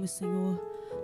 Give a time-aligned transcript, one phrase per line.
[0.00, 0.56] Oramos, Senhor,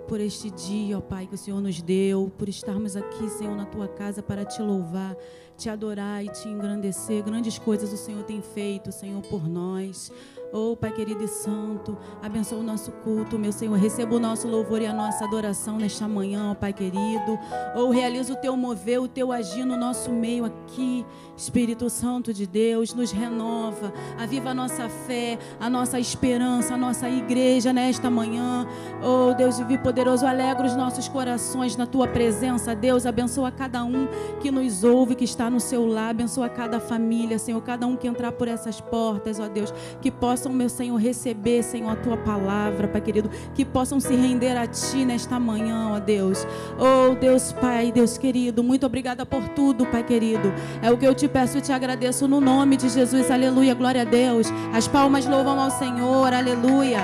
[0.07, 3.65] por este dia, ó Pai, que o Senhor nos deu, por estarmos aqui, Senhor, na
[3.65, 5.15] tua casa para te louvar,
[5.55, 7.23] te adorar e te engrandecer.
[7.23, 10.11] Grandes coisas o Senhor tem feito, Senhor, por nós.
[10.53, 13.75] Oh, Pai querido e santo, abençoa o nosso culto, meu Senhor.
[13.77, 17.37] Receba o nosso louvor e a nossa adoração nesta manhã, ó Pai querido.
[17.75, 21.05] Oh, realiza o teu mover, o teu agir no nosso meio aqui.
[21.35, 27.09] Espírito Santo de Deus, nos renova, aviva a nossa fé, a nossa esperança, a nossa
[27.09, 28.65] igreja nesta manhã.
[29.03, 32.73] Oh, Deus divino poderoso, alegra os nossos corações na tua presença.
[32.73, 34.07] Deus, abençoa cada um
[34.39, 38.07] que nos ouve, que está no seu lar, abençoa cada família, Senhor, cada um que
[38.07, 42.87] entrar por essas portas, ó Deus, que possam, meu Senhor, receber, Senhor, a tua palavra,
[42.87, 46.45] Pai querido, que possam se render a ti nesta manhã, ó Deus.
[46.77, 50.53] Oh, Deus Pai, Deus querido, muito obrigada por tudo, Pai querido.
[50.79, 53.31] É o que eu te peço e te agradeço no nome de Jesus.
[53.31, 54.47] Aleluia, glória a Deus.
[54.71, 56.31] As palmas louvam ao Senhor.
[56.31, 56.99] Aleluia.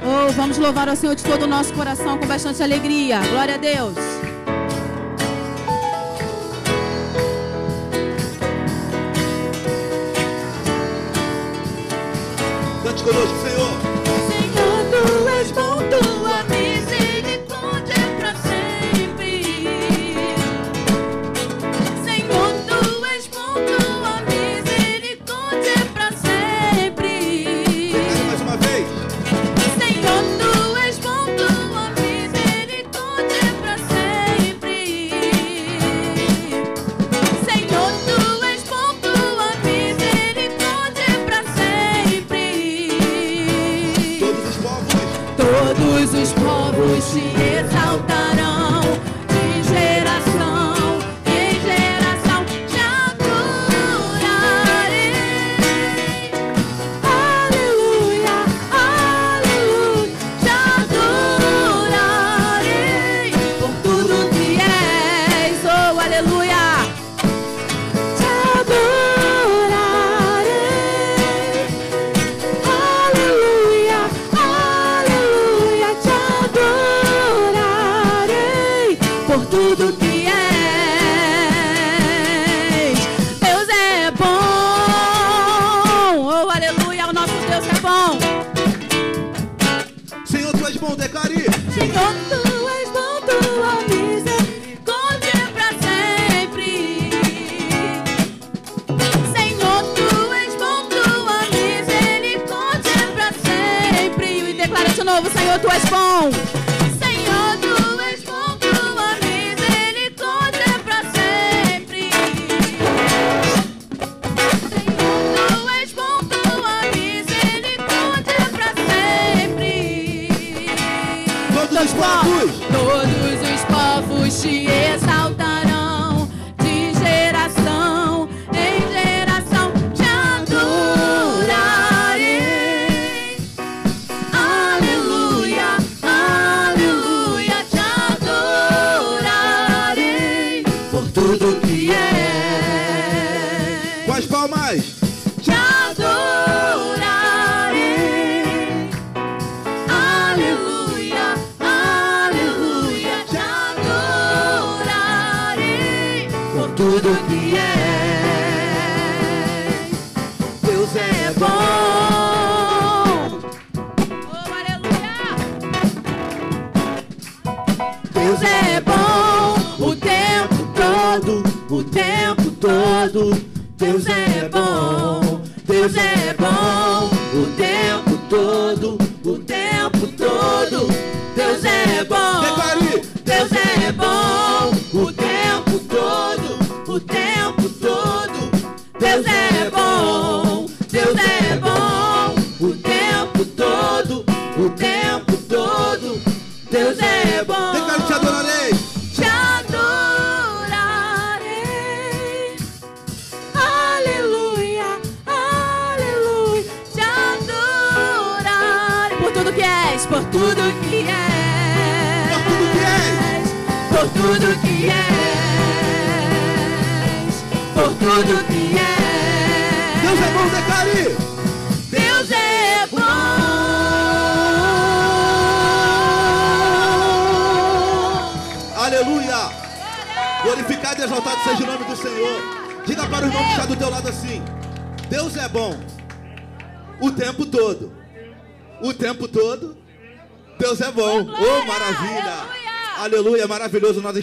[0.00, 3.20] Oh, vamos louvar ao Senhor de todo o nosso coração com bastante alegria.
[3.30, 4.31] Glória a Deus.
[13.02, 13.51] Conosco, Senhor.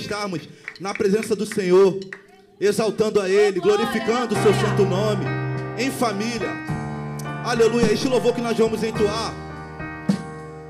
[0.10, 0.42] Estarmos
[0.80, 2.00] na presença do Senhor,
[2.60, 5.24] exaltando a Ele, glorificando o seu santo nome,
[5.78, 6.50] em família.
[7.46, 7.94] Aleluia.
[7.94, 9.34] Este louvor que nós vamos entoar,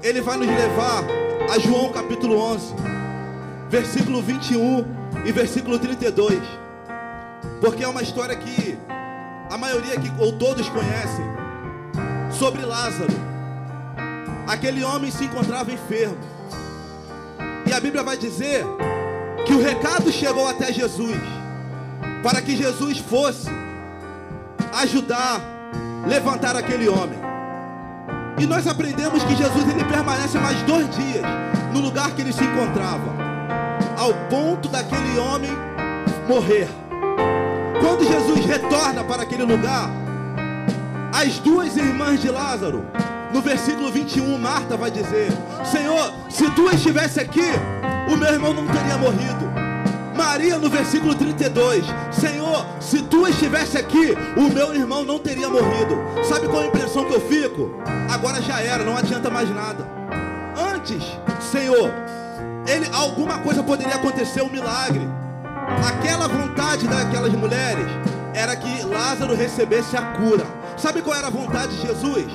[0.03, 1.05] ele vai nos levar
[1.49, 2.73] a João capítulo 11
[3.69, 4.85] versículo 21
[5.25, 6.39] e versículo 32.
[7.61, 8.77] Porque é uma história que
[9.49, 11.25] a maioria aqui, ou todos conhecem,
[12.31, 13.13] sobre Lázaro.
[14.47, 16.17] Aquele homem se encontrava enfermo.
[17.65, 18.65] E a Bíblia vai dizer
[19.49, 21.17] que o recado chegou até Jesus,
[22.21, 23.49] para que Jesus fosse
[24.79, 25.41] ajudar,
[26.07, 27.17] levantar aquele homem.
[28.37, 31.23] E nós aprendemos que Jesus ele permanece mais dois dias
[31.73, 33.11] no lugar que ele se encontrava,
[33.97, 35.49] ao ponto daquele homem
[36.27, 36.69] morrer.
[37.81, 39.89] Quando Jesus retorna para aquele lugar,
[41.11, 42.85] as duas irmãs de Lázaro,
[43.33, 45.31] no versículo 21, Marta vai dizer:
[45.65, 47.51] Senhor, se tu estivesse aqui,
[48.11, 49.49] o meu irmão não teria morrido.
[50.15, 55.97] Maria, no versículo 32, Senhor, se tu estivesse aqui, o meu irmão não teria morrido.
[56.27, 57.71] Sabe qual a impressão que eu fico?
[58.09, 59.87] Agora já era, não adianta mais nada.
[60.75, 61.03] Antes,
[61.39, 61.89] Senhor,
[62.67, 65.07] ele, alguma coisa poderia acontecer, um milagre.
[65.87, 67.87] Aquela vontade daquelas mulheres
[68.33, 70.45] era que Lázaro recebesse a cura.
[70.77, 72.25] Sabe qual era a vontade de Jesus?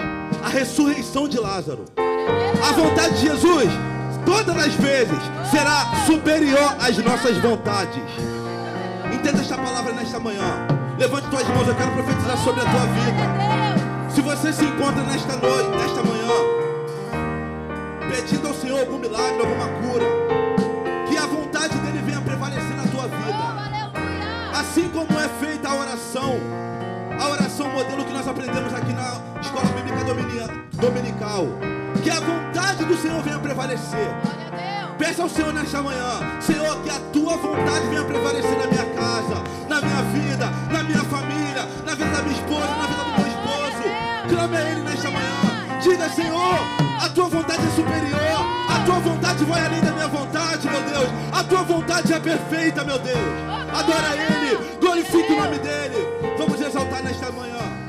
[0.43, 1.85] A ressurreição de Lázaro.
[2.67, 3.69] A vontade de Jesus,
[4.25, 5.19] todas as vezes,
[5.51, 8.03] será superior às nossas vontades.
[9.13, 10.67] Entenda esta palavra nesta manhã.
[10.99, 14.11] Levante tuas mãos, eu quero profetizar sobre a tua vida.
[14.11, 16.25] Se você se encontra nesta noite, nesta manhã,
[18.11, 20.05] pedindo ao Senhor algum milagre, alguma cura,
[21.09, 24.55] que a vontade dele venha prevalecer na tua vida.
[24.59, 26.37] Assim como é feita a oração,
[27.21, 31.47] a oração modelo que nós aprendemos aqui na Escola Bíblica Domini- Dominical,
[32.05, 34.11] que a vontade do Senhor venha prevalecer.
[34.99, 39.43] Peça ao Senhor nesta manhã, Senhor, que a tua vontade venha prevalecer na minha casa,
[39.67, 43.27] na minha vida, na minha família, na vida da minha esposa, na vida do meu
[43.27, 44.29] esposo.
[44.29, 45.81] Clame a Ele nesta manhã.
[45.81, 46.59] Diga, Senhor,
[47.03, 51.09] a tua vontade é superior, a tua vontade vai além da minha vontade, meu Deus.
[51.33, 53.19] A tua vontade é perfeita, meu Deus.
[53.73, 56.07] Adora Ele, glorifique o nome dEle.
[56.37, 57.84] Vamos exaltar nesta manhã.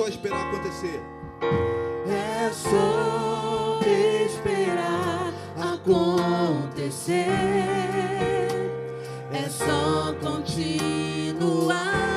[0.00, 0.98] Só esperar acontecer.
[2.08, 7.26] É só esperar acontecer.
[9.30, 12.09] É só continuar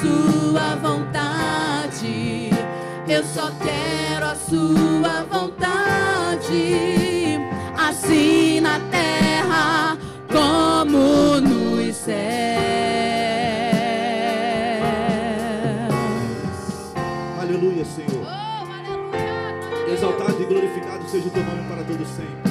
[0.00, 2.50] sua vontade,
[3.08, 6.58] eu só quero a sua vontade,
[7.76, 9.98] assim na terra
[10.30, 12.18] como nos céus.
[17.40, 18.24] Aleluia, Senhor.
[18.24, 19.92] Oh, aleluia!
[19.92, 22.47] Exaltado e glorificado seja o teu nome para todo sempre.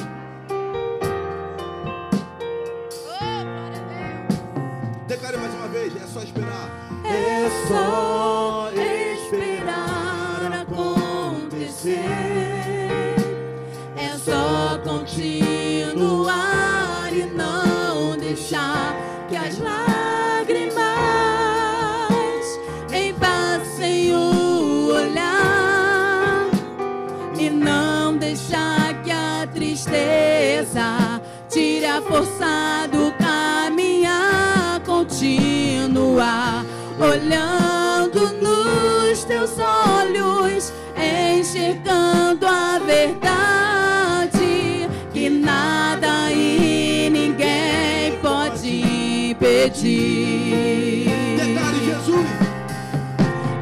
[32.08, 36.64] Tire a força do caminhar, continuar
[36.98, 51.10] olhando nos teus olhos, enxergando a verdade que nada e ninguém pode impedir.
[51.36, 52.26] Declare Jesus.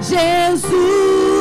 [0.01, 1.36] Jesus,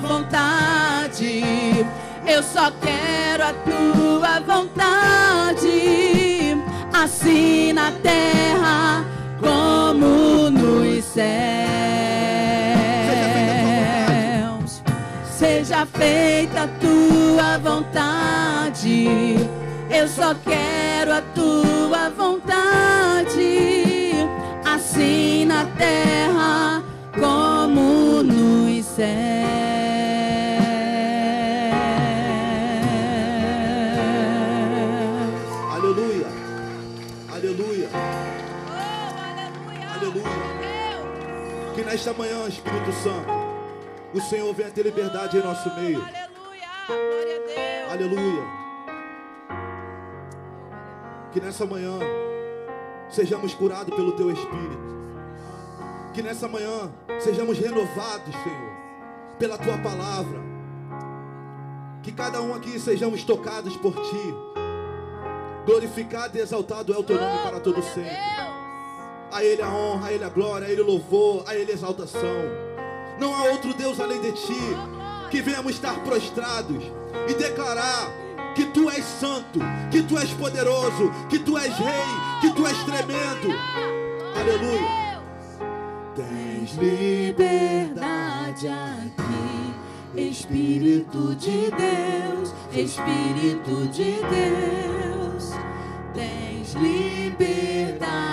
[0.00, 1.86] vontade,
[2.26, 5.68] eu só quero a tua vontade,
[6.92, 9.04] assim na terra
[9.40, 11.22] como nos céus.
[15.24, 19.36] Seja feita a tua vontade,
[19.90, 24.12] eu só quero a tua vontade,
[24.64, 26.82] assim na terra
[27.18, 29.63] como nos céus.
[41.94, 43.30] Nesta manhã, Espírito Santo,
[44.12, 46.02] o Senhor venha ter liberdade em nosso meio.
[46.02, 46.68] Aleluia.
[46.88, 47.92] Glória a Deus.
[47.92, 48.42] Aleluia.
[51.30, 51.92] Que nessa manhã
[53.08, 54.94] sejamos curados pelo Teu Espírito.
[56.12, 58.72] Que nessa manhã sejamos renovados, Senhor,
[59.38, 60.40] pela tua palavra.
[62.02, 64.34] Que cada um aqui sejamos tocados por ti.
[65.64, 68.63] Glorificado e exaltado é o teu nome para todo sempre.
[69.34, 71.74] A Ele a honra, a Ele a glória, a Ele o louvor, a Ele a
[71.74, 72.44] exaltação.
[73.18, 74.76] Não há outro Deus além de ti.
[75.28, 76.84] Que venhamos estar prostrados
[77.28, 78.12] e declarar
[78.54, 79.58] que tu és santo,
[79.90, 82.06] que tu és poderoso, que tu és rei,
[82.40, 83.48] que tu és tremendo.
[84.38, 85.20] Aleluia.
[86.14, 89.74] Tens liberdade aqui,
[90.30, 95.50] Espírito de Deus, Espírito de Deus.
[96.14, 98.23] Tens liberdade.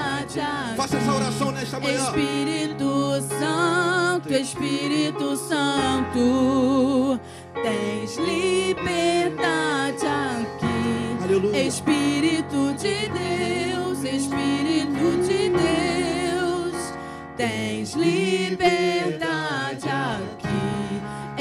[0.78, 2.04] Faça essa oração nesta manhã.
[2.06, 7.20] Espírito Santo, Espírito Santo,
[7.62, 11.24] tens liberdade aqui.
[11.24, 11.64] Aleluia.
[11.64, 16.94] Espírito de Deus, Espírito de Deus,
[17.36, 20.48] tens liberdade aqui.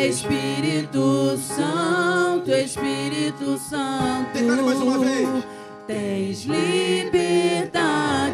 [0.02, 4.32] Espírito Santo, Espírito Santo.
[5.86, 7.89] Tens liberdade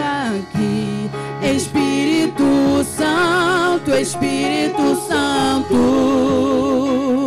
[0.00, 1.10] aqui,
[1.42, 5.74] Espírito Santo, Espírito Santo.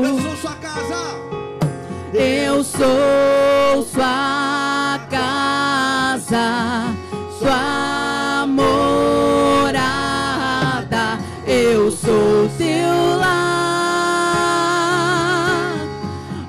[0.04, 1.02] Eu sou sua casa.
[2.14, 6.94] Eu sou sua casa,
[7.40, 9.72] sua morada.
[11.46, 13.32] Eu sou teu lar.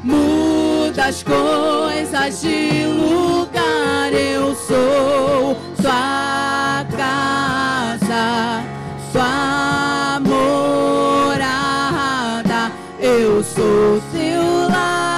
[0.05, 4.13] Muda as coisas de lugar.
[4.13, 5.57] Eu sou
[13.55, 15.13] sou teu lar.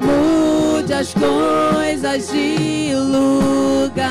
[0.00, 4.10] Mude as coisas de lugar.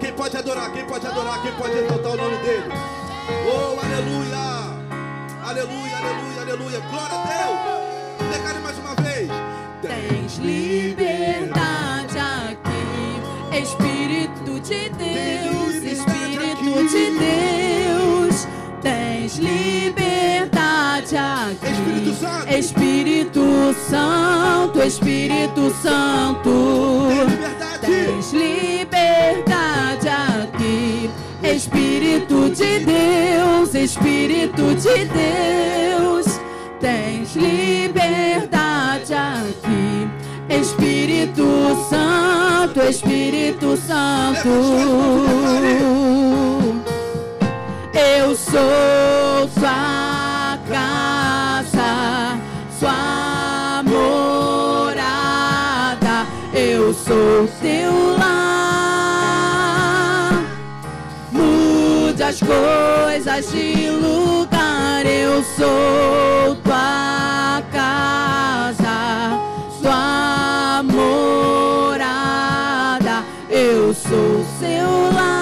[0.00, 0.72] Quem pode adorar?
[0.72, 1.42] Quem pode adorar?
[1.42, 2.72] Quem pode exaltar o nome dele?
[3.48, 4.46] Oh, aleluia!
[5.44, 6.80] Aleluia, aleluia, aleluia.
[6.90, 7.58] Glória a Deus.
[8.32, 9.28] Declare mais uma vez.
[9.82, 11.05] Tens liberdade
[17.18, 18.46] Deus.
[18.82, 22.48] Tens liberdade aqui, Espírito Santo.
[22.52, 27.08] Espírito Santo, Espírito Santo.
[27.10, 27.76] Tem liberdade.
[27.80, 31.10] Tens liberdade aqui,
[31.42, 36.40] Espírito de Deus, Espírito de Deus.
[36.80, 40.08] Tens liberdade aqui,
[40.48, 44.48] Espírito Santo, Espírito Santo.
[48.18, 52.38] Eu sou sua casa,
[52.78, 55.06] sua morada.
[56.54, 58.32] Eu sou teu lar.
[61.30, 65.04] Mude as coisas de lugar.
[65.04, 69.38] Eu sou tua casa,
[69.78, 72.06] sua morada.
[73.50, 75.35] Eu sou seu lar.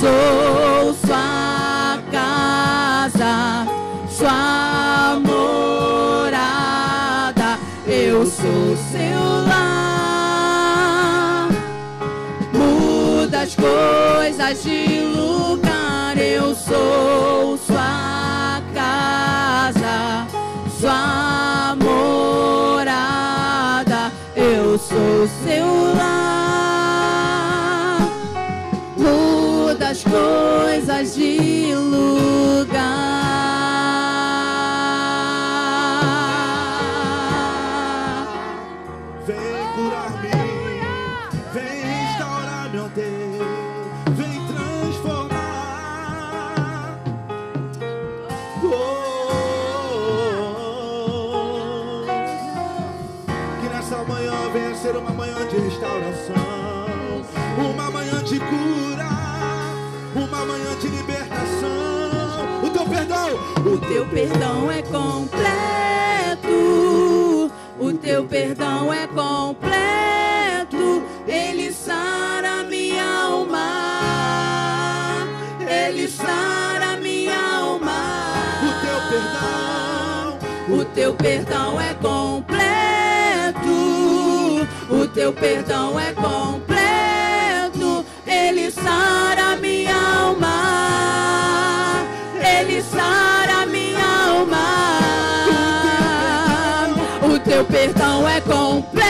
[0.00, 3.66] Sou sua casa,
[4.08, 6.70] sua morada.
[7.86, 9.90] Eu sou seu lar.
[12.54, 16.16] Muda as coisas de lugar.
[16.16, 20.26] Eu sou sua casa,
[20.80, 22.90] sua morada.
[24.34, 26.49] Eu sou seu lar.
[29.90, 32.29] As coisas de lugar.
[63.64, 65.50] O teu perdão é completo.
[67.78, 71.02] O teu perdão é completo.
[71.28, 73.68] Ele sara minha alma.
[75.68, 78.32] Ele sara minha alma.
[78.62, 80.38] O teu perdão.
[80.80, 82.58] O teu perdão é completo.
[84.90, 86.79] O teu perdão é completo.
[97.60, 99.02] Teu perdão é completo.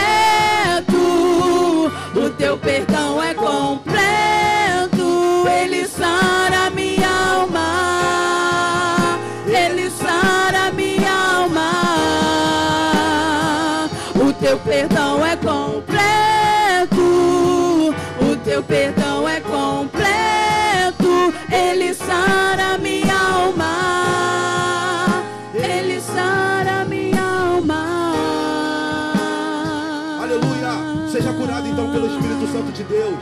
[2.17, 4.01] O teu perdão é completo.
[5.49, 9.19] Ele sara minha alma.
[9.47, 11.71] Ele sara minha alma.
[14.17, 15.95] O teu perdão é completo.
[18.21, 19.50] O teu perdão é completo.
[32.51, 33.19] Santo de Deus.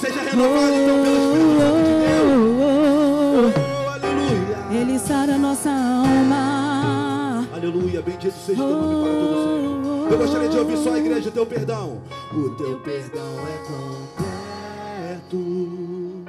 [0.00, 3.54] Seja renovado então pelo Espírito Santo de Deus.
[3.56, 4.58] Oh, aleluia.
[4.70, 7.46] Ele sara nossa alma.
[7.54, 10.12] Aleluia, bendito seja o teu nome para todo sempre.
[10.12, 12.02] Eu gostaria de ouvir só a igreja, o teu perdão.
[12.32, 15.36] O teu perdão é completo.
[15.36, 16.24] O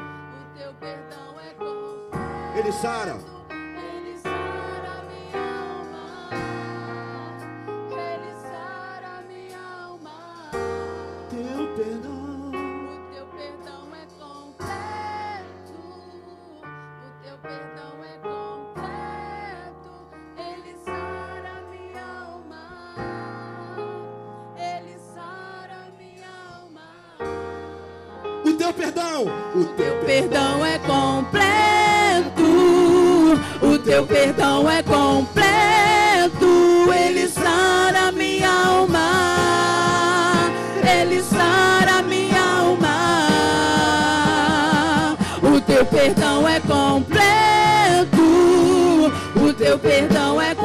[0.57, 2.57] teu perdão é completo.
[2.57, 3.36] Ele sara.
[28.97, 29.25] Perdão.
[29.55, 32.41] O teu perdão é completo.
[33.61, 35.45] O teu perdão é completo.
[36.91, 39.09] Ele sara minha alma.
[40.83, 42.87] Ele sara minha alma.
[45.43, 48.17] O teu perdão é completo.
[49.35, 50.56] O teu perdão é.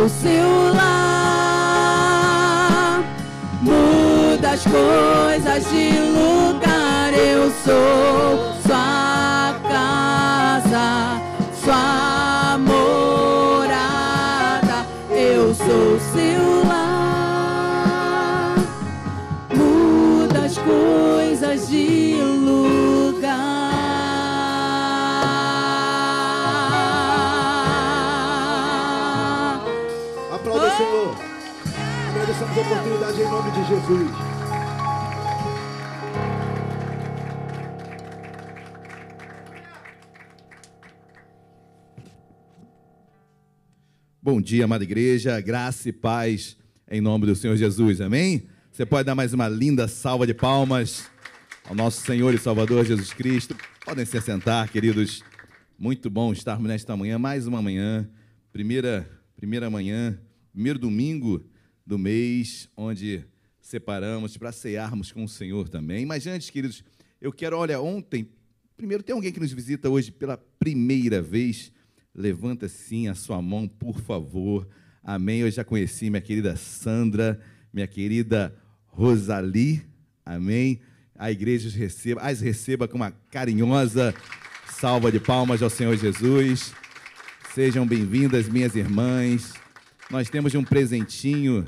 [0.00, 2.00] Sou seu lar.
[3.60, 7.12] Muda as coisas de lugar.
[7.12, 11.20] Eu sou sua casa,
[11.62, 14.06] sua morada.
[15.10, 16.69] Eu sou seu lar.
[32.50, 34.10] Oportunidade em nome de Jesus.
[44.20, 46.56] Bom dia, amada igreja, graça e paz
[46.90, 48.48] em nome do Senhor Jesus, amém?
[48.72, 51.08] Você pode dar mais uma linda salva de palmas
[51.68, 53.54] ao nosso Senhor e Salvador Jesus Cristo.
[53.84, 55.22] Podem se assentar, queridos.
[55.78, 58.10] Muito bom estarmos nesta manhã, mais uma manhã,
[58.52, 60.18] primeira, primeira manhã,
[60.52, 61.48] primeiro domingo
[61.90, 63.24] do mês, onde
[63.60, 66.06] separamos para cearmos com o Senhor também.
[66.06, 66.84] Mas antes, queridos,
[67.20, 68.28] eu quero, olha, ontem,
[68.76, 71.72] primeiro, tem alguém que nos visita hoje pela primeira vez?
[72.14, 74.68] Levanta sim a sua mão, por favor.
[75.02, 75.40] Amém.
[75.40, 77.40] Eu já conheci minha querida Sandra,
[77.72, 78.54] minha querida
[78.86, 79.84] Rosali.
[80.24, 80.80] Amém.
[81.16, 84.14] A igreja os receba, as receba com uma carinhosa
[84.78, 86.72] salva de palmas ao Senhor Jesus.
[87.52, 89.54] Sejam bem-vindas, minhas irmãs.
[90.08, 91.66] Nós temos um presentinho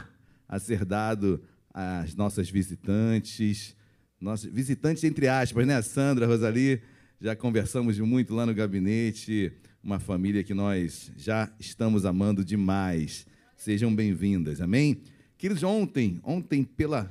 [0.53, 3.75] a ser dado às nossas visitantes.
[4.21, 5.81] Nossos visitantes, entre aspas, né?
[5.81, 6.83] Sandra, Rosali,
[7.19, 9.51] já conversamos muito lá no gabinete
[9.83, 13.27] uma família que nós já estamos amando demais.
[13.57, 15.01] Sejam bem-vindas, amém?
[15.39, 17.11] Queridos, ontem, ontem pela.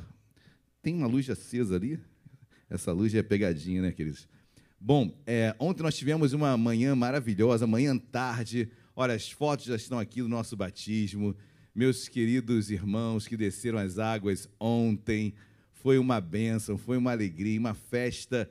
[0.79, 1.99] Tem uma luz acesa ali?
[2.69, 4.27] Essa luz é pegadinha, né, queridos?
[4.79, 8.69] Bom, é, ontem nós tivemos uma manhã maravilhosa, manhã tarde.
[8.95, 11.35] Olha, as fotos já estão aqui do nosso batismo.
[11.73, 15.33] Meus queridos irmãos que desceram as águas ontem.
[15.71, 18.49] Foi uma bênção, foi uma alegria, uma festa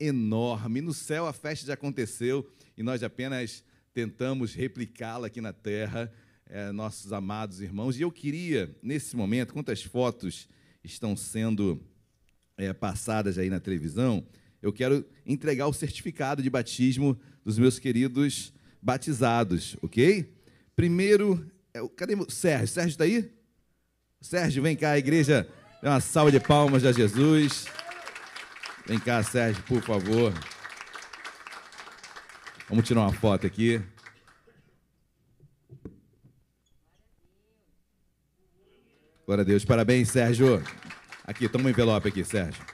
[0.00, 0.80] enorme.
[0.80, 6.10] No céu a festa já aconteceu e nós apenas tentamos replicá-la aqui na terra,
[6.46, 7.98] é, nossos amados irmãos.
[7.98, 10.48] E eu queria, nesse momento, quantas fotos
[10.82, 11.78] estão sendo
[12.56, 14.26] é, passadas aí na televisão,
[14.62, 20.32] eu quero entregar o certificado de batismo dos meus queridos batizados, ok?
[20.74, 22.68] Primeiro, é cadê o Sérgio?
[22.68, 23.32] Sérgio está aí?
[24.20, 25.48] Sérgio, vem cá, a igreja.
[25.82, 27.64] Dê uma salva de palmas a Jesus.
[28.86, 30.34] Vem cá, Sérgio, por favor.
[32.68, 33.82] Vamos tirar uma foto aqui.
[39.24, 39.64] Glória a Deus.
[39.64, 40.62] Parabéns, Sérgio.
[41.24, 42.64] Aqui, toma um envelope aqui, Sérgio.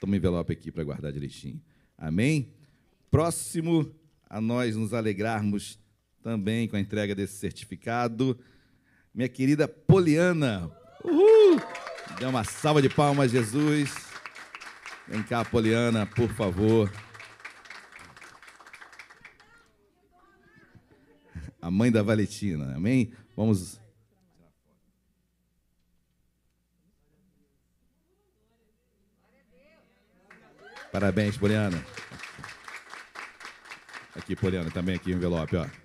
[0.00, 1.60] Toma um envelope aqui para guardar direitinho.
[1.98, 2.54] Amém?
[3.10, 3.92] Próximo
[4.30, 5.82] a nós nos alegrarmos
[6.22, 8.38] também com a entrega desse certificado,
[9.14, 10.70] minha querida Poliana.
[11.04, 11.60] Uhul!
[12.18, 13.92] Dê uma salva de palmas, Jesus.
[15.08, 16.92] Vem cá, Poliana, por favor.
[21.60, 23.12] A mãe da Valentina, amém?
[23.36, 23.80] Vamos.
[30.92, 31.84] Parabéns, Poliana.
[34.14, 35.81] Aqui, Poliana, também aqui envelope, ó.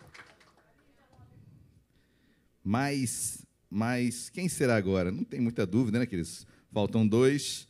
[2.69, 5.10] Mas, mas quem será agora?
[5.10, 6.45] Não tem muita dúvida, né, queridos?
[6.69, 7.65] Faltam dois.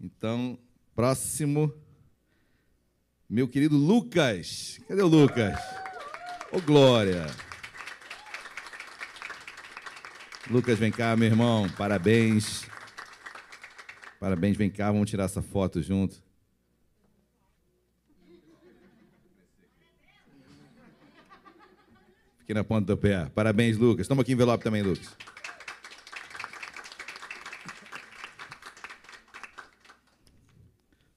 [0.00, 0.58] Então,
[0.96, 1.70] próximo.
[3.28, 4.80] Meu querido Lucas.
[4.88, 5.54] Cadê o Lucas?
[6.50, 7.26] Ô, Glória.
[10.50, 11.68] Lucas, vem cá, meu irmão.
[11.76, 12.64] Parabéns.
[14.18, 14.90] Parabéns, vem cá.
[14.90, 16.22] Vamos tirar essa foto junto.
[22.48, 23.26] Fique na ponta do pé.
[23.34, 24.08] Parabéns, Lucas.
[24.08, 25.14] Toma aqui envelope também, Lucas.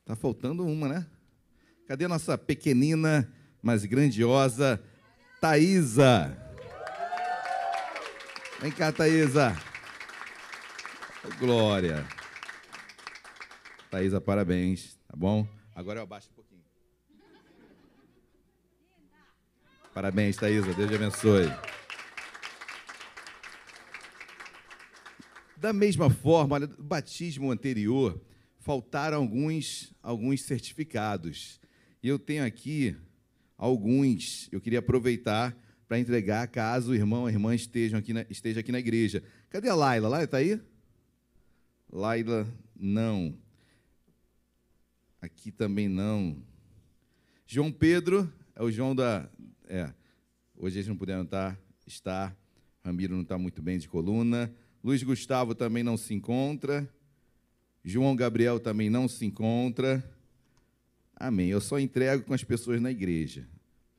[0.04, 1.08] Tá faltando uma, né?
[1.88, 4.84] Cadê a nossa pequenina, mas grandiosa
[5.40, 6.38] Thaísa?
[8.60, 9.58] Vem cá, Thaísa.
[11.24, 12.06] Ô, Glória.
[13.90, 15.48] Thaísa, parabéns, tá bom?
[15.74, 16.41] Agora eu abaixo um.
[19.94, 20.74] Parabéns, Thaísa.
[20.74, 21.52] Deus te abençoe.
[25.58, 28.20] Da mesma forma, olha, do batismo anterior,
[28.60, 31.60] faltaram alguns, alguns certificados.
[32.02, 32.96] E eu tenho aqui
[33.58, 35.56] alguns, eu queria aproveitar
[35.88, 39.22] para entregar caso o irmão ou a irmã estejam aqui na, esteja aqui na igreja.
[39.50, 40.08] Cadê a Laila?
[40.08, 40.60] Laila está aí?
[41.92, 43.38] Laila, não.
[45.22, 46.42] Aqui também não.
[47.46, 49.30] João Pedro, é o João da.
[49.74, 49.90] É,
[50.58, 51.58] hoje eles não puderam estar,
[51.88, 52.36] estar.
[52.84, 54.54] Ramiro não está muito bem de coluna.
[54.84, 56.94] Luiz Gustavo também não se encontra.
[57.82, 60.04] João Gabriel também não se encontra.
[61.16, 61.48] Amém.
[61.48, 63.48] Eu só entrego com as pessoas na igreja.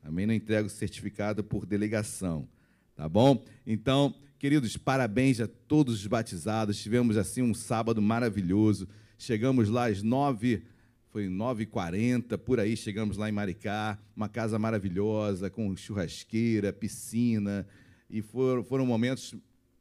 [0.03, 0.27] Amém.
[0.27, 2.47] Não entrego certificado por delegação.
[2.95, 3.43] Tá bom?
[3.65, 6.79] Então, queridos, parabéns a todos os batizados.
[6.79, 8.87] Tivemos assim um sábado maravilhoso.
[9.17, 10.67] Chegamos lá às nove,
[11.13, 17.67] foi 9h40, por aí chegamos lá em Maricá, uma casa maravilhosa, com churrasqueira, piscina,
[18.09, 19.35] e foram, foram momentos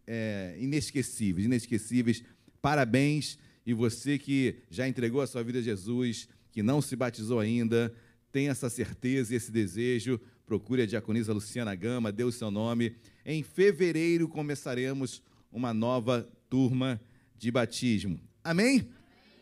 [0.07, 2.23] é, inesquecíveis, inesquecíveis.
[2.61, 3.39] Parabéns.
[3.65, 7.91] E você que já entregou a sua vida a Jesus, que não se batizou ainda,
[8.31, 12.95] tem essa certeza e esse desejo, procure a diaconisa Luciana Gama, dê o seu nome.
[13.25, 17.01] Em fevereiro começaremos uma nova turma
[17.39, 18.21] de batismo.
[18.45, 18.87] Amém?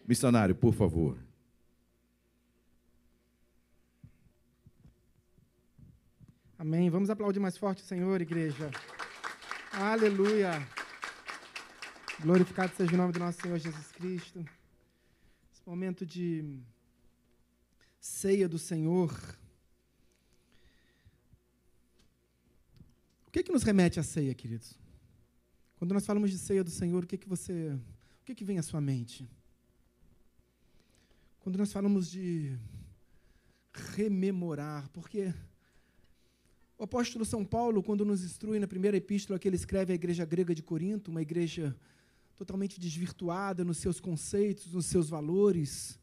[0.06, 1.29] Missionário, por favor.
[6.60, 6.90] Amém.
[6.90, 8.70] Vamos aplaudir mais forte o Senhor, igreja.
[9.72, 10.50] Aleluia.
[12.20, 14.44] Glorificado seja o nome do nosso Senhor Jesus Cristo.
[15.50, 16.60] Esse momento de
[17.98, 19.10] ceia do Senhor.
[23.26, 24.78] O que, que nos remete à ceia, queridos?
[25.78, 27.70] Quando nós falamos de ceia do Senhor, o que, que você.
[28.20, 29.26] O que, que vem à sua mente?
[31.38, 32.54] Quando nós falamos de
[33.72, 35.32] rememorar, porque
[36.80, 40.24] o apóstolo São Paulo, quando nos instrui na primeira epístola que ele escreve à igreja
[40.24, 41.76] grega de Corinto, uma igreja
[42.34, 45.98] totalmente desvirtuada nos seus conceitos, nos seus valores,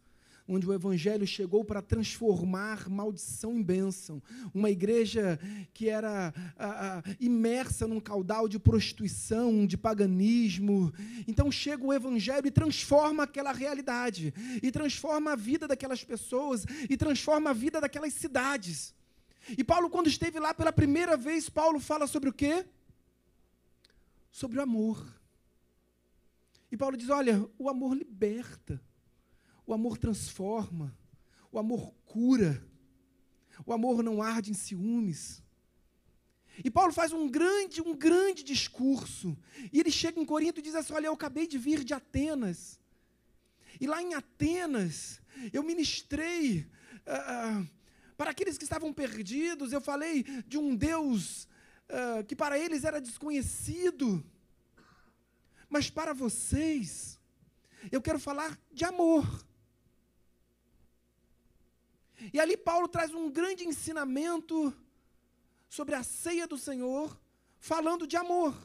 [0.47, 4.21] onde o evangelho chegou para transformar maldição em bênção,
[4.53, 5.39] uma igreja
[5.73, 10.93] que era ah, ah, imersa num caudal de prostituição, de paganismo.
[11.27, 16.95] Então chega o evangelho e transforma aquela realidade, e transforma a vida daquelas pessoas, e
[16.95, 18.95] transforma a vida daquelas cidades.
[19.55, 22.65] E Paulo, quando esteve lá pela primeira vez, Paulo fala sobre o quê?
[24.31, 25.05] Sobre o amor.
[26.71, 28.81] E Paulo diz: olha, o amor liberta,
[29.65, 30.95] o amor transforma,
[31.51, 32.65] o amor cura,
[33.65, 35.43] o amor não arde em ciúmes.
[36.63, 39.37] E Paulo faz um grande, um grande discurso.
[39.71, 42.79] E ele chega em Corinto e diz assim: Olha, eu acabei de vir de Atenas.
[43.79, 45.21] E lá em Atenas,
[45.53, 46.67] eu ministrei
[47.05, 47.63] ah,
[48.17, 51.47] para aqueles que estavam perdidos, eu falei de um Deus
[51.89, 54.25] ah, que para eles era desconhecido.
[55.69, 57.19] Mas para vocês,
[57.91, 59.45] eu quero falar de amor.
[62.33, 64.73] E ali Paulo traz um grande ensinamento
[65.69, 67.19] sobre a ceia do Senhor,
[67.59, 68.55] falando de amor.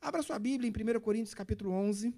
[0.00, 2.14] Abra sua Bíblia em 1 Coríntios capítulo 11.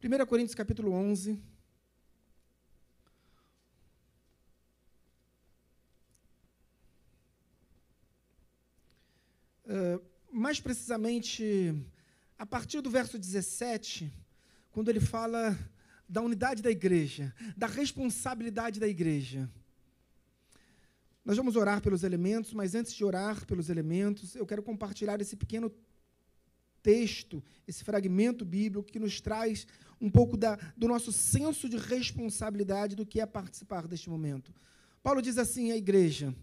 [0.00, 1.32] Primeira Coríntios capítulo 11.
[9.66, 11.74] Uh, mais precisamente,
[12.38, 14.10] a partir do verso 17,
[14.72, 15.54] quando ele fala
[16.08, 19.50] da unidade da igreja, da responsabilidade da igreja.
[21.22, 25.36] Nós vamos orar pelos elementos, mas antes de orar pelos elementos, eu quero compartilhar esse
[25.36, 25.70] pequeno
[26.82, 29.66] texto, esse fragmento bíblico que nos traz
[30.00, 34.52] um pouco da, do nosso senso de responsabilidade do que é participar deste momento.
[35.02, 36.34] Paulo diz assim à igreja: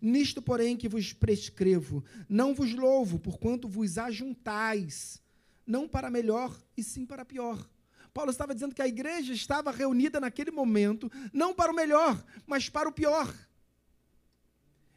[0.00, 5.20] Nisto, porém, que vos prescrevo, não vos louvo, porquanto vos ajuntais,
[5.66, 7.68] não para melhor, e sim para pior.
[8.12, 12.68] Paulo estava dizendo que a igreja estava reunida naquele momento, não para o melhor, mas
[12.68, 13.32] para o pior.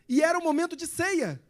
[0.07, 1.41] E era o momento de ceia.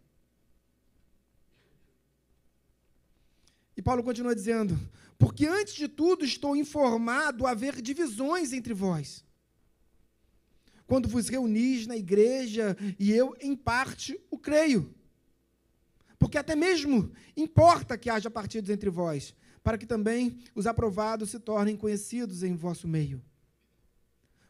[3.76, 4.80] E Paulo continua dizendo:
[5.18, 9.24] Porque antes de tudo estou informado a haver divisões entre vós.
[10.86, 14.94] Quando vos reunis na igreja, e eu, em parte, o creio.
[16.20, 21.40] Porque até mesmo importa que haja partidos entre vós, para que também os aprovados se
[21.40, 23.22] tornem conhecidos em vosso meio.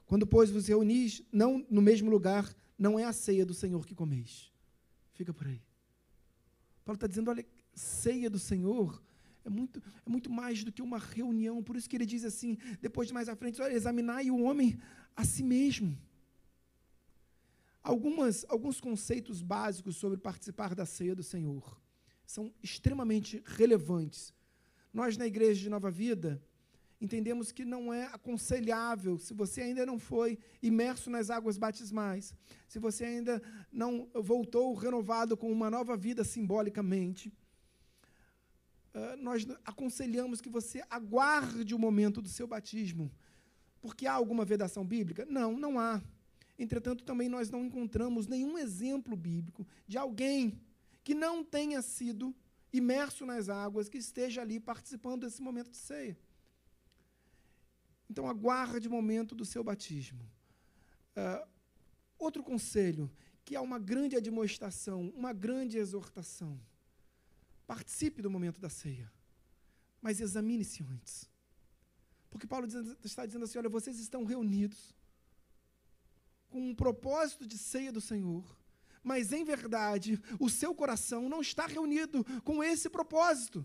[0.05, 3.95] Quando, pois, vos reunis, não no mesmo lugar, não é a ceia do Senhor que
[3.95, 4.51] comeis.
[5.13, 5.61] Fica por aí.
[6.83, 9.01] Paulo está dizendo: olha, ceia do Senhor
[9.45, 11.63] é muito, é muito mais do que uma reunião.
[11.63, 14.77] Por isso que ele diz assim, depois de mais à frente, olha, examinai o homem
[15.15, 15.97] a si mesmo.
[17.81, 21.79] Algumas, alguns conceitos básicos sobre participar da ceia do Senhor
[22.25, 24.33] são extremamente relevantes
[24.95, 26.41] nós, na Igreja de Nova Vida,
[27.01, 32.33] entendemos que não é aconselhável, se você ainda não foi imerso nas águas batismais,
[32.65, 37.33] se você ainda não voltou renovado com uma nova vida simbolicamente,
[39.17, 43.11] nós aconselhamos que você aguarde o momento do seu batismo.
[43.81, 45.25] Porque há alguma vedação bíblica?
[45.29, 46.01] Não, não há.
[46.57, 50.59] Entretanto, também nós não encontramos nenhum exemplo bíblico de alguém
[51.03, 52.33] que não tenha sido
[52.71, 56.17] imerso nas águas, que esteja ali participando desse momento de ceia.
[58.09, 60.21] Então, aguarde o momento do seu batismo.
[61.15, 61.47] Uh,
[62.17, 63.11] outro conselho,
[63.43, 66.59] que é uma grande admoestação, uma grande exortação.
[67.65, 69.11] Participe do momento da ceia,
[70.01, 71.29] mas examine-se antes.
[72.29, 72.67] Porque Paulo
[73.03, 74.95] está dizendo assim: olha, vocês estão reunidos
[76.49, 78.45] com um propósito de ceia do Senhor
[79.05, 83.63] mas em verdade o seu coração não está reunido com esse propósito.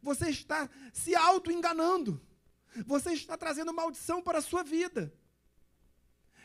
[0.00, 2.24] Você está se auto-enganando.
[2.86, 5.12] Você está trazendo maldição para a sua vida.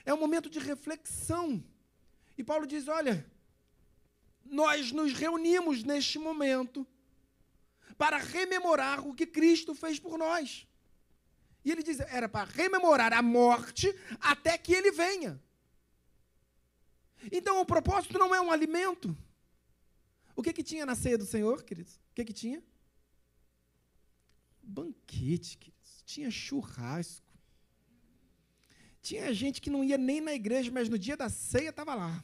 [0.03, 1.63] É um momento de reflexão.
[2.36, 3.23] E Paulo diz: olha,
[4.50, 6.86] nós nos reunimos neste momento
[7.97, 10.68] para rememorar o que Cristo fez por nós.
[11.64, 15.41] E ele diz: era para rememorar a morte até que ele venha.
[17.32, 19.16] Então o propósito não é um alimento.
[20.36, 21.95] O que, que tinha na ceia do Senhor, queridos?
[21.95, 22.64] O que, que tinha?
[24.64, 26.02] Banquete, queridos.
[26.06, 27.28] Tinha churrasco.
[29.02, 32.24] Tinha gente que não ia nem na igreja, mas no dia da ceia estava lá.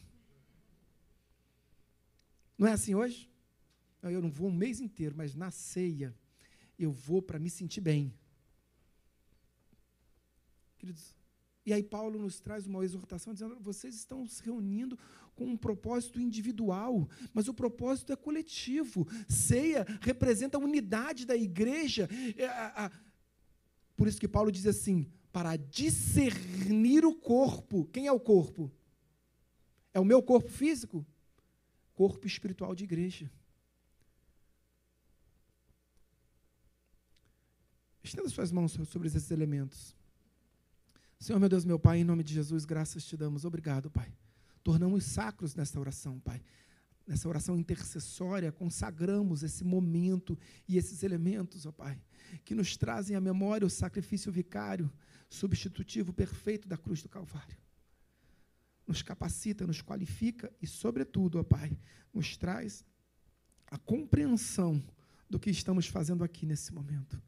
[2.58, 3.30] Não é assim hoje?
[4.02, 6.16] Eu não vou um mês inteiro, mas na ceia
[6.78, 8.14] eu vou para me sentir bem.
[10.78, 11.16] Queridos,
[11.66, 14.98] e aí Paulo nos traz uma exortação dizendo: vocês estão se reunindo
[15.36, 19.08] com um propósito individual, mas o propósito é coletivo.
[19.28, 22.08] Ceia representa a unidade da igreja.
[22.38, 22.92] É,
[23.98, 27.86] por isso que Paulo diz assim: para discernir o corpo.
[27.86, 28.72] Quem é o corpo?
[29.94, 31.06] É o meu corpo físico?
[31.96, 33.32] Corpo espiritual de igreja.
[38.04, 39.96] Estenda suas mãos sobre esses elementos.
[41.20, 43.46] Senhor, meu Deus, meu Pai, em nome de Jesus, graças te damos.
[43.46, 44.14] Obrigado, Pai.
[44.62, 46.40] Tornamos sacros nesta oração, Pai.
[47.08, 50.38] Nessa oração intercessória, consagramos esse momento
[50.68, 52.00] e esses elementos, ó Pai,
[52.44, 54.92] que nos trazem à memória o sacrifício vicário,
[55.30, 57.58] substitutivo perfeito da cruz do Calvário.
[58.88, 61.78] Nos capacita, nos qualifica e, sobretudo, ó Pai,
[62.14, 62.86] nos traz
[63.68, 64.84] a compreensão
[65.30, 67.22] do que estamos fazendo aqui nesse momento.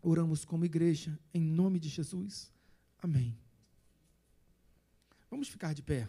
[0.00, 2.52] Oramos como igreja, em nome de Jesus.
[2.98, 3.36] Amém.
[5.28, 6.08] Vamos ficar de pé.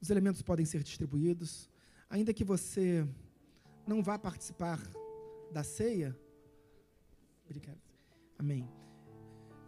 [0.00, 1.68] Os elementos podem ser distribuídos.
[2.08, 3.06] Ainda que você
[3.86, 4.80] não vá participar
[5.52, 6.16] da ceia.
[7.44, 7.80] Obrigado.
[8.38, 8.68] Amém.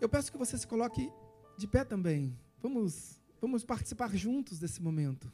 [0.01, 1.11] Eu peço que você se coloque
[1.57, 2.37] de pé também.
[2.61, 5.31] Vamos, vamos participar juntos desse momento.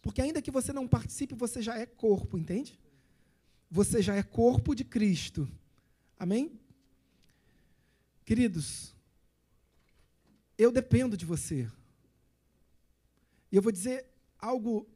[0.00, 2.78] Porque ainda que você não participe, você já é corpo, entende?
[3.70, 5.48] Você já é corpo de Cristo.
[6.18, 6.58] Amém?
[8.24, 8.94] Queridos,
[10.56, 11.70] eu dependo de você.
[13.50, 14.06] E eu vou dizer
[14.38, 14.86] algo.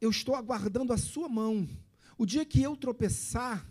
[0.00, 1.68] Eu estou aguardando a sua mão.
[2.16, 3.66] O dia que eu tropeçar,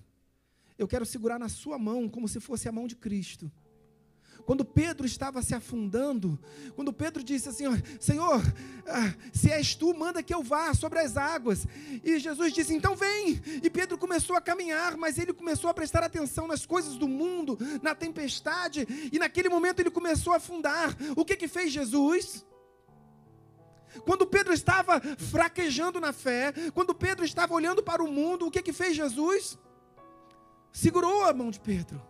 [0.77, 3.51] eu quero segurar na sua mão como se fosse a mão de Cristo.
[4.49, 6.39] Quando Pedro estava se afundando,
[6.75, 7.65] quando Pedro disse assim:
[7.99, 8.41] Senhor,
[8.87, 11.67] ah, se és tu, manda que eu vá sobre as águas.
[12.03, 13.39] E Jesus disse: Então vem.
[13.61, 17.59] E Pedro começou a caminhar, mas ele começou a prestar atenção nas coisas do mundo,
[17.83, 20.97] na tempestade, e naquele momento ele começou a afundar.
[21.15, 22.43] O que que fez Jesus?
[24.03, 28.63] Quando Pedro estava fraquejando na fé, quando Pedro estava olhando para o mundo, o que
[28.63, 29.59] que fez Jesus?
[30.71, 32.08] Segurou a mão de Pedro.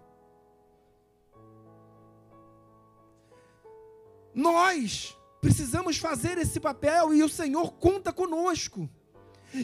[4.34, 8.90] Nós precisamos fazer esse papel e o Senhor conta conosco.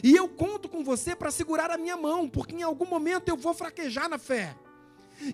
[0.02, 3.36] E eu conto com você para segurar a minha mão, porque em algum momento eu
[3.36, 4.56] vou fraquejar na fé.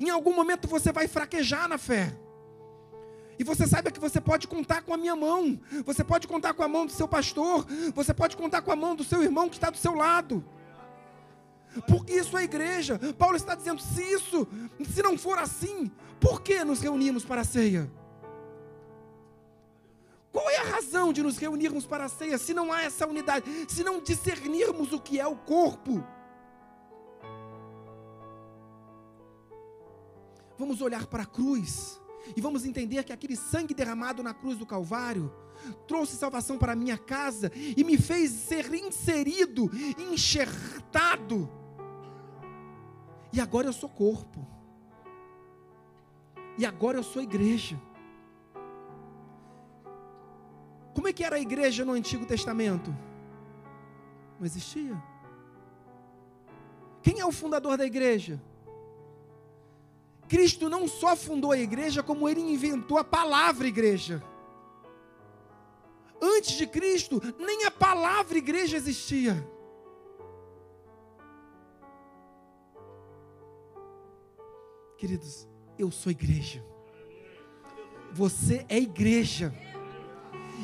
[0.01, 2.15] Em algum momento você vai fraquejar na fé.
[3.39, 5.59] E você saiba que você pode contar com a minha mão.
[5.85, 7.67] Você pode contar com a mão do seu pastor.
[7.95, 10.45] Você pode contar com a mão do seu irmão que está do seu lado.
[11.89, 13.01] Porque isso é igreja.
[13.19, 14.47] Paulo está dizendo: se isso,
[14.93, 17.91] se não for assim, por que nos reunimos para a ceia?
[20.33, 23.45] Qual é a razão de nos reunirmos para a ceia se não há essa unidade,
[23.69, 26.03] se não discernirmos o que é o corpo?
[30.59, 32.01] Vamos olhar para a cruz
[32.35, 35.31] e vamos entender que aquele sangue derramado na cruz do Calvário
[35.87, 41.51] trouxe salvação para a minha casa e me fez ser inserido, enxertado.
[43.33, 44.47] E agora eu sou corpo.
[46.57, 47.81] E agora eu sou igreja.
[50.95, 52.95] Como é que era a igreja no Antigo Testamento?
[54.39, 55.01] Não existia.
[57.03, 58.41] Quem é o fundador da igreja?
[60.29, 64.23] Cristo não só fundou a igreja, como ele inventou a palavra igreja.
[66.21, 69.47] Antes de Cristo, nem a palavra igreja existia.
[74.97, 76.65] Queridos, eu sou igreja.
[78.13, 79.53] Você é igreja.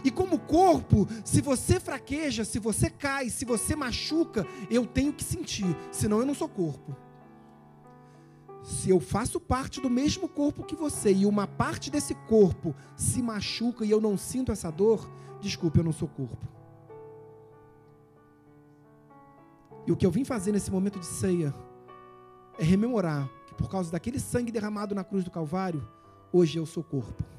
[0.04, 5.24] E como corpo, se você fraqueja, se você cai, se você machuca, eu tenho que
[5.24, 6.96] sentir, senão eu não sou corpo.
[8.62, 13.22] Se eu faço parte do mesmo corpo que você e uma parte desse corpo se
[13.22, 15.08] machuca e eu não sinto essa dor,
[15.40, 16.46] desculpe, eu não sou corpo.
[19.86, 21.54] E o que eu vim fazer nesse momento de ceia
[22.58, 25.88] é rememorar que por causa daquele sangue derramado na cruz do Calvário,
[26.30, 27.37] hoje eu sou corpo.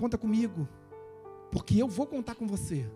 [0.00, 0.66] Conta comigo,
[1.52, 2.90] porque eu vou contar com você.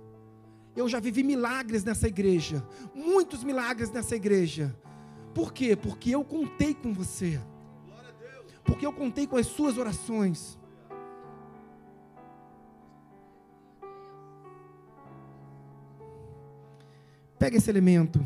[0.74, 4.74] Eu já vivi milagres nessa igreja, muitos milagres nessa igreja.
[5.34, 5.76] Por quê?
[5.76, 7.38] Porque eu contei com você.
[8.64, 10.58] Porque eu contei com as suas orações.
[17.38, 18.18] Pega esse elemento.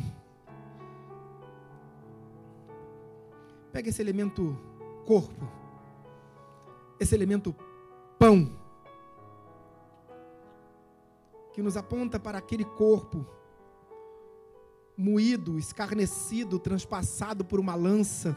[3.73, 4.57] Pega esse elemento
[5.05, 5.49] corpo.
[7.01, 7.53] Esse elemento
[8.21, 8.68] pão
[11.59, 13.27] que nos aponta para aquele corpo
[14.97, 18.37] moído, escarnecido, transpassado por uma lança.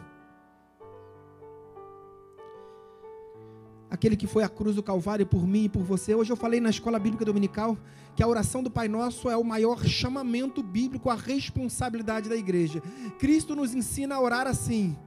[3.91, 6.15] Aquele que foi à cruz do Calvário por mim e por você.
[6.15, 7.77] Hoje eu falei na escola bíblica dominical
[8.15, 12.81] que a oração do Pai Nosso é o maior chamamento bíblico à responsabilidade da igreja.
[13.19, 14.97] Cristo nos ensina a orar assim: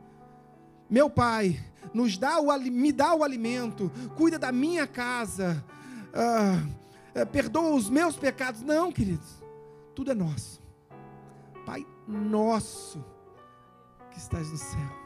[0.88, 1.58] Meu Pai,
[1.92, 5.64] nos dá o, me dá o alimento, cuida da minha casa.
[6.14, 6.62] Ah,
[7.30, 8.62] perdoa os meus pecados.
[8.62, 9.42] Não, queridos.
[9.94, 10.62] Tudo é nosso.
[11.64, 13.04] Pai nosso
[14.10, 15.04] que estás no céu.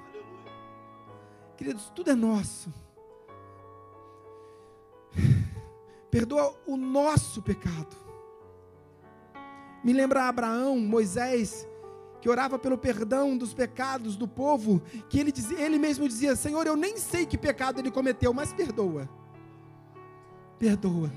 [1.56, 2.72] Queridos, tudo é nosso.
[6.10, 7.96] Perdoa o nosso pecado.
[9.82, 11.68] Me lembra Abraão, Moisés
[12.20, 16.66] que orava pelo perdão dos pecados do povo, que ele, dizia, ele mesmo dizia: Senhor,
[16.66, 19.08] eu nem sei que pecado ele cometeu, mas perdoa.
[20.58, 21.10] Perdoa.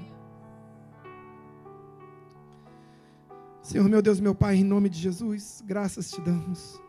[3.61, 6.81] Senhor, meu Deus, meu Pai, em nome de Jesus, graças te damos.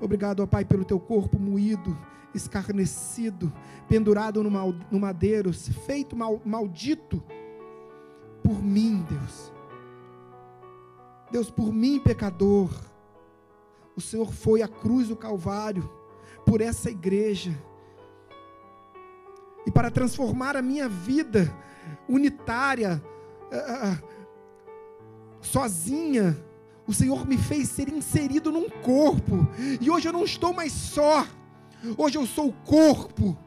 [0.00, 1.96] Obrigado, ó Pai, pelo teu corpo moído,
[2.34, 3.52] escarnecido,
[3.88, 7.22] pendurado no, mal, no madeiro, feito mal, maldito
[8.42, 9.52] por mim, Deus.
[11.30, 12.70] Deus, por mim, pecador.
[13.94, 15.88] O Senhor foi à cruz do Calvário
[16.44, 17.56] por essa igreja.
[19.64, 21.54] E para transformar a minha vida
[22.08, 23.02] unitária,
[23.52, 23.98] ah,
[25.40, 26.36] sozinha,
[26.86, 29.48] o Senhor me fez ser inserido num corpo.
[29.80, 31.26] E hoje eu não estou mais só.
[31.96, 33.38] Hoje eu sou o corpo.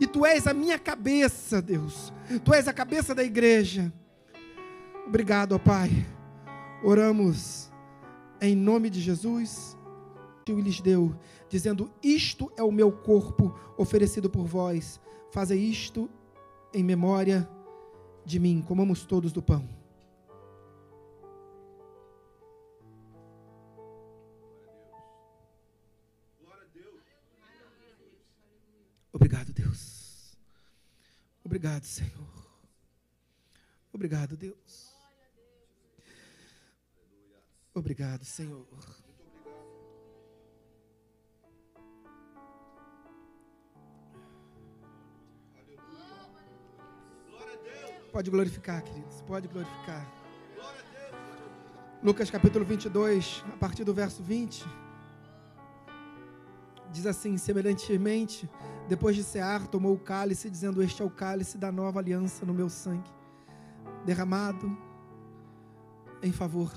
[0.00, 2.12] E tu és a minha cabeça, Deus.
[2.44, 3.92] Tu és a cabeça da igreja.
[5.06, 5.90] Obrigado, ó Pai.
[6.82, 7.70] Oramos
[8.40, 9.76] em nome de Jesus.
[10.48, 11.14] E lhes deu,
[11.48, 15.00] dizendo: Isto é o meu corpo oferecido por vós.
[15.30, 16.08] Fazei isto
[16.72, 17.48] em memória
[18.24, 18.64] de mim.
[18.66, 19.75] Comamos todos do pão.
[29.16, 30.36] Obrigado, Deus.
[31.42, 32.28] Obrigado, Senhor.
[33.90, 34.94] Obrigado, Deus.
[37.72, 38.66] Obrigado, Senhor.
[48.12, 49.22] Pode glorificar, queridos.
[49.22, 50.06] Pode glorificar.
[52.02, 54.85] Lucas capítulo 22, a partir do verso 20.
[56.90, 58.48] Diz assim: semelhantemente,
[58.88, 62.54] depois de cear, tomou o cálice, dizendo: Este é o cálice da nova aliança no
[62.54, 63.10] meu sangue,
[64.04, 64.76] derramado
[66.22, 66.72] em favor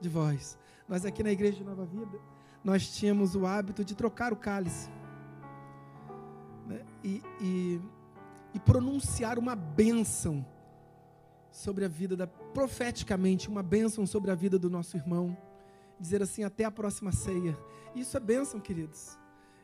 [0.00, 0.58] de vós.
[0.88, 2.18] Nós aqui na igreja de Nova Vida,
[2.64, 4.90] nós tínhamos o hábito de trocar o cálice
[6.66, 6.84] né?
[7.02, 7.80] e, e,
[8.54, 10.44] e pronunciar uma bênção
[11.50, 15.36] sobre a vida da profeticamente uma bênção sobre a vida do nosso irmão,
[15.98, 17.56] dizer assim até a próxima ceia.
[17.94, 19.18] Isso é bênção, queridos.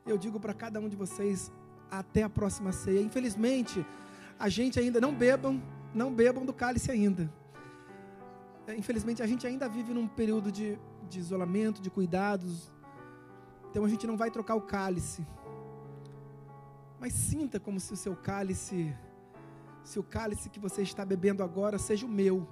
[0.06, 1.50] Eu digo para cada um de vocês
[1.90, 3.00] até a próxima ceia.
[3.00, 3.84] Infelizmente,
[4.38, 5.62] a gente ainda não bebam,
[5.94, 7.32] não bebam do cálice ainda.
[8.66, 10.78] É, Infelizmente, a gente ainda vive num período de,
[11.08, 12.70] de isolamento, de cuidados.
[13.70, 15.26] Então a gente não vai trocar o cálice.
[17.00, 18.94] Mas sinta como se o seu cálice,
[19.82, 22.46] se o cálice que você está bebendo agora seja o meu.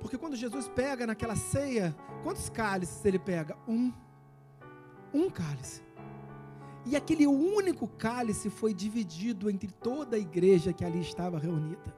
[0.00, 3.56] Porque quando Jesus pega naquela ceia, quantos cálices ele pega?
[3.68, 3.92] Um.
[5.12, 5.82] Um cálice.
[6.84, 11.94] E aquele único cálice foi dividido entre toda a igreja que ali estava reunida.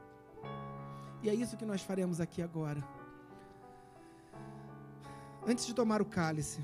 [1.23, 2.83] E é isso que nós faremos aqui agora.
[5.47, 6.59] Antes de tomar o cálice,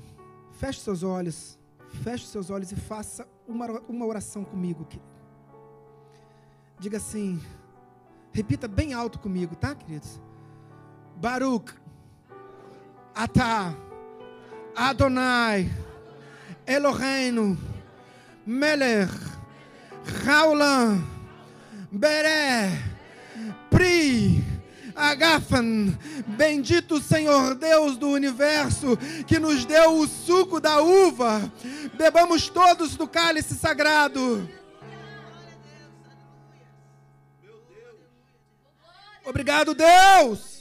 [0.52, 1.58] feche seus olhos,
[2.02, 4.84] feche seus olhos e faça uma, uma oração comigo.
[4.84, 5.10] querido.
[6.78, 7.40] Diga assim,
[8.32, 10.20] repita bem alto comigo, tá, queridos?
[11.16, 11.72] Baruch,
[13.14, 13.74] Atá,
[14.74, 15.70] Adonai,
[16.66, 17.56] Eloheinu,
[18.46, 19.08] Meler,
[20.24, 21.04] Raulan,
[21.90, 22.70] Beré,
[23.70, 24.44] Pri,
[24.94, 31.50] Agafan, bendito Senhor Deus do universo, que nos deu o suco da uva,
[31.94, 34.48] bebamos todos do cálice sagrado.
[39.24, 40.51] Obrigado, Deus.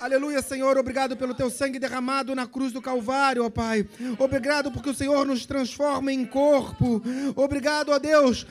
[0.00, 0.76] Aleluia, Senhor.
[0.76, 3.88] Obrigado pelo teu sangue derramado na cruz do Calvário, ó Pai.
[4.18, 7.02] Obrigado porque o Senhor nos transforma em corpo.
[7.34, 8.46] Obrigado, ó Deus.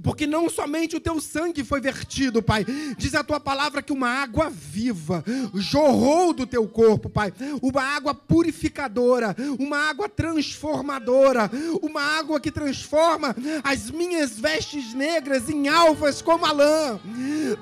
[0.00, 2.64] Porque não somente o teu sangue foi vertido, Pai.
[2.96, 5.22] Diz a tua palavra que uma água viva
[5.54, 7.30] jorrou do teu corpo, Pai.
[7.60, 11.50] Uma água purificadora, uma água transformadora,
[11.82, 16.98] uma água que transforma as minhas vestes negras em alvas como a lã.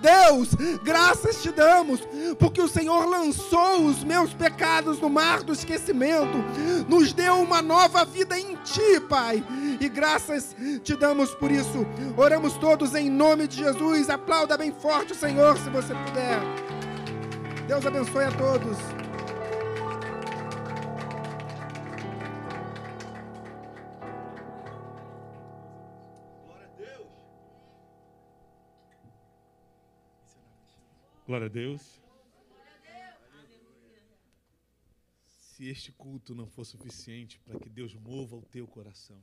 [0.01, 0.51] Deus,
[0.85, 2.01] graças te damos,
[2.39, 6.39] porque o Senhor lançou os meus pecados no mar do esquecimento,
[6.89, 9.43] nos deu uma nova vida em ti, Pai.
[9.81, 10.55] E graças
[10.85, 11.87] te damos por isso.
[12.15, 14.11] Oramos todos em nome de Jesus.
[14.11, 16.39] Aplauda bem forte o Senhor, se você puder.
[17.67, 18.77] Deus abençoe a todos.
[31.27, 32.03] Glória a Deus.
[35.27, 39.23] Se este culto não for suficiente para que Deus mova o teu coração,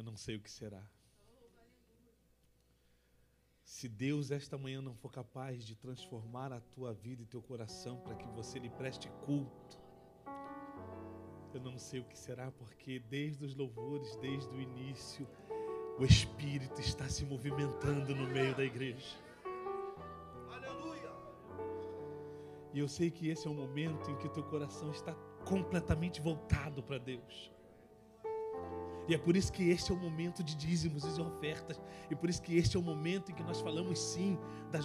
[0.00, 0.82] eu não sei o que será.
[3.62, 8.00] Se Deus esta manhã não for capaz de transformar a tua vida e teu coração
[8.00, 9.78] para que você lhe preste culto,
[11.52, 15.28] eu não sei o que será, porque desde os louvores, desde o início,
[15.98, 19.18] o Espírito está se movimentando no meio da igreja.
[20.50, 21.12] Aleluia.
[22.72, 26.22] E eu sei que esse é o momento em que o teu coração está completamente
[26.22, 27.52] voltado para Deus.
[29.08, 31.80] E é por isso que este é o momento de dízimos e de ofertas.
[32.10, 34.38] E por isso que este é o momento em que nós falamos sim
[34.70, 34.84] das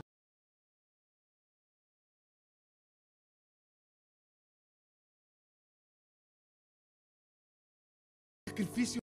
[8.47, 9.04] sacrifício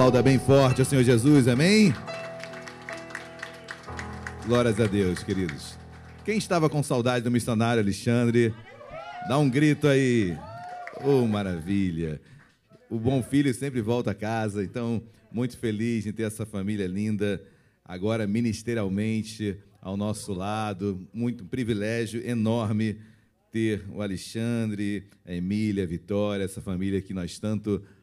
[0.00, 1.92] Aplauda bem forte ao Senhor Jesus, amém?
[4.46, 5.76] Glórias a Deus, queridos.
[6.24, 8.54] Quem estava com saudade do missionário Alexandre,
[9.28, 10.34] dá um grito aí.
[11.04, 12.18] Oh, maravilha.
[12.88, 17.38] O bom filho sempre volta a casa, então, muito feliz em ter essa família linda,
[17.84, 21.06] agora ministerialmente ao nosso lado.
[21.12, 22.96] Muito um privilégio enorme
[23.52, 27.99] ter o Alexandre, a Emília, a Vitória, essa família que nós tanto amamos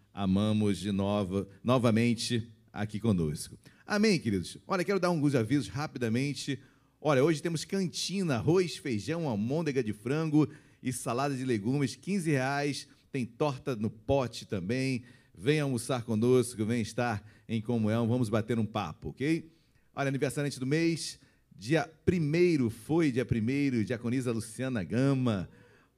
[0.79, 3.57] de nova, novamente aqui conosco.
[3.85, 4.57] Amém, queridos?
[4.67, 6.59] Olha, quero dar alguns avisos rapidamente.
[6.99, 10.49] Olha, hoje temos cantina, arroz, feijão, almôndega de frango
[10.81, 12.87] e salada de legumes, 15 reais.
[13.11, 15.03] Tem torta no pote também.
[15.37, 19.51] Vem almoçar conosco, vem estar em comunhão, vamos bater um papo, ok?
[19.95, 21.19] Olha, aniversariante do mês,
[21.55, 25.47] dia 1 foi dia 1 diaconisa Luciana Gama.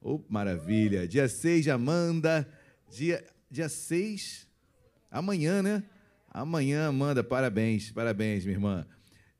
[0.00, 1.08] Oh, maravilha.
[1.08, 2.46] Dia 6, Amanda.
[2.90, 4.46] Dia, dia 6,
[5.10, 5.82] amanhã, né?
[6.32, 8.86] Amanhã, Amanda, parabéns, parabéns, minha irmã.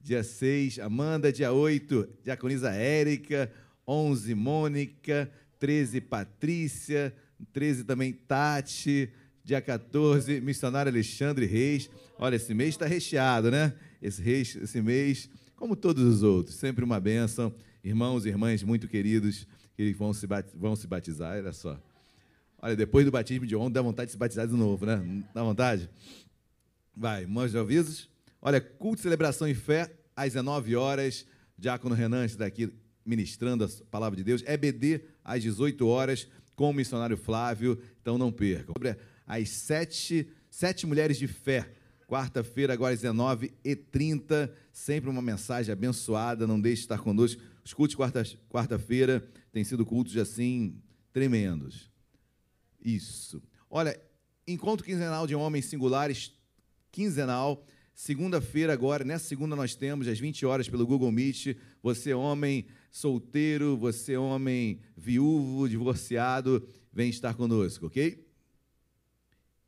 [0.02, 1.32] Dia 6, Amanda.
[1.32, 3.50] Dia 8, diaconisa Érica.
[3.86, 5.30] 11, Mônica.
[5.60, 7.14] 13, Patrícia.
[7.52, 9.12] 13 também, Tati.
[9.44, 11.88] Dia 14, missionário Alexandre Reis.
[12.18, 13.72] Olha, esse mês está recheado, né?
[14.02, 17.54] Esse, reis, esse mês, como todos os outros, sempre uma bênção.
[17.84, 21.80] Irmãos e irmãs muito queridos que vão se, vão se batizar, olha só.
[22.62, 25.24] Olha, depois do batismo de ontem, dá vontade de se batizar de novo, né?
[25.34, 25.88] Dá vontade?
[26.94, 28.08] Vai, mãos de avisos.
[28.42, 31.26] Olha, culto, celebração e fé, às 19 horas.
[31.58, 32.70] Diácono Renan está aqui
[33.04, 34.42] ministrando a palavra de Deus.
[34.46, 37.80] EBD, às 18 horas, com o missionário Flávio.
[38.00, 38.74] Então não percam.
[38.76, 38.96] Sobre
[39.26, 41.70] As sete, sete mulheres de fé.
[42.06, 44.50] Quarta-feira, agora às 19h30.
[44.72, 46.46] Sempre uma mensagem abençoada.
[46.46, 47.40] Não deixe de estar conosco.
[47.64, 50.76] Os cultos de quarta- quarta-feira têm sido cultos assim
[51.12, 51.89] tremendos.
[52.82, 53.42] Isso.
[53.68, 54.00] Olha,
[54.46, 56.32] encontro quinzenal de homens singulares,
[56.90, 57.64] quinzenal.
[57.94, 61.56] Segunda-feira, agora, nessa segunda, nós temos às 20 horas pelo Google Meet.
[61.82, 68.26] Você, homem solteiro, você, homem viúvo, divorciado, vem estar conosco, ok?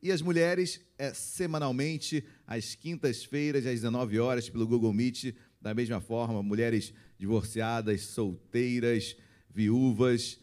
[0.02, 5.34] E as mulheres, é semanalmente, às quintas-feiras, às 19 horas, pelo Google Meet.
[5.60, 9.16] Da mesma forma, mulheres divorciadas, solteiras,
[9.48, 10.40] viúvas,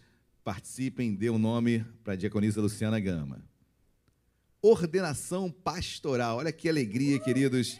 [0.49, 3.39] participem, dê o um nome para a diaconisa Luciana Gama.
[4.59, 6.37] Ordenação pastoral.
[6.37, 7.79] Olha que alegria, queridos.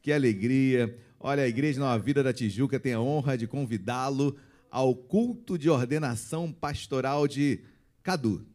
[0.00, 0.96] Que alegria.
[1.18, 4.36] Olha, a Igreja Nova Vida da Tijuca tem a honra de convidá-lo
[4.70, 7.64] ao culto de ordenação pastoral de
[8.00, 8.46] Cadu.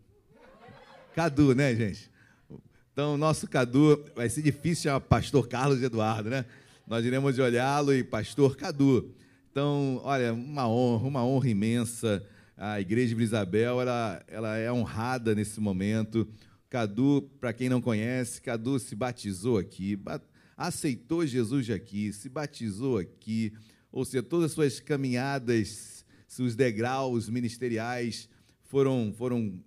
[1.13, 2.09] Cadu, né, gente?
[2.93, 6.45] Então, nosso Cadu, vai ser difícil chamar pastor Carlos Eduardo, né?
[6.87, 9.13] Nós iremos olhá-lo e pastor Cadu.
[9.51, 12.25] Então, olha, uma honra, uma honra imensa.
[12.61, 16.27] A Igreja de Isabel, ela, ela é honrada nesse momento.
[16.69, 20.21] Cadu, para quem não conhece, Cadu se batizou aqui, ba-
[20.57, 23.53] aceitou Jesus aqui, se batizou aqui,
[23.89, 28.27] ou seja, todas as suas caminhadas, seus degraus ministeriais
[28.65, 29.63] foram, foram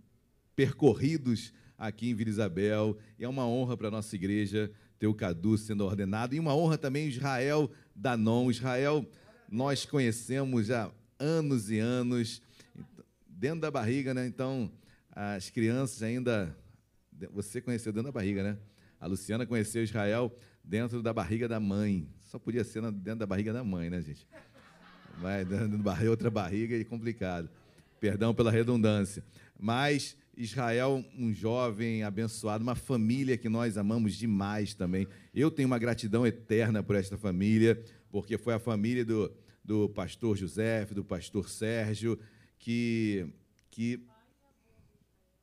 [0.55, 2.99] percorridos aqui em Vila Isabel.
[3.18, 6.34] E é uma honra para a nossa igreja ter o Cadu sendo ordenado.
[6.34, 8.51] E uma honra também Israel Danon.
[8.51, 9.05] Israel,
[9.51, 12.43] nós conhecemos há anos e anos,
[13.43, 14.24] dentro da barriga, né?
[14.24, 14.70] Então,
[15.11, 16.57] as crianças ainda.
[17.32, 18.57] Você conheceu dentro da barriga, né?
[19.01, 20.32] A Luciana conheceu Israel
[20.62, 22.09] dentro da barriga da mãe.
[22.20, 24.28] Só podia ser dentro da barriga da mãe, né, gente?
[25.20, 27.51] Vai dentro da barriga, outra barriga é complicado.
[27.99, 29.24] Perdão pela redundância.
[29.59, 35.09] Mas Israel, um jovem abençoado, uma família que nós amamos demais também.
[35.34, 39.32] Eu tenho uma gratidão eterna por esta família, porque foi a família do,
[39.64, 42.16] do pastor José, do pastor Sérgio,
[42.62, 43.26] que,
[43.72, 44.00] que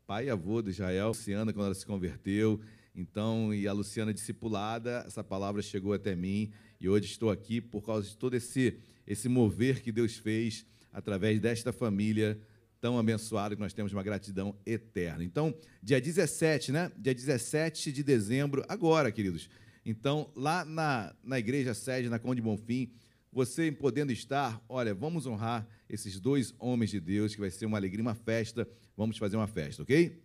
[0.07, 2.61] pai e avô de Israel, Luciana, quando ela se converteu.
[2.95, 6.49] Então, e a Luciana discipulada, essa palavra chegou até mim
[6.79, 11.41] e hoje estou aqui por causa de todo esse, esse mover que Deus fez através
[11.41, 12.39] desta família
[12.79, 15.21] tão abençoada que nós temos uma gratidão eterna.
[15.21, 15.53] Então,
[15.83, 16.89] dia 17, né?
[16.97, 19.49] Dia 17 de dezembro, agora, queridos.
[19.85, 22.89] Então, lá na, na igreja sede, na Conde Bonfim,
[23.31, 27.77] você podendo estar, olha, vamos honrar esses dois homens de Deus, que vai ser uma
[27.77, 28.67] alegria, uma festa.
[28.97, 30.21] Vamos fazer uma festa, ok?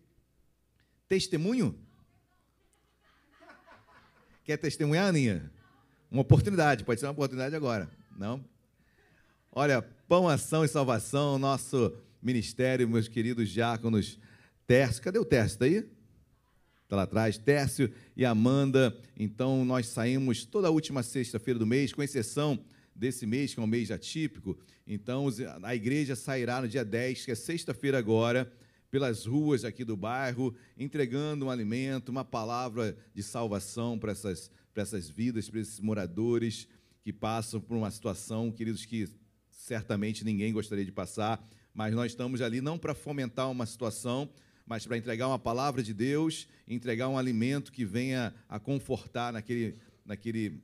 [1.08, 1.78] Testemunho?
[4.44, 5.50] Quer testemunhar, Aninha?
[6.10, 7.90] Uma oportunidade, pode ser uma oportunidade agora.
[8.16, 8.44] Não?
[9.50, 14.18] Olha, Pão, Ação e Salvação, nosso ministério, meus queridos diáconos
[14.66, 15.02] Tércio.
[15.02, 15.54] Cadê o Tércio?
[15.54, 15.88] Está aí?
[16.84, 17.36] Está lá atrás.
[17.36, 18.96] Tércio e Amanda.
[19.16, 23.66] Então, nós saímos toda última sexta-feira do mês, com exceção desse mês, que é um
[23.66, 24.58] mês atípico.
[24.86, 25.26] Então,
[25.62, 28.52] a igreja sairá no dia 10, que é sexta-feira agora,
[28.90, 34.82] pelas ruas aqui do bairro, entregando um alimento, uma palavra de salvação para essas, para
[34.82, 36.68] essas vidas, para esses moradores
[37.02, 39.08] que passam por uma situação, queridos, que
[39.50, 44.30] certamente ninguém gostaria de passar, mas nós estamos ali não para fomentar uma situação,
[44.66, 49.76] mas para entregar uma palavra de Deus, entregar um alimento que venha a confortar naquele,
[50.04, 50.62] naquele,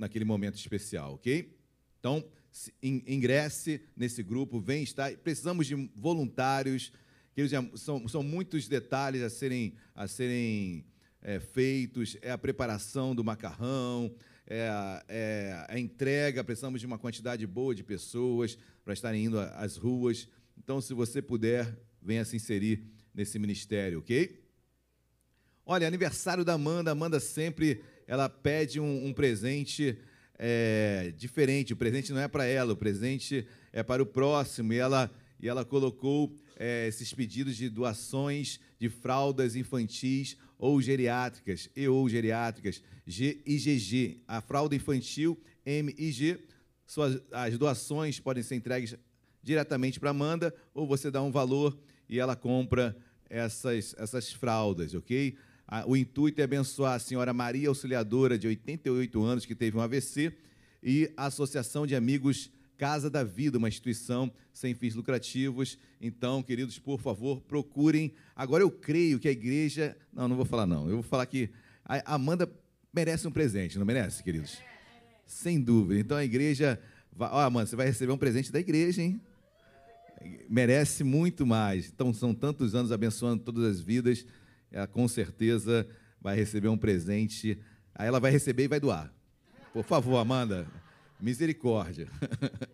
[0.00, 1.56] naquele momento especial, ok?
[1.98, 5.12] Então, se- in- ingresse nesse grupo, vem estar.
[5.18, 6.92] Precisamos de voluntários.
[7.36, 10.84] É- são, são muitos detalhes a serem, a serem
[11.22, 12.16] é, feitos.
[12.22, 14.12] É a preparação do macarrão,
[14.46, 16.42] é a, é a entrega.
[16.42, 20.26] Precisamos de uma quantidade boa de pessoas para estarem indo às ruas.
[20.58, 22.84] Então, se você puder, venha se inserir
[23.14, 24.40] nesse ministério, ok?
[25.64, 26.90] Olha, aniversário da Amanda.
[26.90, 29.96] Amanda sempre ela pede um, um presente
[30.36, 31.72] é, diferente.
[31.72, 34.72] O presente não é para ela, o presente é para o próximo.
[34.72, 35.08] E ela,
[35.38, 42.08] e ela colocou é, esses pedidos de doações de fraldas infantis ou geriátricas, e ou
[42.08, 44.22] geriátricas, G e GG.
[44.26, 46.40] A fralda infantil, M e G.
[46.84, 48.96] Suas, as doações podem ser entregues
[49.40, 52.96] diretamente para Amanda ou você dá um valor e ela compra
[53.28, 55.38] essas, essas fraldas, ok?
[55.86, 60.32] O intuito é abençoar a senhora Maria Auxiliadora, de 88 anos, que teve um AVC,
[60.82, 65.78] e a Associação de Amigos Casa da Vida, uma instituição sem fins lucrativos.
[66.00, 68.12] Então, queridos, por favor, procurem.
[68.34, 69.96] Agora, eu creio que a igreja.
[70.12, 70.88] Não, não vou falar, não.
[70.88, 71.50] Eu vou falar que
[71.84, 72.50] a Amanda
[72.92, 74.58] merece um presente, não merece, queridos?
[75.26, 76.00] Sem dúvida.
[76.00, 76.80] Então, a igreja.
[77.16, 79.20] Ó, Amanda, você vai receber um presente da igreja, hein?
[80.48, 81.88] merece muito mais.
[81.88, 84.26] Então, são tantos anos abençoando todas as vidas,
[84.70, 85.86] ela com certeza
[86.20, 87.58] vai receber um presente.
[87.94, 89.12] Aí ela vai receber e vai doar.
[89.72, 90.66] Por favor, Amanda,
[91.20, 92.08] misericórdia.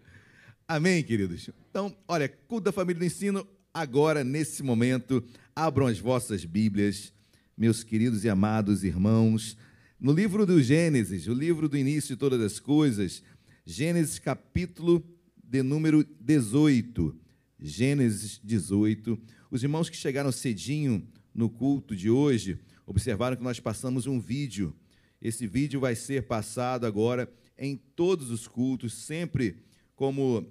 [0.69, 1.49] Amém, queridos?
[1.71, 5.23] Então, olha, culto da família do ensino, agora, nesse momento,
[5.55, 7.13] abram as vossas Bíblias,
[7.57, 9.57] meus queridos e amados irmãos,
[9.99, 13.23] no livro do Gênesis, o livro do início de todas as coisas,
[13.65, 15.03] Gênesis capítulo
[15.43, 17.19] de número 18.
[17.59, 19.19] Gênesis 18.
[19.51, 24.75] Os irmãos que chegaram cedinho no culto de hoje observaram que nós passamos um vídeo.
[25.21, 29.57] Esse vídeo vai ser passado agora em todos os cultos, sempre
[29.95, 30.47] como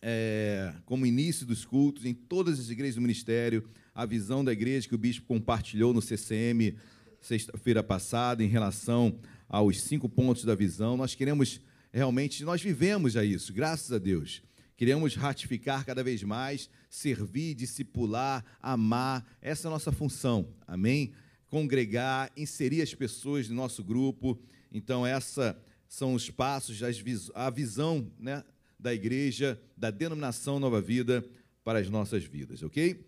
[0.00, 4.86] é, como início dos cultos, em todas as igrejas do ministério, a visão da igreja
[4.88, 6.76] que o bispo compartilhou no CCM
[7.20, 10.96] sexta-feira passada em relação aos cinco pontos da visão.
[10.96, 11.60] Nós queremos
[11.92, 14.42] realmente, nós vivemos já isso, graças a Deus.
[14.76, 19.24] Queremos ratificar cada vez mais, servir, discipular, amar.
[19.40, 21.12] Essa é a nossa função, amém?
[21.48, 24.38] Congregar, inserir as pessoas no nosso grupo.
[24.72, 25.56] Então, essa
[25.88, 28.42] são os passos, as vis- a visão né,
[28.78, 31.24] da igreja, da denominação Nova Vida
[31.62, 33.04] para as nossas vidas, ok?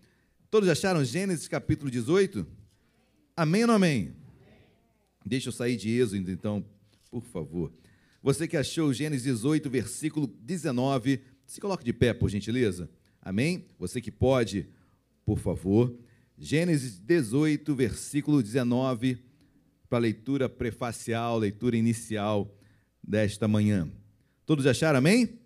[0.49, 2.47] Todos acharam Gênesis capítulo 18?
[3.35, 4.15] Amém ou não amém?
[5.25, 6.65] Deixa eu sair de Êxodo, então,
[7.11, 7.71] por favor.
[8.23, 12.89] Você que achou Gênesis 18, versículo 19, se coloque de pé, por gentileza.
[13.21, 13.65] Amém?
[13.79, 14.67] Você que pode,
[15.25, 15.97] por favor.
[16.37, 19.17] Gênesis 18, versículo 19,
[19.89, 22.53] para a leitura prefacial, leitura inicial
[23.01, 23.89] desta manhã.
[24.45, 25.39] Todos acharam, amém?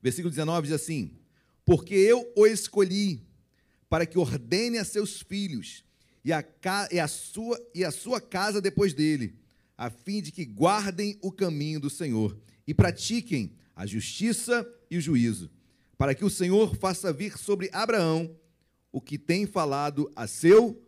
[0.00, 1.18] Versículo 19 diz assim:
[1.64, 3.26] Porque eu o escolhi
[3.88, 5.84] para que ordene a seus filhos
[6.24, 6.44] e a,
[6.92, 9.34] e a sua, e a sua casa depois dele,
[9.76, 15.00] a fim de que guardem o caminho do Senhor e pratiquem a justiça e o
[15.00, 15.50] juízo,
[15.96, 18.34] para que o Senhor faça vir sobre Abraão
[18.92, 20.80] o que tem falado a seu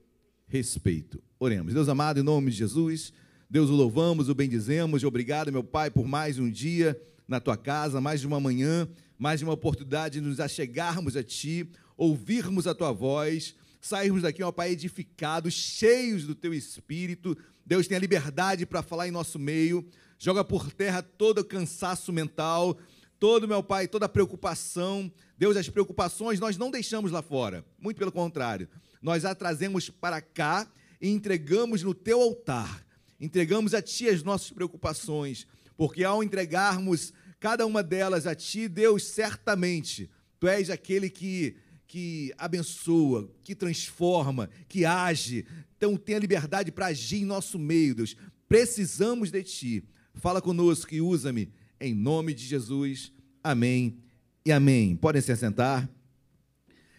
[0.47, 1.22] respeito.
[1.41, 1.72] Oremos.
[1.72, 3.12] Deus amado, em nome de Jesus,
[3.49, 5.03] Deus o louvamos, o bendizemos.
[5.05, 8.87] Obrigado, meu Pai, por mais um dia na tua casa, mais de uma manhã,
[9.18, 11.66] mais de uma oportunidade de nos achegarmos a ti,
[11.97, 17.37] ouvirmos a tua voz, sairmos daqui, ó Pai, edificados, cheios do teu espírito.
[17.64, 19.87] Deus tem a liberdade para falar em nosso meio.
[20.18, 22.78] Joga por terra todo o cansaço mental,
[23.18, 25.12] todo, meu Pai, toda a preocupação.
[25.36, 27.64] Deus, as preocupações nós não deixamos lá fora.
[27.78, 28.68] Muito pelo contrário.
[29.02, 32.84] Nós a trazemos para cá e entregamos no teu altar.
[33.20, 35.46] Entregamos a ti as nossas preocupações,
[35.76, 40.10] porque ao entregarmos cada uma delas a ti, Deus, certamente,
[40.40, 41.56] tu és aquele que
[41.94, 45.46] que abençoa, que transforma, que age.
[45.76, 48.16] Então tenha liberdade para agir em nosso meio, Deus.
[48.48, 49.84] Precisamos de ti.
[50.16, 53.12] Fala conosco e usa-me em nome de Jesus.
[53.42, 53.98] Amém
[54.46, 54.96] e amém.
[54.96, 55.88] Podem se assentar.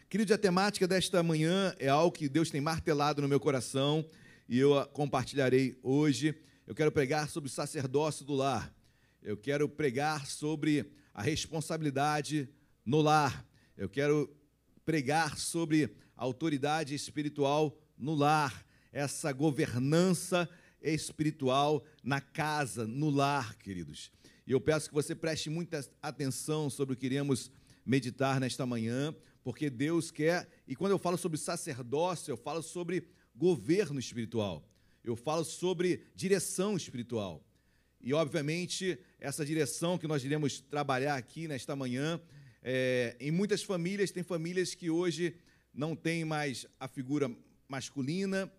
[0.09, 4.05] Querido, a temática desta manhã é algo que Deus tem martelado no meu coração
[4.49, 6.36] e eu a compartilharei hoje.
[6.68, 8.72] Eu quero pregar sobre o sacerdócio do lar.
[9.24, 12.49] Eu quero pregar sobre a responsabilidade
[12.86, 13.45] no lar.
[13.78, 14.30] Eu quero
[14.86, 20.47] pregar sobre a autoridade espiritual no lar, essa governança
[20.94, 24.12] espiritual na casa, no lar, queridos.
[24.46, 27.52] E eu peço que você preste muita atenção sobre o que iremos
[27.86, 33.08] meditar nesta manhã, porque Deus quer, e quando eu falo sobre sacerdócio, eu falo sobre
[33.36, 34.68] governo espiritual,
[35.04, 37.44] eu falo sobre direção espiritual.
[38.02, 42.22] E, obviamente, essa direção que nós iremos trabalhar aqui nesta manhã,
[42.62, 45.36] é, em muitas famílias, tem famílias que hoje
[45.74, 47.30] não têm mais a figura
[47.68, 48.52] masculina,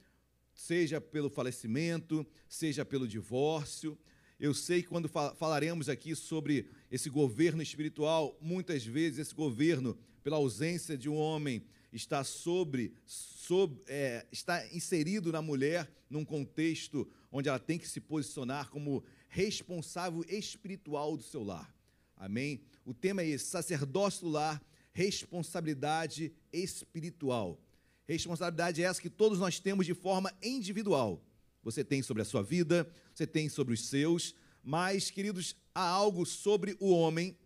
[0.56, 3.96] seja pelo falecimento, seja pelo divórcio.
[4.40, 10.36] Eu sei que quando falaremos aqui sobre esse governo espiritual, muitas vezes esse governo, pela
[10.38, 17.48] ausência de um homem, está sobre, sobre é, está inserido na mulher num contexto onde
[17.48, 21.74] ela tem que se posicionar como responsável espiritual do seu lar.
[22.16, 22.62] Amém?
[22.84, 27.60] O tema é esse: sacerdócio do lar, responsabilidade espiritual.
[28.06, 31.22] Responsabilidade é essa que todos nós temos de forma individual.
[31.62, 36.24] Você tem sobre a sua vida, você tem sobre os seus, mas, queridos, há algo
[36.24, 37.36] sobre o homem,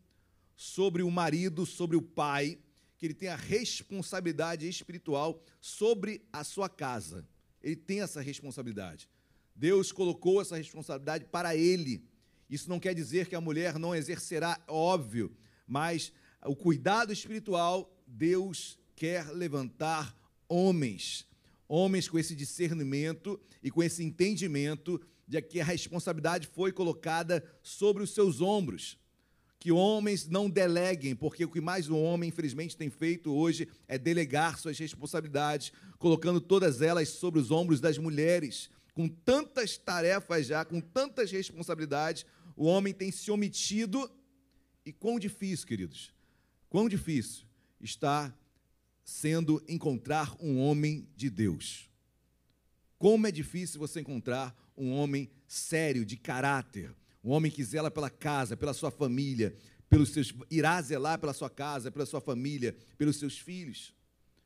[0.54, 2.58] sobre o marido, sobre o pai,
[2.98, 7.26] que ele tem a responsabilidade espiritual sobre a sua casa.
[7.62, 9.08] Ele tem essa responsabilidade.
[9.56, 12.04] Deus colocou essa responsabilidade para ele.
[12.48, 15.34] Isso não quer dizer que a mulher não exercerá, óbvio,
[15.66, 16.12] mas
[16.44, 20.14] o cuidado espiritual, Deus quer levantar
[20.50, 21.24] homens,
[21.68, 28.02] homens com esse discernimento e com esse entendimento de que a responsabilidade foi colocada sobre
[28.02, 28.98] os seus ombros.
[29.60, 33.96] Que homens não deleguem, porque o que mais o homem, infelizmente, tem feito hoje é
[33.96, 38.70] delegar suas responsabilidades, colocando todas elas sobre os ombros das mulheres.
[38.92, 42.26] Com tantas tarefas já, com tantas responsabilidades,
[42.56, 44.10] o homem tem se omitido.
[44.84, 46.12] E quão difícil, queridos,
[46.68, 47.44] quão difícil
[47.80, 48.34] está
[49.10, 51.90] sendo encontrar um homem de Deus.
[52.96, 58.08] Como é difícil você encontrar um homem sério, de caráter, um homem que zela pela
[58.08, 59.54] casa, pela sua família,
[59.88, 63.92] pelos seus irá zelar pela sua casa, pela sua família, pelos seus filhos.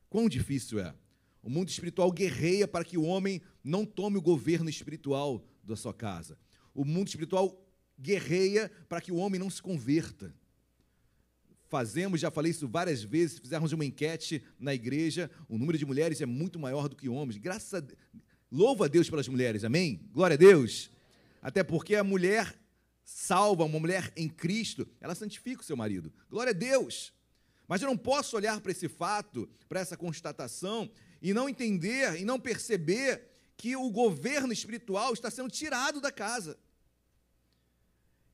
[0.08, 0.94] Quão difícil é.
[1.42, 5.92] O mundo espiritual guerreia para que o homem não tome o governo espiritual da sua
[5.92, 6.38] casa.
[6.74, 7.62] O mundo espiritual
[8.00, 10.34] guerreia para que o homem não se converta
[11.68, 16.20] fazemos, já falei isso várias vezes, fizermos uma enquete na igreja, o número de mulheres
[16.20, 17.36] é muito maior do que homens.
[17.38, 17.98] Graças a Deus,
[18.50, 20.00] louva a Deus pelas mulheres, amém?
[20.12, 20.90] Glória a Deus.
[21.42, 22.58] Até porque a mulher
[23.04, 26.12] salva, uma mulher em Cristo, ela santifica o seu marido.
[26.30, 27.12] Glória a Deus.
[27.66, 30.90] Mas eu não posso olhar para esse fato, para essa constatação,
[31.20, 36.58] e não entender e não perceber que o governo espiritual está sendo tirado da casa.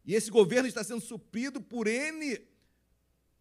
[0.05, 2.41] E esse governo está sendo suprido por N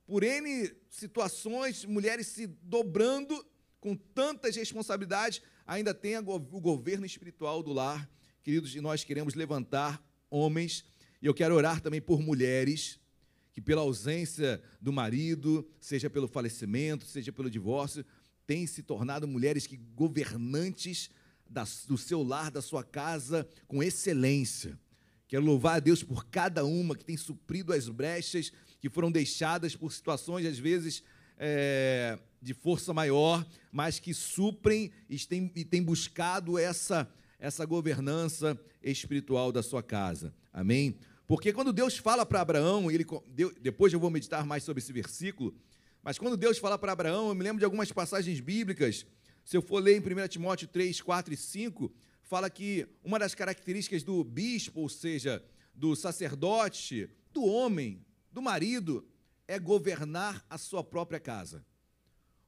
[0.10, 3.46] por N situações, mulheres se dobrando
[3.80, 8.10] com tantas responsabilidades, ainda tem o governo espiritual do lar.
[8.42, 10.84] Queridos, e nós queremos levantar homens,
[11.22, 13.00] e eu quero orar também por mulheres,
[13.54, 18.04] que pela ausência do marido, seja pelo falecimento, seja pelo divórcio,
[18.48, 21.12] têm se tornado mulheres que governantes
[21.88, 24.76] do seu lar, da sua casa, com excelência.
[25.28, 29.76] Quero louvar a Deus por cada uma que tem suprido as brechas que foram deixadas
[29.76, 31.04] por situações, às vezes,
[31.38, 37.10] é, de força maior, mas que suprem e têm, e têm buscado essa,
[37.40, 40.34] essa governança espiritual da sua casa.
[40.52, 40.98] Amém?
[41.28, 43.06] Porque quando Deus fala para Abraão, ele,
[43.62, 45.56] depois eu vou meditar mais sobre esse versículo,
[46.02, 49.06] mas quando Deus fala para Abraão, eu me lembro de algumas passagens bíblicas,
[49.44, 51.92] se eu for ler em 1 Timóteo 3, 4 e 5,
[52.24, 55.44] fala que uma das características do bispo, ou seja,
[55.76, 59.08] do sacerdote, do homem, do marido
[59.48, 61.66] é governar a sua própria casa.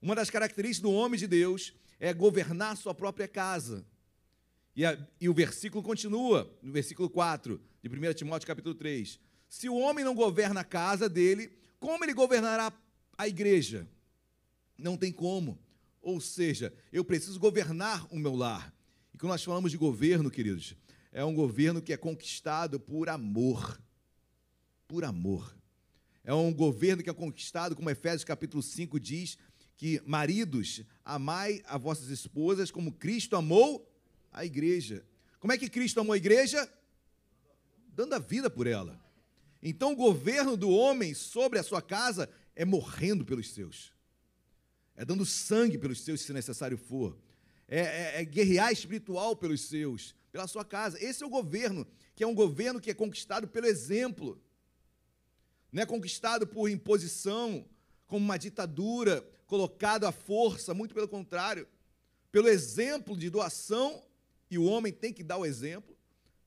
[0.02, 3.86] Uma das características do homem de Deus é governar a sua própria casa.
[4.76, 9.20] E, a, e, o versículo continua, no versículo 4 de 1 Timóteo capítulo 3.
[9.50, 12.72] Se o homem não governa a casa dele, como ele governará
[13.18, 13.88] a igreja?
[14.78, 15.60] Não tem como.
[16.02, 18.74] Ou seja, eu preciso governar o meu lar.
[19.14, 20.76] E quando nós falamos de governo, queridos,
[21.12, 23.80] é um governo que é conquistado por amor.
[24.88, 25.56] Por amor.
[26.24, 29.38] É um governo que é conquistado, como Efésios capítulo 5 diz,
[29.76, 33.92] que maridos, amai a vossas esposas como Cristo amou
[34.32, 35.04] a igreja.
[35.40, 36.72] Como é que Cristo amou a igreja?
[37.88, 39.04] Dando a vida por ela.
[39.62, 43.92] Então o governo do homem sobre a sua casa é morrendo pelos seus.
[44.96, 47.18] É dando sangue pelos seus, se necessário for.
[47.68, 51.04] É, é, é guerrear espiritual pelos seus, pela sua casa.
[51.04, 54.40] Esse é o governo, que é um governo que é conquistado pelo exemplo
[55.72, 57.66] não é conquistado por imposição,
[58.06, 61.68] como uma ditadura, colocado à força, muito pelo contrário,
[62.32, 64.04] pelo exemplo de doação,
[64.50, 65.96] e o homem tem que dar o exemplo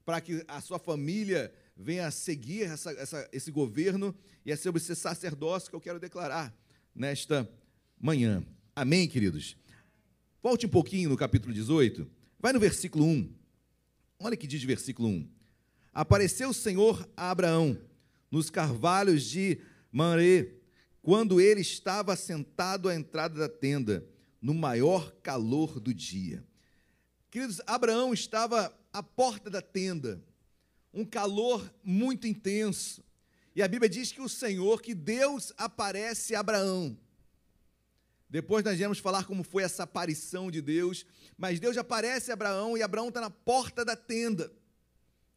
[0.04, 4.14] para que a sua família venha seguir essa, essa, esse governo,
[4.44, 6.54] e é sobre esse sacerdócio que eu quero declarar
[6.94, 7.48] nesta
[7.98, 8.44] manhã.
[8.76, 9.56] Amém, queridos?
[10.42, 12.06] Volte um pouquinho no capítulo 18,
[12.38, 13.34] vai no versículo 1.
[14.18, 15.30] Olha o que diz o versículo 1.
[15.94, 17.78] Apareceu o Senhor a Abraão
[18.34, 19.60] nos carvalhos de
[19.92, 20.56] Manrê,
[21.00, 24.04] quando ele estava sentado à entrada da tenda,
[24.42, 26.44] no maior calor do dia.
[27.30, 30.20] Queridos, Abraão estava à porta da tenda,
[30.92, 33.04] um calor muito intenso.
[33.54, 36.98] E a Bíblia diz que o Senhor, que Deus aparece a Abraão.
[38.28, 41.06] Depois nós vamos falar como foi essa aparição de Deus,
[41.38, 44.52] mas Deus aparece a Abraão e Abraão está na porta da tenda.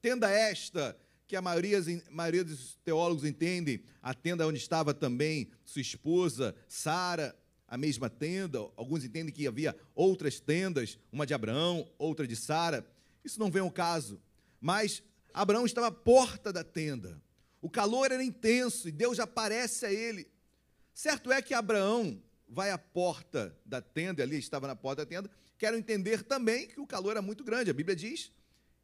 [0.01, 0.97] Tenda esta,
[1.27, 1.79] que a maioria,
[2.09, 7.35] maioria dos teólogos entendem, a tenda onde estava também sua esposa, Sara,
[7.67, 8.59] a mesma tenda.
[8.77, 12.87] Alguns entendem que havia outras tendas, uma de Abraão, outra de Sara.
[13.23, 14.21] Isso não vem ao caso.
[14.61, 17.21] Mas Abraão estava à porta da tenda.
[17.61, 20.31] O calor era intenso e Deus aparece a ele.
[20.93, 25.29] Certo é que Abraão vai à porta da tenda, ali estava na porta da tenda.
[25.57, 27.69] Quero entender também que o calor era muito grande.
[27.69, 28.31] A Bíblia diz: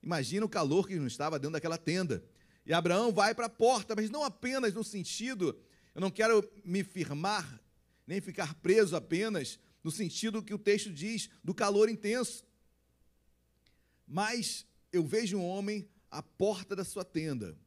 [0.01, 2.23] imagina o calor que não estava dentro daquela tenda.
[2.65, 5.57] E Abraão vai para a porta, mas não apenas no sentido,
[5.93, 7.61] eu não quero me firmar,
[8.07, 12.45] nem ficar preso apenas no sentido que o texto diz, do calor intenso.
[14.07, 17.57] Mas eu vejo um homem à porta da sua tenda,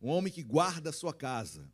[0.00, 1.70] um homem que guarda a sua casa,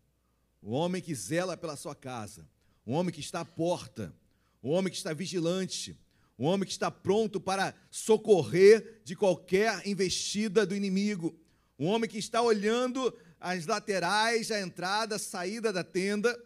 [0.62, 2.48] um homem que zela pela sua casa,
[2.86, 4.14] um homem que está à porta,
[4.62, 5.98] um homem que está vigilante,
[6.38, 11.38] um homem que está pronto para socorrer de qualquer investida do inimigo,
[11.78, 16.38] um homem que está olhando as laterais, a entrada, a saída da tenda,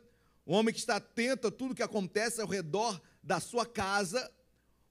[0.46, 4.30] um homem que está atento a tudo que acontece ao redor da sua casa,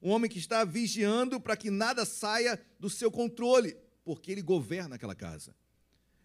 [0.01, 4.95] um homem que está vigiando para que nada saia do seu controle, porque ele governa
[4.95, 5.55] aquela casa.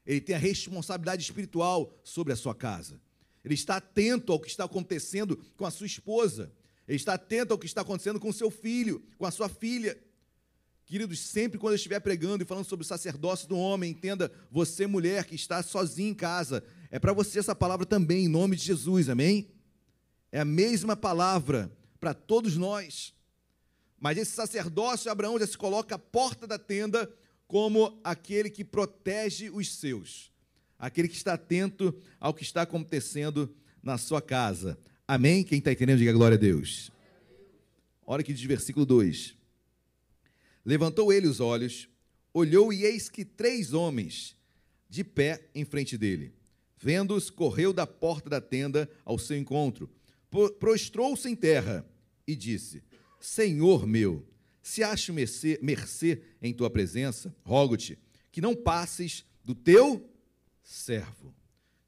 [0.04, 3.00] Ele tem a responsabilidade espiritual sobre a sua casa.
[3.44, 6.52] Ele está atento ao que está acontecendo com a sua esposa.
[6.86, 9.98] Ele está atento ao que está acontecendo com o seu filho, com a sua filha.
[10.90, 14.88] Queridos, sempre quando eu estiver pregando e falando sobre o sacerdócio do homem, entenda, você,
[14.88, 18.64] mulher que está sozinha em casa, é para você essa palavra também, em nome de
[18.64, 19.46] Jesus, amém?
[20.32, 23.14] É a mesma palavra para todos nós.
[24.00, 27.08] Mas esse sacerdócio, Abraão já se coloca à porta da tenda
[27.46, 30.32] como aquele que protege os seus,
[30.76, 34.76] aquele que está atento ao que está acontecendo na sua casa.
[35.06, 35.44] Amém?
[35.44, 36.90] Quem está entendendo, diga glória a Deus.
[38.04, 39.38] Olha que diz versículo 2.
[40.70, 41.88] Levantou ele os olhos,
[42.32, 44.36] olhou e eis que três homens
[44.88, 46.32] de pé em frente dele.
[46.78, 49.90] Vendo-os, correu da porta da tenda ao seu encontro,
[50.60, 51.84] prostrou-se em terra
[52.24, 52.84] e disse:
[53.18, 54.24] Senhor meu,
[54.62, 57.98] se acho mercê, mercê em tua presença, rogo-te
[58.30, 60.08] que não passes do teu
[60.62, 61.34] servo.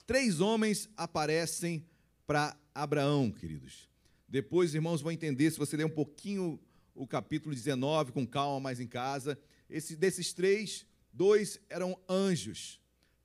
[0.04, 1.86] Três homens aparecem
[2.26, 3.88] para Abraão, queridos.
[4.28, 6.58] Depois, irmãos, vão entender, se você ler um pouquinho
[6.94, 9.38] o capítulo 19 com calma mais em casa.
[9.68, 12.80] Esse, desses três, dois eram anjos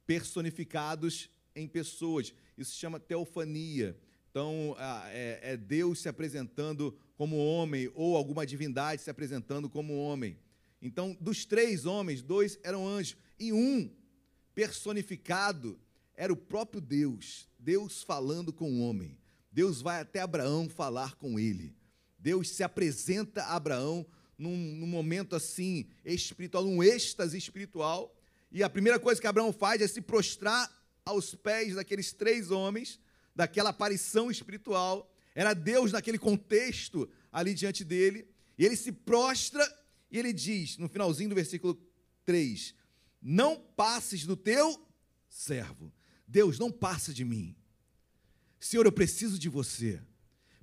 [0.06, 2.34] personificados em pessoas.
[2.57, 3.98] Isso se chama teofania.
[4.30, 4.76] Então,
[5.10, 10.38] é, é Deus se apresentando como homem ou alguma divindade se apresentando como homem.
[10.81, 13.91] Então, dos três homens, dois eram anjos e um
[14.53, 15.80] personificado
[16.15, 17.48] era o próprio Deus.
[17.60, 19.18] Deus falando com o homem.
[19.52, 21.76] Deus vai até Abraão falar com ele.
[22.27, 24.05] Deus se apresenta a Abraão
[24.37, 28.13] num, num, momento assim espiritual, num êxtase espiritual.
[28.51, 30.69] E a primeira coisa que Abraão faz é se prostrar
[31.05, 32.99] aos pés daqueles três homens,
[33.33, 35.09] daquela aparição espiritual.
[35.33, 38.27] Era Deus naquele contexto ali diante dele.
[38.57, 39.65] E ele se prostra
[40.11, 41.81] e ele diz, no finalzinho do versículo
[42.25, 42.75] 3:
[43.21, 44.85] Não passes do teu
[45.29, 45.93] servo.
[46.27, 47.55] Deus, não passa de mim.
[48.59, 50.01] Senhor, eu preciso de você.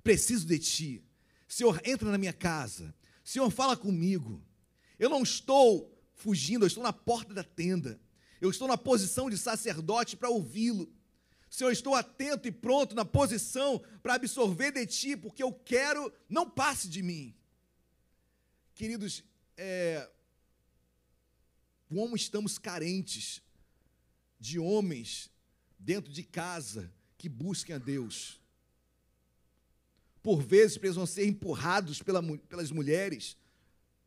[0.03, 1.03] Preciso de ti.
[1.47, 2.93] Senhor, entra na minha casa.
[3.23, 4.43] Senhor, fala comigo.
[4.97, 7.99] Eu não estou fugindo, eu estou na porta da tenda.
[8.41, 10.91] Eu estou na posição de sacerdote para ouvi-lo.
[11.49, 16.49] Senhor, estou atento e pronto na posição para absorver de ti, porque eu quero, não
[16.49, 17.33] passe de mim.
[18.73, 19.23] Queridos,
[19.55, 20.09] é,
[21.87, 23.41] como estamos carentes
[24.39, 25.31] de homens
[25.79, 28.41] dentro de casa que busquem a Deus
[30.25, 32.19] por vezes precisam ser empurrados pela,
[32.49, 33.37] pelas mulheres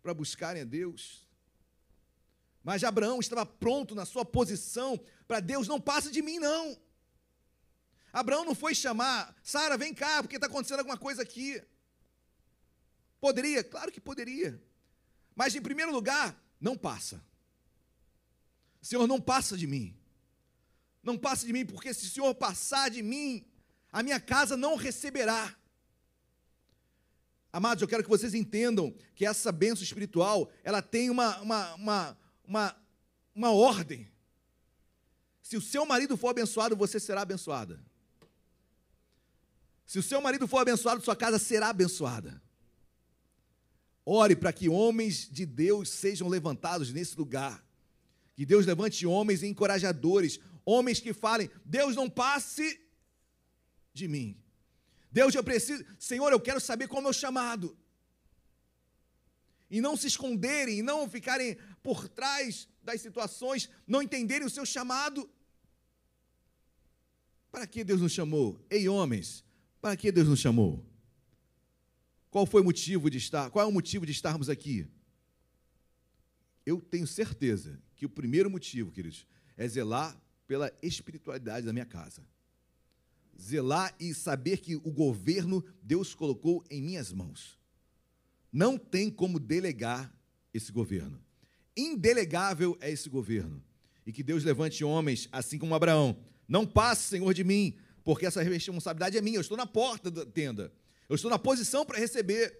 [0.02, 1.24] para buscarem a Deus.
[2.64, 6.76] Mas Abraão estava pronto na sua posição para Deus, não passa de mim, não.
[8.12, 11.62] Abraão não foi chamar, Sara, vem cá, porque está acontecendo alguma coisa aqui.
[13.20, 13.62] Poderia?
[13.62, 14.60] Claro que poderia.
[15.36, 17.24] Mas, em primeiro lugar, não passa.
[18.82, 19.96] Senhor, não passa de mim.
[21.00, 23.46] Não passa de mim, porque se o Senhor passar de mim,
[23.92, 25.56] a minha casa não receberá.
[27.52, 32.18] Amados, eu quero que vocês entendam que essa bênção espiritual, ela tem uma, uma, uma,
[32.44, 32.76] uma,
[33.34, 34.10] uma ordem.
[35.42, 37.82] Se o seu marido for abençoado, você será abençoada.
[39.86, 42.42] Se o seu marido for abençoado, sua casa será abençoada.
[44.04, 47.64] Ore para que homens de Deus sejam levantados nesse lugar.
[48.34, 52.78] Que Deus levante homens encorajadores, homens que falem: Deus não passe
[53.94, 54.38] de mim.
[55.10, 57.76] Deus, eu preciso, Senhor, eu quero saber qual é o meu chamado.
[59.70, 64.64] E não se esconderem, e não ficarem por trás das situações, não entenderem o seu
[64.64, 65.28] chamado.
[67.50, 68.64] Para que Deus nos chamou?
[68.70, 69.44] Ei, homens,
[69.80, 70.84] para que Deus nos chamou?
[72.30, 73.50] Qual foi o motivo de estar?
[73.50, 74.86] Qual é o motivo de estarmos aqui?
[76.64, 79.26] Eu tenho certeza que o primeiro motivo, queridos,
[79.56, 82.26] é zelar pela espiritualidade da minha casa.
[83.40, 87.58] Zelar e saber que o governo Deus colocou em minhas mãos.
[88.52, 90.12] Não tem como delegar
[90.52, 91.22] esse governo.
[91.76, 93.62] Indelegável é esse governo.
[94.04, 96.18] E que Deus levante homens, assim como Abraão.
[96.48, 99.36] Não passe, Senhor, de mim, porque essa responsabilidade é minha.
[99.36, 100.72] Eu estou na porta da tenda.
[101.08, 102.58] Eu estou na posição para receber.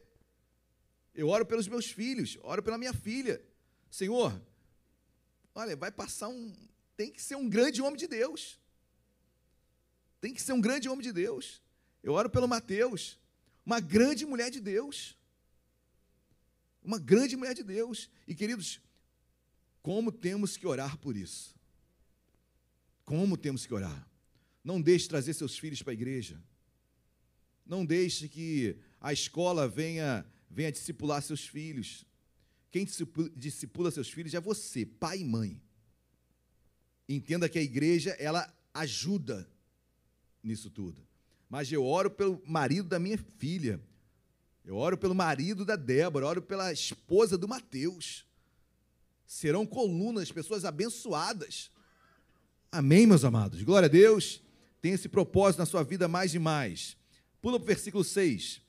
[1.14, 3.42] Eu oro pelos meus filhos, oro pela minha filha.
[3.90, 4.40] Senhor,
[5.55, 6.55] olha, vai passar um.
[6.96, 8.60] Tem que ser um grande homem de Deus.
[10.20, 11.62] Tem que ser um grande homem de Deus.
[12.02, 13.18] Eu oro pelo Mateus,
[13.64, 15.16] uma grande mulher de Deus.
[16.82, 18.10] Uma grande mulher de Deus.
[18.26, 18.80] E queridos,
[19.82, 21.54] como temos que orar por isso?
[23.04, 24.08] Como temos que orar?
[24.62, 26.42] Não deixe trazer seus filhos para a igreja.
[27.64, 32.04] Não deixe que a escola venha, venha discipular seus filhos.
[32.70, 32.86] Quem
[33.36, 35.62] discipula seus filhos é você, pai e mãe.
[37.08, 39.48] Entenda que a igreja, ela ajuda
[40.43, 41.06] nisso tudo.
[41.48, 43.81] Mas eu oro pelo marido da minha filha.
[44.65, 48.27] Eu oro pelo marido da Débora, oro pela esposa do Mateus.
[49.27, 51.70] Serão colunas, pessoas abençoadas.
[52.70, 53.62] Amém, meus amados.
[53.62, 54.43] Glória a Deus.
[54.81, 56.97] Tem esse propósito na sua vida mais e mais.
[57.40, 58.60] Pula para o versículo 6.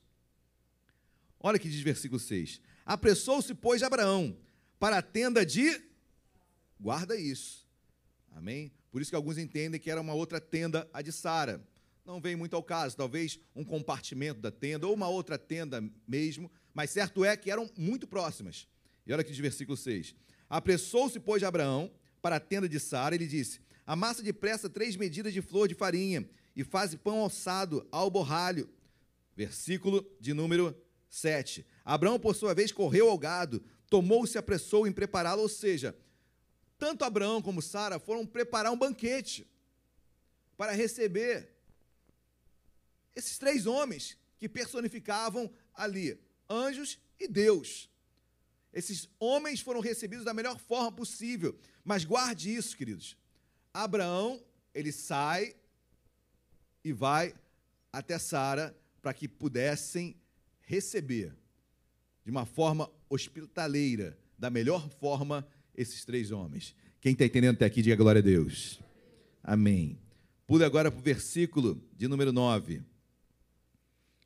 [1.39, 2.61] Olha que diz o versículo 6.
[2.85, 4.35] Apressou-se, pois, Abraão
[4.79, 5.81] para a tenda de.
[6.79, 7.67] Guarda isso.
[8.31, 8.71] Amém?
[8.91, 11.65] Por isso que alguns entendem que era uma outra tenda, a de Sara.
[12.05, 16.51] Não vem muito ao caso, talvez um compartimento da tenda ou uma outra tenda mesmo,
[16.73, 18.67] mas certo é que eram muito próximas.
[19.05, 20.15] E olha aqui de versículo 6.
[20.49, 21.91] Apressou-se, pois, Abraão
[22.21, 25.75] para a tenda de Sara, e lhe disse: Amassa depressa três medidas de flor de
[25.75, 28.69] farinha e faz pão alçado ao borralho.
[29.35, 30.75] Versículo de número
[31.09, 31.65] 7.
[31.85, 35.95] Abraão, por sua vez, correu ao gado, tomou-se e apressou em prepará-lo, ou seja,
[36.79, 39.45] tanto Abraão como Sara foram preparar um banquete
[40.57, 41.53] para receber
[43.15, 46.17] esses três homens que personificavam ali
[46.49, 47.89] anjos e Deus.
[48.71, 53.17] Esses homens foram recebidos da melhor forma possível, mas guarde isso, queridos.
[53.73, 54.41] Abraão,
[54.73, 55.55] ele sai
[56.83, 57.35] e vai
[57.91, 60.15] até Sara para que pudessem
[60.61, 61.35] receber
[62.23, 65.45] de uma forma hospitaleira, da melhor forma,
[65.79, 66.75] esses três homens.
[66.99, 68.81] Quem está entendendo até aqui, diga glória a Deus.
[69.41, 69.97] Amém.
[70.45, 72.83] Pule agora para o versículo de número 9.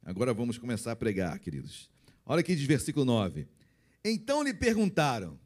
[0.02, 1.92] Agora vamos começar a pregar, queridos.
[2.26, 3.48] Olha aqui diz versículo 9.
[4.04, 5.40] Então lhe perguntaram.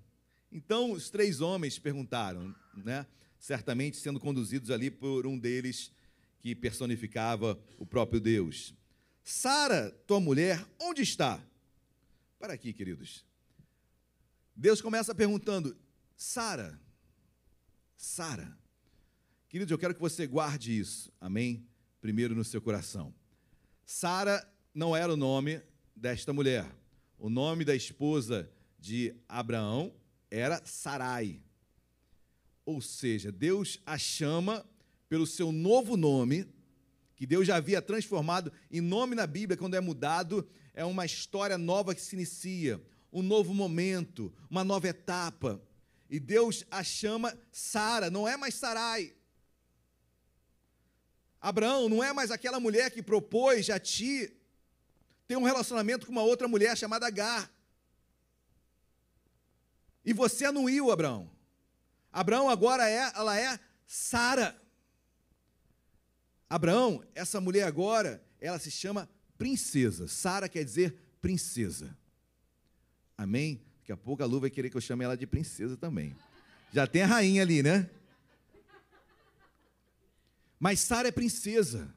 [0.49, 3.05] Então os três homens perguntaram, né?
[3.37, 5.91] Certamente sendo conduzidos ali por um deles
[6.39, 8.73] que personificava o próprio Deus.
[9.23, 11.37] Sara, tua mulher, onde está?
[12.39, 13.25] Para aqui, queridos.
[14.55, 15.75] Deus começa perguntando:
[16.19, 16.81] Sara,
[17.95, 18.57] Sara.
[19.47, 21.63] Queridos, eu quero que você guarde isso, amém?
[22.01, 23.13] Primeiro no seu coração.
[23.85, 25.61] Sara não era o nome
[25.95, 26.65] desta mulher.
[27.19, 29.93] O nome da esposa de Abraão
[30.31, 31.39] era Sarai.
[32.65, 34.65] Ou seja, Deus a chama
[35.07, 36.51] pelo seu novo nome,
[37.15, 41.59] que Deus já havia transformado em nome na Bíblia, quando é mudado, é uma história
[41.59, 42.83] nova que se inicia,
[43.13, 45.61] um novo momento, uma nova etapa.
[46.09, 49.13] E Deus a chama Sara, não é mais Sarai.
[51.39, 54.33] Abraão não é mais aquela mulher que propôs a ti
[55.27, 57.51] ter um relacionamento com uma outra mulher chamada Agar.
[60.03, 61.29] E você anuiu, Abraão.
[62.11, 64.59] Abraão agora é, ela é Sara.
[66.49, 70.07] Abraão, essa mulher agora, ela se chama princesa.
[70.07, 71.95] Sara quer dizer princesa.
[73.17, 73.66] Amém?
[73.87, 76.13] Daqui a pouco a Lu vai querer que eu chame ela de princesa também.
[76.73, 77.89] Já tem a rainha ali, né?
[80.59, 81.95] Mas Sara é princesa.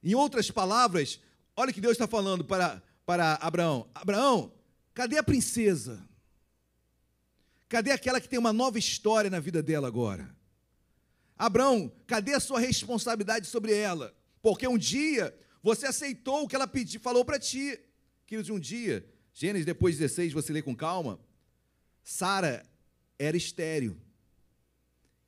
[0.00, 1.18] Em outras palavras,
[1.56, 4.52] olha o que Deus está falando para, para Abraão: Abraão,
[4.94, 6.08] cadê a princesa?
[7.68, 10.32] Cadê aquela que tem uma nova história na vida dela agora?
[11.36, 14.14] Abraão, cadê a sua responsabilidade sobre ela?
[14.40, 17.76] Porque um dia você aceitou o que ela pediu, falou para ti.
[18.24, 19.04] Queridos, um dia,
[19.36, 21.18] Gênesis depois 16, você lê com calma.
[22.04, 22.64] Sara
[23.18, 24.00] era estéril.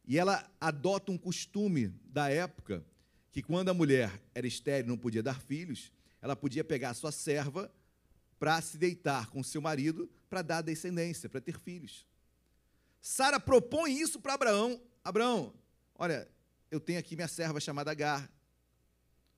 [0.06, 2.86] E ela adota um costume da época
[3.32, 5.92] que quando a mulher era estéril, não podia dar filhos,
[6.22, 7.70] ela podia pegar sua serva
[8.38, 12.06] para se deitar com seu marido para dar descendência, para ter filhos.
[13.00, 14.80] Sara propõe isso para Abraão.
[15.02, 15.52] Abraão,
[15.96, 16.28] olha,
[16.70, 18.30] eu tenho aqui minha serva chamada Agar.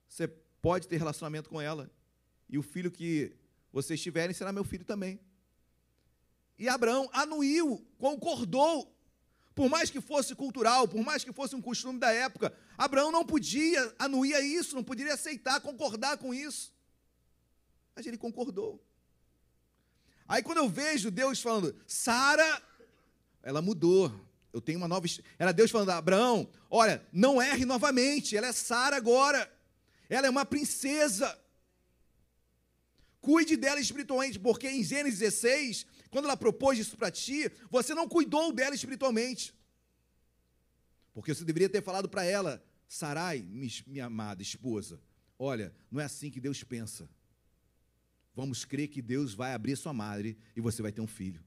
[0.07, 0.29] Você
[0.61, 1.91] pode ter relacionamento com ela.
[2.49, 3.35] E o filho que
[3.73, 5.21] vocês tiverem será meu filho também.
[6.59, 8.95] E Abraão anuiu, concordou.
[9.55, 13.25] Por mais que fosse cultural, por mais que fosse um costume da época, Abraão não
[13.25, 16.73] podia anuir isso, não poderia aceitar, concordar com isso.
[17.95, 18.81] Mas ele concordou.
[20.29, 22.63] Aí quando eu vejo Deus falando, Sara,
[23.43, 24.13] ela mudou.
[24.53, 25.07] Eu tenho uma nova.
[25.39, 29.51] Era Deus falando, Abraão, olha, não erre novamente, ela é Sara agora.
[30.09, 31.37] Ela é uma princesa.
[33.29, 38.09] Cuide dela espiritualmente, porque em Gênesis 16, quando ela propôs isso para ti, você não
[38.09, 39.55] cuidou dela espiritualmente.
[41.13, 43.47] Porque você deveria ter falado para ela, Sarai,
[43.87, 44.99] minha amada esposa,
[45.39, 47.07] olha, não é assim que Deus pensa.
[48.35, 51.45] Vamos crer que Deus vai abrir sua madre e você vai ter um filho.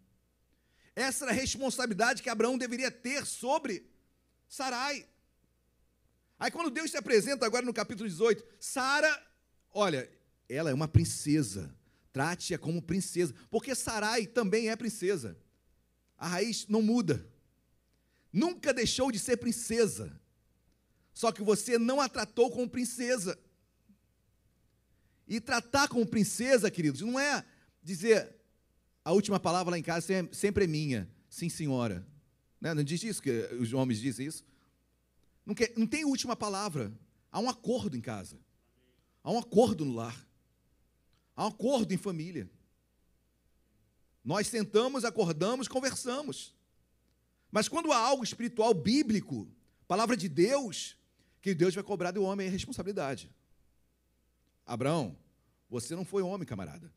[0.95, 3.89] Essa era a responsabilidade que Abraão deveria ter sobre
[4.47, 5.03] Sarai.
[6.37, 9.11] Aí quando Deus se apresenta agora no capítulo 18, Sara,
[9.73, 10.07] olha,
[10.51, 11.73] ela é uma princesa.
[12.11, 15.37] Trate-a como princesa, porque Sarai também é princesa.
[16.17, 17.25] A raiz não muda.
[18.33, 20.19] Nunca deixou de ser princesa.
[21.13, 23.39] Só que você não a tratou como princesa.
[25.27, 27.45] E tratar como princesa, queridos, não é
[27.81, 28.35] dizer
[29.03, 31.09] a última palavra lá em casa sempre é minha.
[31.29, 32.05] Sim, senhora.
[32.59, 32.73] Né?
[32.73, 34.43] Não diz isso, que os homens dizem isso.
[35.45, 36.91] Não, quer, não tem última palavra.
[37.31, 38.37] Há um acordo em casa.
[39.23, 40.27] Há um acordo no lar.
[41.35, 42.49] Há um acordo em família.
[44.23, 46.55] Nós sentamos, acordamos, conversamos.
[47.51, 49.47] Mas quando há algo espiritual bíblico,
[49.87, 50.95] palavra de Deus,
[51.41, 53.29] que Deus vai cobrar do homem a responsabilidade.
[54.65, 55.17] Abraão,
[55.69, 56.93] você não foi homem, camarada.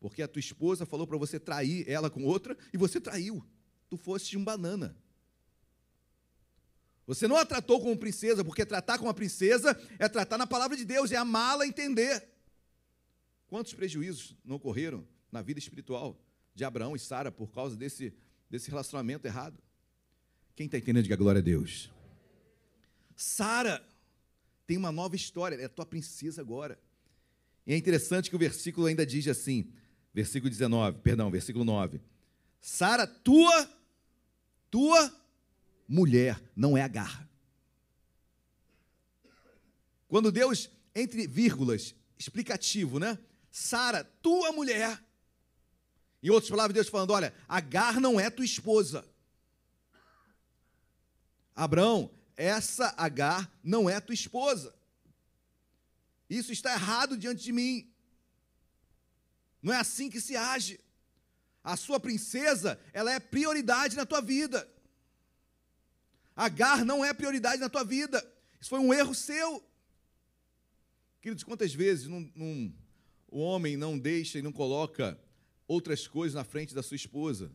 [0.00, 3.44] Porque a tua esposa falou para você trair ela com outra e você traiu.
[3.90, 4.96] Tu foste um banana.
[7.06, 10.76] Você não a tratou como princesa, porque tratar como uma princesa é tratar na palavra
[10.76, 12.28] de Deus, é amá-la entender.
[13.48, 16.20] Quantos prejuízos não ocorreram na vida espiritual
[16.54, 18.14] de Abraão e Sara por causa desse,
[18.48, 19.58] desse relacionamento errado?
[20.54, 21.90] Quem está entendendo, diga glória a Deus.
[23.16, 23.84] Sara
[24.66, 26.78] tem uma nova história, é tua princesa agora.
[27.66, 29.72] E é interessante que o versículo ainda diz assim:
[30.12, 32.00] versículo 19, perdão, versículo 9.
[32.60, 33.70] Sara, tua,
[34.70, 35.14] tua
[35.88, 37.26] mulher, não é Agar.
[40.06, 43.18] Quando Deus, entre vírgulas, explicativo, né?
[43.58, 45.02] Sara, tua mulher.
[46.22, 49.04] Em outras palavras, Deus falando: olha, Agar não é tua esposa.
[51.54, 54.72] Abraão, essa Agar não é tua esposa.
[56.30, 57.92] Isso está errado diante de mim.
[59.60, 60.78] Não é assim que se age.
[61.64, 64.70] A sua princesa, ela é prioridade na tua vida.
[66.36, 68.18] Agar não é prioridade na tua vida.
[68.60, 69.68] Isso foi um erro seu.
[71.20, 72.72] Queridos, quantas vezes num, num,
[73.30, 75.18] o homem não deixa e não coloca
[75.66, 77.52] outras coisas na frente da sua esposa?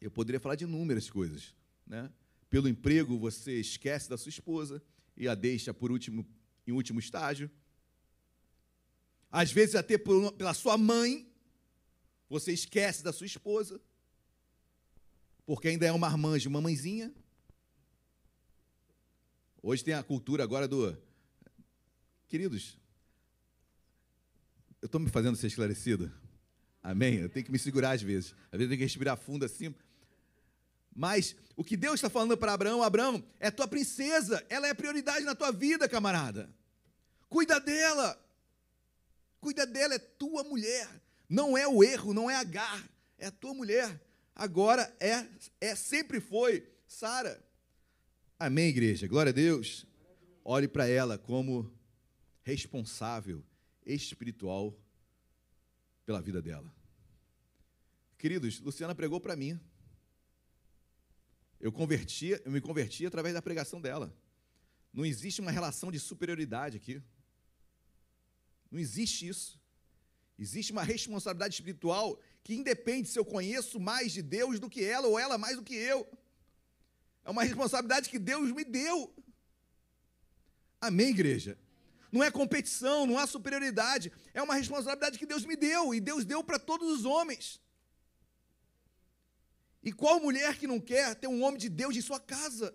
[0.00, 1.54] Eu poderia falar de inúmeras coisas.
[1.86, 2.10] Né?
[2.50, 4.82] Pelo emprego, você esquece da sua esposa
[5.16, 6.26] e a deixa por último,
[6.66, 7.50] em último estágio
[9.30, 11.30] às vezes até por, pela sua mãe,
[12.28, 13.80] você esquece da sua esposa,
[15.44, 17.14] porque ainda é uma armanja, uma mãezinha.
[19.62, 20.96] Hoje tem a cultura agora do.
[22.28, 22.78] Queridos,
[24.82, 26.12] eu estou me fazendo ser esclarecido.
[26.82, 27.16] Amém?
[27.16, 28.34] Eu tenho que me segurar às vezes.
[28.52, 29.74] Às vezes eu tenho que respirar fundo assim.
[30.94, 35.24] Mas o que Deus está falando para Abraão, Abraão, é tua princesa, ela é prioridade
[35.24, 36.48] na tua vida, camarada.
[37.28, 38.18] Cuida dela.
[39.40, 40.88] Cuida dela, é tua mulher.
[41.28, 42.82] Não é o erro, não é Agar,
[43.18, 44.00] é tua mulher.
[44.34, 45.26] Agora é,
[45.60, 47.42] é sempre foi Sara.
[48.38, 49.08] Amém, igreja.
[49.08, 49.86] Glória a Deus.
[50.44, 51.72] olhe para ela como
[52.42, 53.42] responsável
[53.86, 54.76] espiritual
[56.04, 56.74] pela vida dela.
[58.18, 59.58] Queridos, Luciana pregou para mim.
[61.60, 64.14] Eu converti, eu me converti através da pregação dela.
[64.92, 67.02] Não existe uma relação de superioridade aqui.
[68.70, 69.60] Não existe isso.
[70.38, 75.06] Existe uma responsabilidade espiritual que independe se eu conheço mais de Deus do que ela
[75.06, 76.06] ou ela mais do que eu.
[77.24, 79.14] É uma responsabilidade que Deus me deu.
[80.80, 81.58] Amém, igreja?
[82.16, 84.10] Não é competição, não há superioridade.
[84.32, 87.60] É uma responsabilidade que Deus me deu e Deus deu para todos os homens.
[89.82, 92.74] E qual mulher que não quer ter um homem de Deus em sua casa?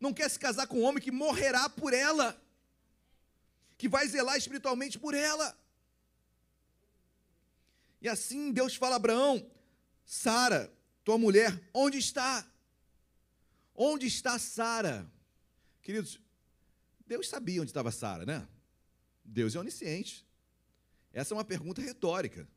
[0.00, 2.36] Não quer se casar com um homem que morrerá por ela,
[3.78, 5.56] que vai zelar espiritualmente por ela.
[8.00, 9.48] E assim Deus fala a Abraão:
[10.04, 10.72] Sara,
[11.04, 12.44] tua mulher, onde está?
[13.72, 15.08] Onde está Sara?
[15.80, 16.18] Queridos,
[17.06, 18.46] Deus sabia onde estava Sara, né?
[19.24, 20.26] Deus é onisciente.
[21.12, 22.48] Essa é uma pergunta retórica.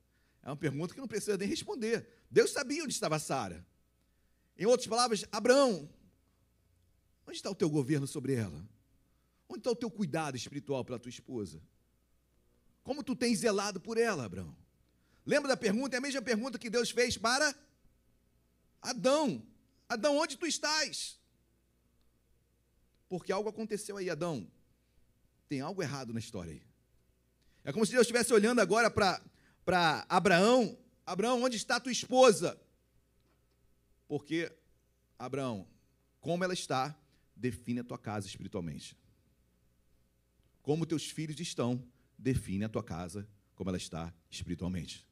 [0.42, 2.08] É uma pergunta que não precisa nem responder.
[2.30, 3.66] Deus sabia onde estava Sara.
[4.58, 5.90] Em outras palavras, Abraão,
[7.26, 8.68] onde está o teu governo sobre ela?
[9.48, 11.62] Onde está o teu cuidado espiritual pela tua esposa?
[12.84, 14.56] Como tu tens zelado por ela, Abraão?
[15.26, 15.96] Lembra da pergunta?
[15.96, 17.56] É a mesma pergunta que Deus fez para
[18.82, 19.46] Adão.
[19.88, 21.19] Adão, onde tu estás?
[23.10, 24.48] Porque algo aconteceu aí, Adão.
[25.50, 26.62] Tem algo errado na história aí.
[27.64, 30.78] É como se Deus estivesse olhando agora para Abraão.
[31.06, 32.60] Abraão, onde está tua esposa?
[34.08, 34.52] Porque,
[35.18, 35.68] Abraão,
[36.22, 36.96] como ela está,
[37.36, 38.96] define a tua casa espiritualmente.
[40.62, 41.84] Como teus filhos estão,
[42.18, 45.08] define a tua casa, como ela está espiritualmente.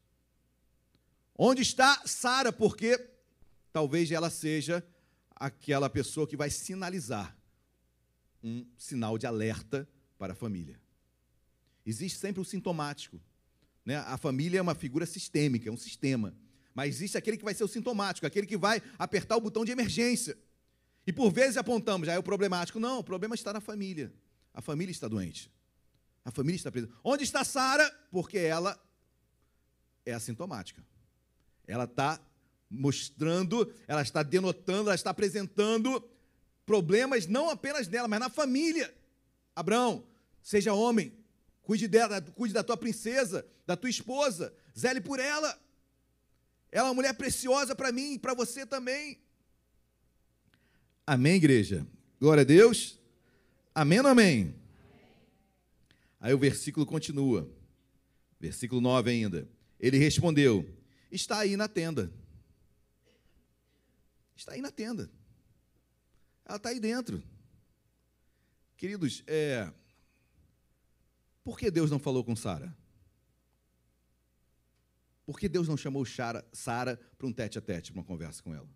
[1.35, 2.51] Onde está Sara?
[2.51, 2.97] Porque
[3.71, 4.85] talvez ela seja
[5.35, 7.36] aquela pessoa que vai sinalizar
[8.47, 9.87] um sinal de alerta
[10.17, 10.79] para a família.
[11.85, 13.21] Existe sempre o sintomático.
[13.85, 13.97] Né?
[13.97, 16.33] A família é uma figura sistêmica, é um sistema.
[16.73, 19.71] Mas existe aquele que vai ser o sintomático, aquele que vai apertar o botão de
[19.71, 20.37] emergência.
[21.05, 22.79] E por vezes apontamos, já é o problemático.
[22.79, 24.13] Não, o problema está na família.
[24.53, 25.51] A família está doente.
[26.23, 26.89] A família está presa.
[27.03, 27.89] Onde está Sara?
[28.11, 28.77] Porque ela
[30.05, 30.83] é assintomática.
[31.65, 32.19] Ela está
[32.69, 36.03] mostrando, ela está denotando, ela está apresentando
[36.67, 38.93] problemas não apenas nela, mas na família.
[39.55, 40.05] Abraão,
[40.43, 41.13] seja homem,
[41.63, 45.57] cuide dela, cuide da tua princesa, da tua esposa, zele por ela.
[46.69, 49.17] Ela é uma mulher preciosa para mim e para você também.
[51.07, 51.87] Amém, igreja?
[52.19, 52.99] Glória a Deus.
[53.73, 54.53] Amém ou amém?
[56.19, 57.49] Aí o versículo continua.
[58.39, 59.47] Versículo 9 ainda.
[59.79, 60.67] Ele respondeu:
[61.09, 62.11] Está aí na tenda.
[64.35, 65.09] Está aí na tenda.
[66.47, 67.21] Ela está aí dentro.
[68.77, 69.69] Queridos, é...
[71.43, 72.73] por que Deus não falou com Sara?
[75.25, 78.55] Por que Deus não chamou Sara para um tete a tete, para uma conversa com
[78.55, 78.69] ela?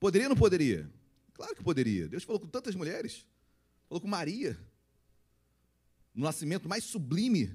[0.00, 0.90] Poderia ou não poderia?
[1.34, 2.08] Claro que poderia.
[2.08, 3.26] Deus falou com tantas mulheres.
[3.86, 4.58] Falou com Maria.
[6.14, 7.54] No nascimento mais sublime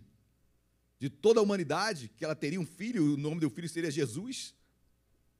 [0.99, 4.53] de toda a humanidade, que ela teria um filho, o nome do filho seria Jesus.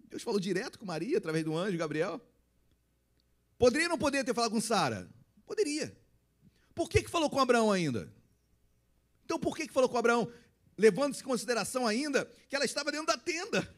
[0.10, 2.20] Deus falou direto com Maria, através do anjo Gabriel.
[3.58, 5.10] Poderia ou não poderia ter falado com Sara?
[5.46, 5.96] Poderia.
[6.74, 8.12] Por que, que falou com Abraão ainda?
[9.26, 10.32] Então por que, que falou com Abraão?
[10.78, 13.76] Levando-se em consideração ainda que ela estava dentro da tenda.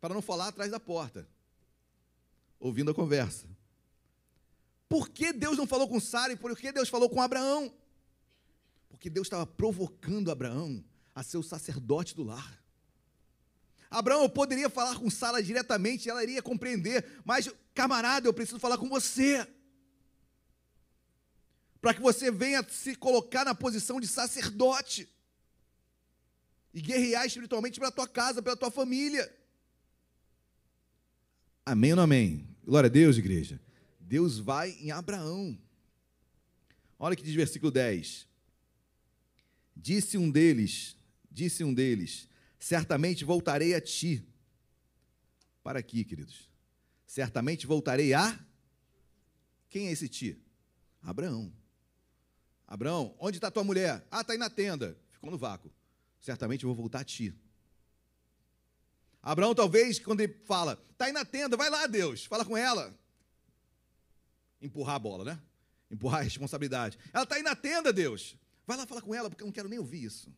[0.00, 1.26] Para não falar atrás da porta.
[2.60, 3.48] Ouvindo a conversa.
[4.88, 7.74] Por que Deus não falou com Sara e por que Deus falou com Abraão?
[8.88, 10.84] Porque Deus estava provocando Abraão
[11.14, 12.62] a ser o sacerdote do lar.
[13.90, 18.88] Abraão, poderia falar com Sara diretamente, ela iria compreender, mas, camarada, eu preciso falar com
[18.88, 19.46] você.
[21.80, 25.08] Para que você venha se colocar na posição de sacerdote
[26.74, 29.32] e guerrear espiritualmente pela tua casa, pela tua família.
[31.64, 32.46] Amém ou não amém?
[32.64, 33.60] Glória a Deus, igreja.
[34.00, 35.58] Deus vai em Abraão.
[36.98, 38.26] Olha que diz versículo 10.
[39.74, 40.96] Disse um deles,
[41.30, 42.28] disse um deles,
[42.66, 44.26] certamente voltarei a ti.
[45.62, 46.50] Para aqui, queridos.
[47.06, 48.36] Certamente voltarei a.
[49.68, 50.36] Quem é esse ti?
[51.00, 51.52] Abraão.
[52.66, 54.04] Abraão, onde está tua mulher?
[54.10, 54.98] Ah, está aí na tenda.
[55.12, 55.72] Ficou no vácuo.
[56.20, 57.32] Certamente vou voltar a ti.
[59.22, 62.92] Abraão, talvez, quando ele fala, está aí na tenda, vai lá, Deus, fala com ela.
[64.60, 65.42] Empurrar a bola, né?
[65.88, 66.98] Empurrar a responsabilidade.
[67.12, 68.36] Ela está aí na tenda, Deus.
[68.66, 70.34] Vai lá falar com ela, porque eu não quero nem ouvir isso.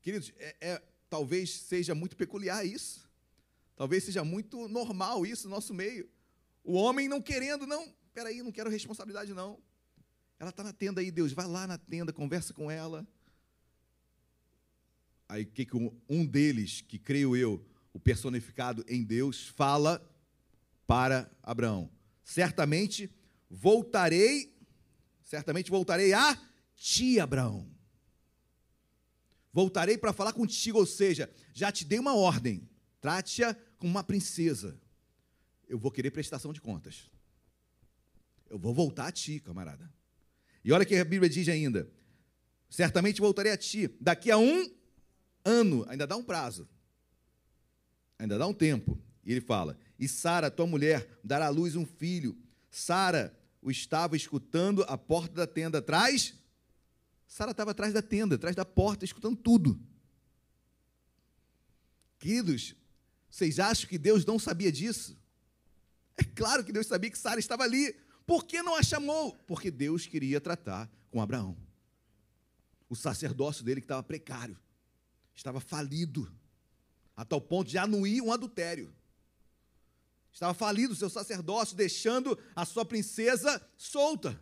[0.00, 3.08] Queridos, é, é, talvez seja muito peculiar isso.
[3.76, 6.08] Talvez seja muito normal isso no nosso meio.
[6.64, 9.58] O homem não querendo, não, peraí, não quero responsabilidade, não.
[10.38, 13.06] Ela está na tenda aí, Deus, vai lá na tenda, conversa com ela.
[15.28, 15.76] Aí que, que
[16.08, 20.02] um, deles, que creio eu, o personificado em Deus, fala
[20.86, 21.90] para Abraão:
[22.24, 23.10] certamente
[23.50, 24.56] voltarei,
[25.22, 26.36] certamente voltarei a
[26.74, 27.68] ti, Abraão.
[29.52, 32.68] Voltarei para falar contigo, ou seja, já te dei uma ordem,
[33.00, 34.78] trate-a como uma princesa.
[35.68, 37.10] Eu vou querer prestação de contas.
[38.48, 39.92] Eu vou voltar a ti, camarada.
[40.64, 41.90] E olha que a Bíblia diz ainda:
[42.68, 44.70] certamente voltarei a ti, daqui a um
[45.44, 46.68] ano, ainda dá um prazo,
[48.18, 49.00] ainda dá um tempo.
[49.24, 52.36] E ele fala: E Sara, tua mulher, dará à luz um filho.
[52.70, 56.34] Sara o estava escutando a porta da tenda atrás.
[57.28, 59.78] Sara estava atrás da tenda, atrás da porta, escutando tudo.
[62.18, 62.74] Queridos,
[63.30, 65.16] vocês acham que Deus não sabia disso?
[66.16, 67.92] É claro que Deus sabia que Sara estava ali.
[68.26, 69.36] Por que não a chamou?
[69.46, 71.56] Porque Deus queria tratar com Abraão.
[72.88, 74.58] O sacerdócio dele que estava precário,
[75.34, 76.32] estava falido,
[77.14, 78.92] a tal ponto de anuir um adultério.
[80.32, 84.40] Estava falido o seu sacerdócio, deixando a sua princesa solta,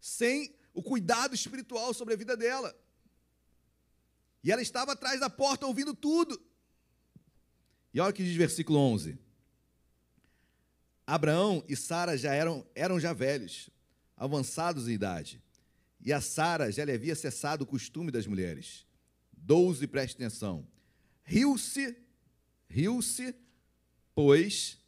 [0.00, 2.76] sem o cuidado espiritual sobre a vida dela.
[4.42, 6.40] E ela estava atrás da porta ouvindo tudo.
[7.92, 9.18] E olha o que diz versículo 11.
[11.06, 13.68] Abraão e Sara já eram, eram já velhos,
[14.16, 15.42] avançados em idade.
[16.00, 18.86] E a Sara já lhe havia cessado o costume das mulheres.
[19.36, 20.66] 12, preste atenção.
[21.24, 21.96] Riu-se,
[22.68, 23.34] riu-se,
[24.14, 24.78] pois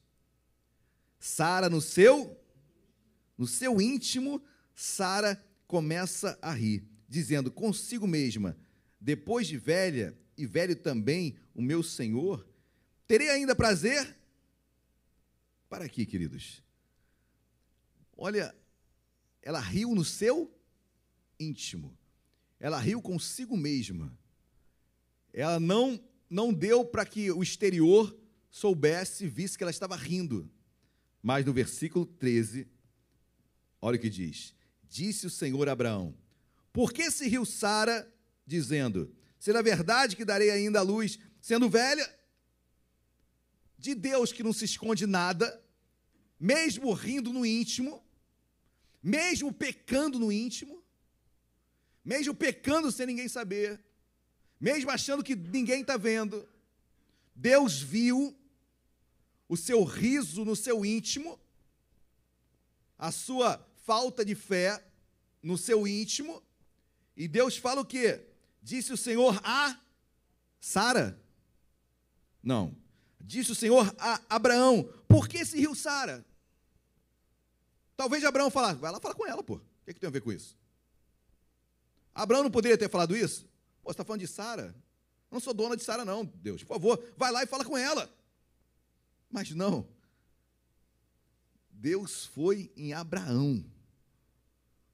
[1.18, 2.38] Sara no seu
[3.36, 4.40] no seu íntimo,
[4.74, 5.42] Sara
[5.72, 8.54] começa a rir, dizendo consigo mesma:
[9.00, 12.46] depois de velha e velho também o meu senhor,
[13.06, 14.14] terei ainda prazer?
[15.70, 16.62] Para aqui, queridos.
[18.14, 18.54] Olha,
[19.40, 20.54] ela riu no seu
[21.40, 21.96] íntimo.
[22.60, 24.14] Ela riu consigo mesma.
[25.32, 28.14] Ela não não deu para que o exterior
[28.50, 30.50] soubesse, visse que ela estava rindo.
[31.22, 32.68] Mas no versículo 13,
[33.80, 34.54] olha o que diz:
[34.92, 36.14] Disse o Senhor a Abraão:
[36.70, 38.06] Por que se riu Sara,
[38.46, 42.06] dizendo: Será verdade que darei ainda a luz, sendo velha?
[43.78, 45.64] De Deus que não se esconde nada,
[46.38, 48.04] mesmo rindo no íntimo,
[49.02, 50.84] mesmo pecando no íntimo,
[52.04, 53.82] mesmo pecando sem ninguém saber,
[54.60, 56.46] mesmo achando que ninguém está vendo,
[57.34, 58.36] Deus viu
[59.48, 61.40] o seu riso no seu íntimo,
[62.98, 64.82] a sua falta de fé
[65.42, 66.42] no seu íntimo,
[67.16, 68.24] e Deus fala o quê?
[68.62, 69.78] Disse o Senhor a
[70.60, 71.20] Sara?
[72.42, 72.76] Não.
[73.20, 76.24] Disse o Senhor a Abraão: Por que se riu Sara?
[77.96, 79.54] Talvez Abraão falasse, vai lá falar com ela, pô.
[79.54, 80.56] O que, que tem a ver com isso?
[82.14, 83.44] Abraão não poderia ter falado isso?
[83.82, 84.74] Pô, você está falando de Sara?
[85.30, 86.62] Eu não sou dona de Sara, não, Deus.
[86.62, 88.12] Por favor, vai lá e fala com ela.
[89.30, 89.88] Mas não.
[91.82, 93.64] Deus foi em Abraão.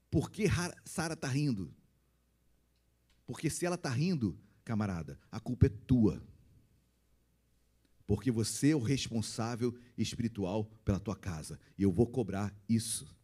[0.09, 0.45] Por que
[0.83, 1.71] Sara está rindo?
[3.27, 4.35] Porque se ela está rindo,
[4.65, 6.19] camarada, a culpa é tua.
[8.07, 11.59] Porque você é o responsável espiritual pela tua casa.
[11.77, 13.15] E eu vou cobrar isso.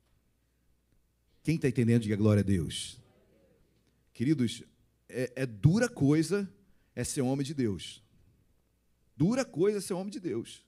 [1.41, 3.01] Quem está entendendo, diga glória a Deus.
[4.13, 4.61] Queridos,
[5.09, 6.47] é, é dura coisa
[6.93, 8.03] é ser homem de Deus.
[9.17, 10.63] Dura coisa é ser homem de Deus.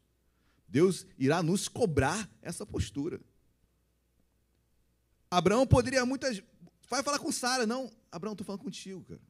[0.68, 3.22] Deus irá nos cobrar essa postura.
[5.32, 6.42] Abraão poderia muitas.
[6.90, 7.92] Vai falar com Sara, não.
[8.12, 9.22] Abraão, estou falando contigo, cara.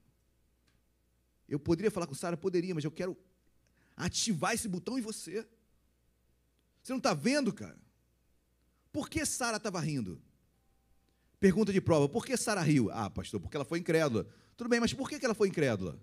[1.48, 2.36] Eu poderia falar com Sara?
[2.36, 3.18] Poderia, mas eu quero
[3.96, 5.48] ativar esse botão em você.
[6.84, 7.78] Você não está vendo, cara?
[8.92, 10.22] Por que Sara estava rindo?
[11.40, 12.90] Pergunta de prova: por que Sara riu?
[12.92, 14.28] Ah, pastor, porque ela foi incrédula.
[14.56, 16.00] Tudo bem, mas por que ela foi incrédula?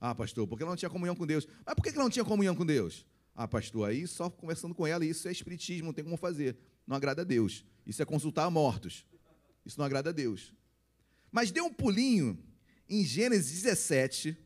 [0.00, 1.46] Ah, pastor, porque ela não tinha comunhão com Deus.
[1.64, 3.06] Mas por que ela não tinha comunhão com Deus?
[3.34, 6.56] Ah, pastor, aí só conversando com ela, isso é espiritismo, não tem como fazer.
[6.86, 7.64] Não agrada a Deus.
[7.86, 9.04] Isso é consultar mortos.
[9.64, 10.54] Isso não agrada a Deus.
[11.32, 12.38] Mas dê um pulinho
[12.88, 14.36] em Gênesis 17,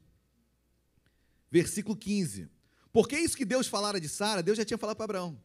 [1.51, 2.48] versículo 15.
[2.93, 5.39] Porque é isso que Deus falara de Sara, Deus já tinha falado para Abraão.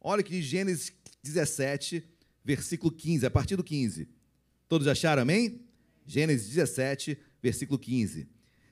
[0.00, 0.92] Olha que Gênesis
[1.22, 2.06] 17,
[2.44, 4.08] versículo 15, a partir do 15.
[4.68, 5.64] Todos acharam, amém?
[6.06, 8.28] Gênesis 17, versículo 15.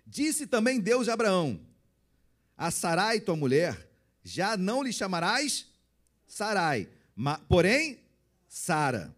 [0.07, 1.61] Disse também Deus a Abraão:
[2.57, 3.91] a Sarai, tua mulher,
[4.23, 5.67] já não lhe chamarás
[6.27, 6.89] Sarai,
[7.49, 8.01] porém
[8.49, 9.15] Sara.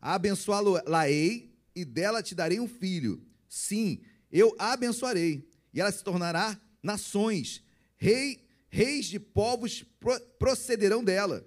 [0.00, 3.24] Abençoá-la-ei e dela te darei um filho.
[3.48, 7.62] Sim, eu a abençoarei, e ela se tornará nações.
[7.96, 11.46] Rei, reis de povos pro- procederão dela.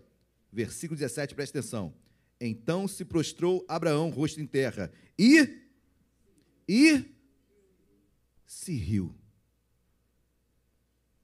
[0.52, 1.94] Versículo 17, presta atenção.
[2.40, 5.64] Então se prostrou Abraão, rosto em terra, e
[6.68, 7.06] e
[8.45, 9.14] se riu.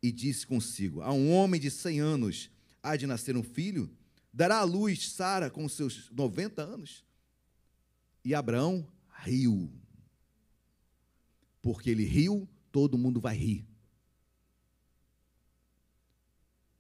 [0.03, 2.51] E disse consigo: A um homem de cem anos
[2.83, 3.89] há de nascer um filho,
[4.33, 7.05] dará à luz Sara com seus 90 anos.
[8.25, 8.85] E Abraão
[9.21, 9.71] riu.
[11.61, 13.65] Porque ele riu, todo mundo vai rir.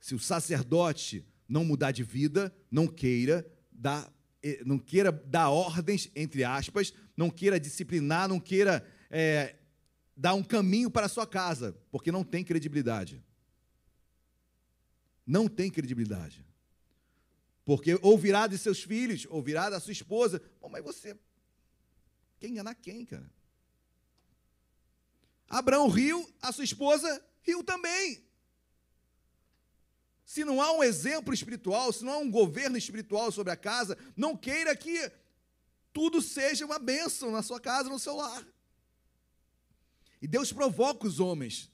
[0.01, 6.11] Se o sacerdote não mudar de vida, não queira dar, eh, não queira dar ordens,
[6.13, 9.55] entre aspas, não queira disciplinar, não queira eh,
[10.15, 13.23] dar um caminho para a sua casa, porque não tem credibilidade.
[15.25, 16.45] Não tem credibilidade.
[17.65, 20.39] Porque ouvirá de seus filhos, ouvirá da sua esposa.
[20.59, 21.17] Pô, mas você
[22.39, 23.29] quer enganar quem, cara?
[25.49, 28.23] Abraão riu, a sua esposa riu também.
[30.25, 33.97] Se não há um exemplo espiritual, se não há um governo espiritual sobre a casa,
[34.15, 35.11] não queira que
[35.93, 38.45] tudo seja uma bênção na sua casa, no seu lar.
[40.23, 41.69] E Deus provoca os homens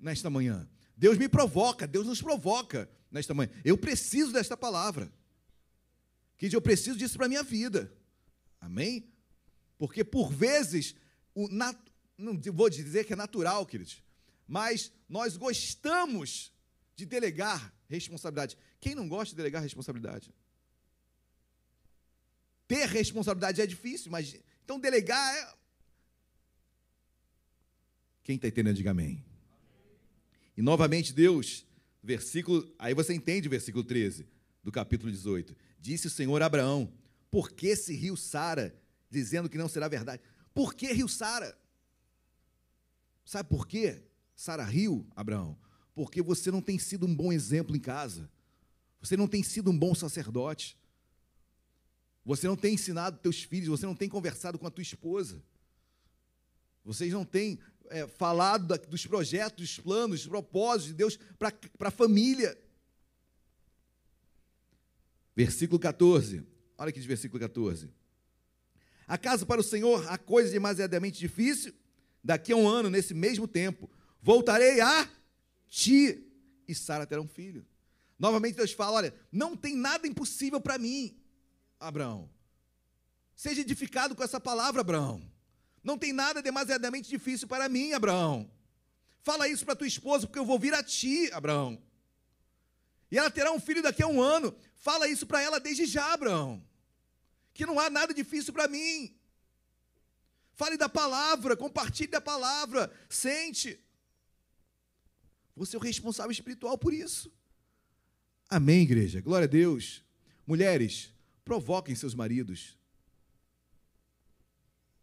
[0.00, 0.68] nesta manhã.
[0.96, 3.48] Deus me provoca, Deus nos provoca nesta manhã.
[3.64, 5.12] Eu preciso desta palavra.
[6.36, 7.96] Que eu preciso disso para a minha vida.
[8.60, 9.08] Amém?
[9.78, 10.96] Porque por vezes,
[11.36, 11.78] o nat...
[12.18, 14.02] não vou dizer que é natural, queridos,
[14.44, 16.52] mas nós gostamos
[16.96, 18.58] de delegar responsabilidade.
[18.80, 20.34] Quem não gosta de delegar responsabilidade?
[22.66, 24.34] Ter responsabilidade é difícil, mas
[24.64, 25.63] então delegar é.
[28.24, 29.22] Quem está entendendo, diga amém.
[30.56, 31.66] E novamente Deus,
[32.02, 34.26] versículo, aí você entende o versículo 13
[34.62, 35.54] do capítulo 18.
[35.78, 36.90] Disse o Senhor a Abraão:
[37.30, 38.74] Por que se riu Sara,
[39.10, 40.22] dizendo que não será verdade?
[40.54, 41.56] Por que riu Sara?
[43.26, 44.02] Sabe por quê?
[44.34, 45.58] Sara riu, Abraão?
[45.94, 48.30] Porque você não tem sido um bom exemplo em casa.
[49.00, 50.78] Você não tem sido um bom sacerdote.
[52.24, 55.42] Você não tem ensinado teus filhos, você não tem conversado com a tua esposa.
[56.84, 61.90] Vocês não têm é, falado dos projetos, dos planos, dos propósitos de Deus para a
[61.90, 62.58] família.
[65.34, 66.44] Versículo 14.
[66.76, 67.90] Olha aqui de versículo 14.
[69.06, 71.74] Acaso para o Senhor há coisa demasiadamente difícil?
[72.22, 73.90] Daqui a um ano, nesse mesmo tempo,
[74.20, 75.08] voltarei a
[75.68, 76.26] ti
[76.66, 77.66] e Sara terá um filho.
[78.18, 81.16] Novamente Deus fala: olha, não tem nada impossível para mim,
[81.78, 82.30] Abraão.
[83.34, 85.33] Seja edificado com essa palavra, Abraão.
[85.84, 88.50] Não tem nada demasiadamente difícil para mim, Abraão.
[89.20, 91.80] Fala isso para tua esposa, porque eu vou vir a ti, Abraão.
[93.10, 94.56] E ela terá um filho daqui a um ano.
[94.74, 96.66] Fala isso para ela desde já, Abraão.
[97.52, 99.14] Que não há nada difícil para mim.
[100.54, 103.78] Fale da palavra, compartilhe da palavra, sente.
[105.54, 107.30] Você é o responsável espiritual por isso.
[108.48, 109.20] Amém, igreja.
[109.20, 110.02] Glória a Deus.
[110.46, 111.12] Mulheres,
[111.44, 112.76] provoquem seus maridos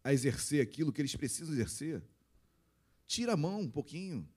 [0.04, 2.04] a exercer aquilo que eles precisam exercer.
[3.06, 4.28] Tira a mão um pouquinho.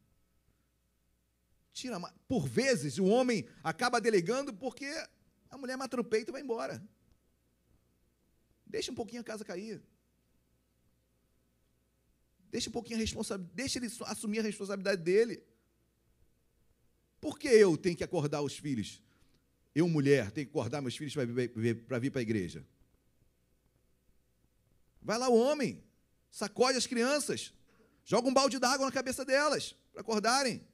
[1.73, 2.13] Tira a mão.
[2.29, 4.87] Por vezes o homem acaba delegando porque
[5.51, 6.83] a mulher mata no peito e vai embora.
[8.67, 9.83] Deixa um pouquinho a casa cair.
[12.51, 15.43] Deixa um pouquinho a responsabilidade, deixa ele assumir a responsabilidade dele.
[17.21, 19.03] Por que eu tenho que acordar os filhos?
[19.75, 22.65] Eu, mulher, tenho que acordar meus filhos para vir para a igreja.
[25.05, 25.85] Vai lá o homem,
[26.31, 27.53] sacode as crianças,
[28.05, 30.67] joga um balde d'água na cabeça delas, para acordarem.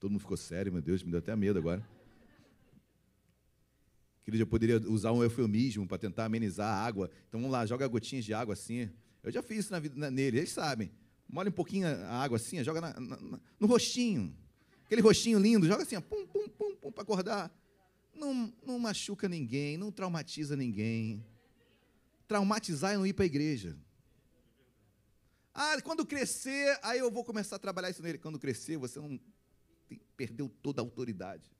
[0.00, 1.86] Todo mundo ficou sério, meu Deus, me deu até medo agora.
[4.24, 7.08] Querido, eu poderia usar um eufemismo para tentar amenizar a água.
[7.28, 8.90] Então vamos lá, joga gotinhas de água assim.
[9.22, 10.90] Eu já fiz isso na vida, na, nele, eles sabem.
[11.28, 14.36] Molha um pouquinho a água assim, joga na, na, no rostinho.
[14.84, 17.61] Aquele rostinho lindo, joga assim, ó, pum, pum, pum, pum, para acordar.
[18.14, 21.24] Não, não machuca ninguém, não traumatiza ninguém.
[22.26, 23.76] Traumatizar é não ir para a igreja.
[25.54, 28.18] Ah, quando crescer, aí eu vou começar a trabalhar isso nele.
[28.18, 29.20] Quando crescer, você não
[29.86, 31.50] tem, perdeu toda a autoridade.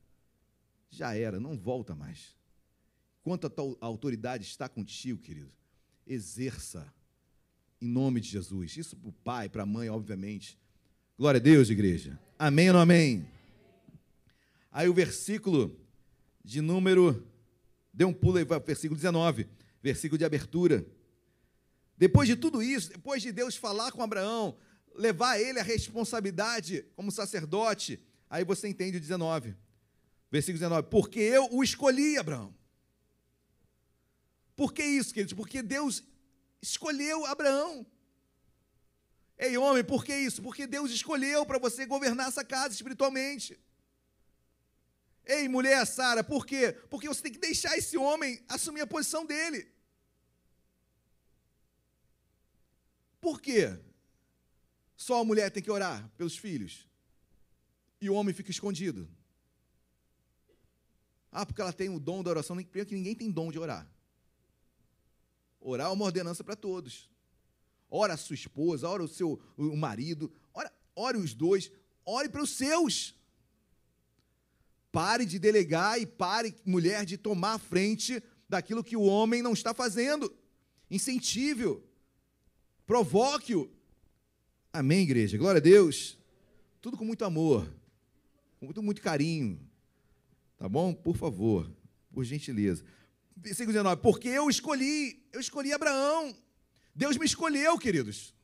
[0.88, 2.36] Já era, não volta mais.
[3.22, 5.52] Quanto a tua autoridade está contigo, querido,
[6.06, 6.92] exerça
[7.80, 8.76] em nome de Jesus.
[8.76, 10.58] Isso para o pai, para a mãe, obviamente.
[11.18, 12.18] Glória a Deus, igreja.
[12.38, 13.28] Amém ou não amém?
[14.70, 15.81] Aí o versículo
[16.44, 17.26] de número.
[17.92, 19.48] Dê um pulo aí para o versículo 19,
[19.82, 20.86] versículo de abertura.
[21.96, 24.56] Depois de tudo isso, depois de Deus falar com Abraão,
[24.94, 29.54] levar ele a responsabilidade como sacerdote, aí você entende o 19.
[30.30, 30.88] Versículo 19.
[30.88, 32.54] Porque eu o escolhi, Abraão.
[34.56, 35.34] Por que isso, queridos?
[35.34, 36.02] Porque Deus
[36.60, 37.86] escolheu Abraão.
[39.38, 40.40] Ei, homem, por que isso?
[40.40, 43.58] Porque Deus escolheu para você governar essa casa espiritualmente.
[45.24, 46.72] Ei, mulher Sara, por quê?
[46.90, 49.70] Porque você tem que deixar esse homem assumir a posição dele.
[53.20, 53.78] Por quê?
[54.96, 56.88] Só a mulher tem que orar pelos filhos
[58.00, 59.08] e o homem fica escondido.
[61.30, 62.56] Ah, porque ela tem o dom da oração.
[62.56, 63.88] Primeiro que ninguém tem dom de orar.
[65.60, 67.08] Orar é uma ordenança para todos.
[67.88, 71.70] Ora a sua esposa, ora o seu o marido, ora, ore os dois,
[72.04, 73.14] ore para os seus.
[74.92, 79.54] Pare de delegar e pare, mulher, de tomar a frente daquilo que o homem não
[79.54, 80.32] está fazendo.
[80.90, 81.82] Incentive-o.
[82.86, 83.70] Provoque-o.
[84.70, 85.38] Amém, igreja.
[85.38, 86.18] Glória a Deus.
[86.82, 87.66] Tudo com muito amor,
[88.60, 89.58] com muito, muito carinho.
[90.58, 90.92] Tá bom?
[90.92, 91.70] Por favor,
[92.12, 92.84] por gentileza.
[93.34, 94.02] Versículo 19.
[94.02, 96.36] Porque eu escolhi, eu escolhi Abraão.
[96.94, 98.34] Deus me escolheu, queridos,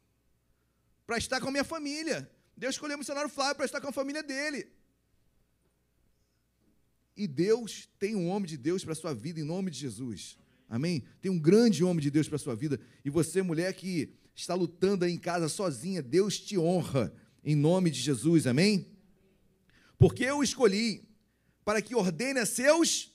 [1.06, 2.30] para estar com a minha família.
[2.56, 4.66] Deus escolheu o missionário Flávio para estar com a família dele.
[7.19, 10.39] E Deus tem um homem de Deus para a sua vida em nome de Jesus.
[10.69, 11.03] Amém?
[11.20, 12.78] Tem um grande homem de Deus para a sua vida.
[13.05, 17.12] E você, mulher que está lutando aí em casa sozinha, Deus te honra
[17.43, 18.47] em nome de Jesus.
[18.47, 18.86] Amém?
[19.99, 21.09] Porque eu escolhi
[21.65, 23.12] para que ordene a seus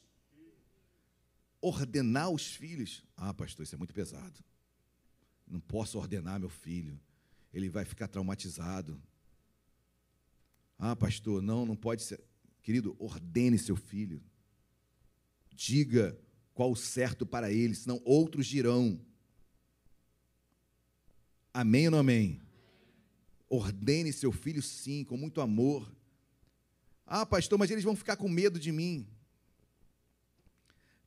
[1.62, 3.06] ordenar os filhos.
[3.16, 4.44] Ah, pastor, isso é muito pesado.
[5.48, 7.00] Não posso ordenar meu filho.
[7.54, 9.02] Ele vai ficar traumatizado.
[10.78, 12.22] Ah, pastor, não, não pode ser.
[12.64, 14.24] Querido, ordene seu filho.
[15.54, 16.18] Diga
[16.54, 19.00] qual o certo para ele, senão outros dirão.
[21.54, 22.42] Amém ou não amém?
[23.50, 25.94] Ordene seu filho, sim, com muito amor.
[27.06, 29.06] Ah, pastor, mas eles vão ficar com medo de mim.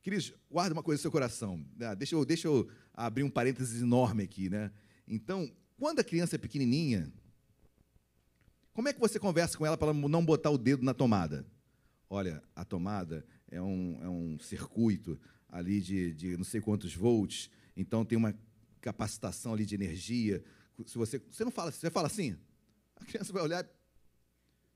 [0.01, 1.65] Queridos, guarda uma coisa no seu coração.
[1.81, 4.71] Ah, deixa, eu, deixa eu abrir um parênteses enorme aqui, né?
[5.07, 7.11] Então, quando a criança é pequenininha,
[8.77, 11.43] como é que você conversa com ela para não botar o dedo na tomada?
[12.07, 17.49] Olha, a tomada é um, é um circuito ali de, de não sei quantos volts,
[17.75, 18.37] então tem uma
[18.79, 20.43] capacitação ali de energia.
[20.85, 22.37] Se você, você não fala, você fala assim,
[22.97, 23.67] a criança vai olhar,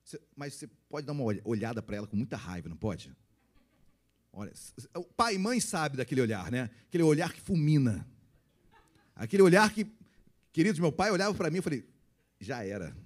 [0.03, 3.15] você, mas você pode dar uma olhada para ela com muita raiva, não pode?
[4.33, 4.51] Olha,
[4.95, 6.71] o pai e mãe sabe daquele olhar, né?
[6.87, 8.07] Aquele olhar que fulmina.
[9.15, 9.85] Aquele olhar que,
[10.51, 11.87] queridos, meu pai olhava para mim e falei,
[12.39, 12.97] já era.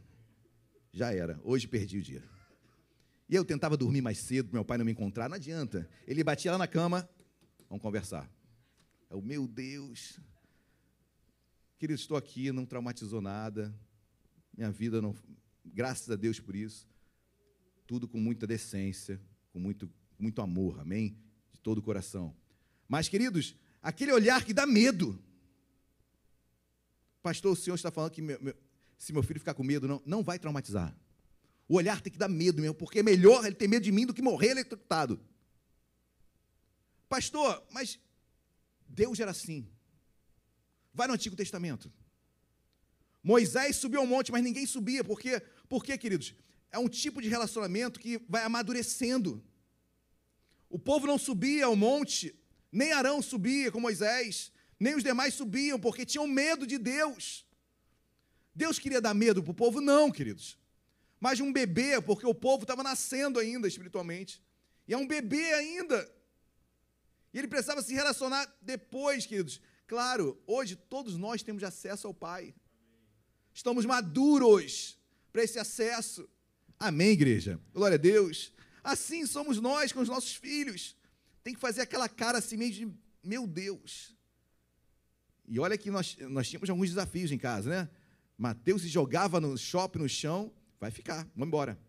[0.96, 1.38] Já era.
[1.44, 2.24] Hoje perdi o dia.
[3.28, 5.90] E eu tentava dormir mais cedo, meu pai não me encontrar, não adianta.
[6.08, 7.10] Ele batia lá na cama,
[7.68, 8.32] vamos conversar.
[9.10, 10.18] É o meu Deus.
[11.78, 13.78] Querido, estou aqui, não traumatizou nada.
[14.56, 15.14] Minha vida não.
[15.66, 16.88] Graças a Deus por isso.
[17.86, 19.20] Tudo com muita decência,
[19.52, 21.18] com muito muito amor, amém?
[21.52, 22.34] De todo o coração.
[22.88, 25.22] Mas, queridos, aquele olhar que dá medo.
[27.22, 28.56] Pastor, o senhor está falando que meu, meu,
[28.98, 30.96] se meu filho ficar com medo, não, não vai traumatizar.
[31.68, 34.06] O olhar tem que dar medo mesmo, porque é melhor ele ter medo de mim
[34.06, 35.20] do que morrer eletrocutado.
[37.10, 38.00] Pastor, mas
[38.88, 39.68] Deus era assim.
[40.94, 41.92] Vai no Antigo Testamento.
[43.24, 45.04] Moisés subiu ao monte, mas ninguém subia.
[45.04, 45.42] Por quê?
[45.68, 46.36] Por quê, queridos?
[46.72, 49.44] É um tipo de relacionamento que vai amadurecendo.
[50.70, 52.36] O povo não subia ao monte,
[52.72, 57.45] nem Arão subia com Moisés, nem os demais subiam, porque tinham medo de Deus.
[58.56, 59.82] Deus queria dar medo para o povo?
[59.82, 60.58] Não, queridos.
[61.20, 64.42] Mas um bebê, porque o povo estava nascendo ainda espiritualmente.
[64.88, 66.10] E é um bebê ainda.
[67.34, 69.60] E ele precisava se relacionar depois, queridos.
[69.88, 72.56] Claro, hoje todos nós temos acesso ao Pai.
[73.54, 74.98] Estamos maduros
[75.34, 76.30] para esse acesso.
[76.80, 77.60] Amém, igreja?
[77.74, 78.54] Glória a Deus.
[78.84, 80.96] Assim somos nós com os nossos filhos.
[81.44, 84.16] Tem que fazer aquela cara assim meio de, meu Deus.
[85.48, 87.90] E olha que nós, nós tínhamos alguns desafios em casa, né?
[88.38, 91.80] Mateus se jogava no shopping, no chão, vai ficar, vamos embora.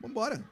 [0.00, 0.44] Vamos embora.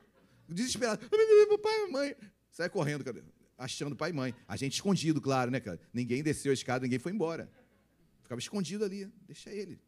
[0.49, 1.09] Desesperado.
[1.09, 2.17] Pai, mamãe.
[2.51, 3.23] Sai correndo, cadê?
[3.59, 4.35] achando pai e mãe.
[4.47, 5.81] A gente escondido, claro, né, cara?
[5.93, 7.51] Ninguém desceu a escada, ninguém foi embora.
[8.23, 9.13] Ficava escondido ali.
[9.27, 9.81] Deixa ele.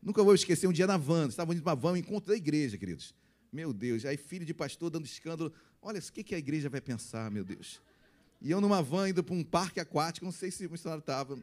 [0.00, 3.14] Nunca vou esquecer um dia na van, estava indo para van, encontro da igreja, queridos.
[3.52, 5.52] Meu Deus, aí filho de pastor dando escândalo.
[5.80, 7.80] Olha, o que, que a igreja vai pensar, meu Deus?
[8.40, 11.38] E eu numa van indo para um parque aquático, não sei se o missionário estava.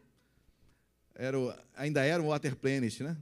[1.20, 3.18] Era o, ainda era um Water Planet, né?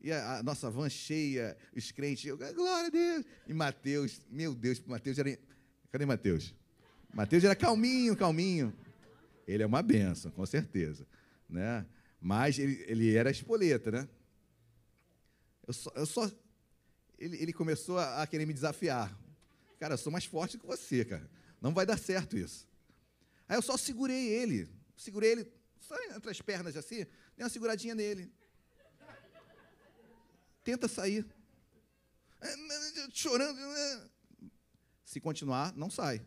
[0.00, 3.26] E a, a, nossa van cheia, os crentes, eu, glória a Deus.
[3.46, 5.38] E Mateus, meu Deus, Mateus era.
[5.92, 6.54] Cadê Mateus?
[7.12, 8.74] Mateus era calminho, calminho.
[9.46, 11.06] Ele é uma benção, com certeza.
[11.46, 11.84] Né?
[12.18, 14.08] Mas ele, ele era espoleta, né?
[15.66, 16.30] Eu só, eu só
[17.18, 19.14] ele, ele, começou a, a, querer me desafiar.
[19.78, 21.28] Cara, eu sou mais forte que você, cara.
[21.60, 22.66] Não vai dar certo isso.
[23.46, 24.70] Aí eu só segurei ele.
[24.96, 25.52] Segurei ele,
[25.90, 27.04] só entre as pernas assim,
[27.36, 28.32] dê uma seguradinha nele.
[30.62, 31.26] Tenta sair.
[32.40, 33.58] É, Chorando.
[33.58, 34.10] é.
[35.04, 36.24] Se continuar, não sai.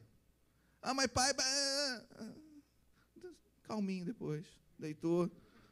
[0.82, 1.34] Ah, mas pai.
[1.34, 2.34] pai, é, é.
[3.64, 4.46] Calminho depois.
[4.78, 5.32] Deitou.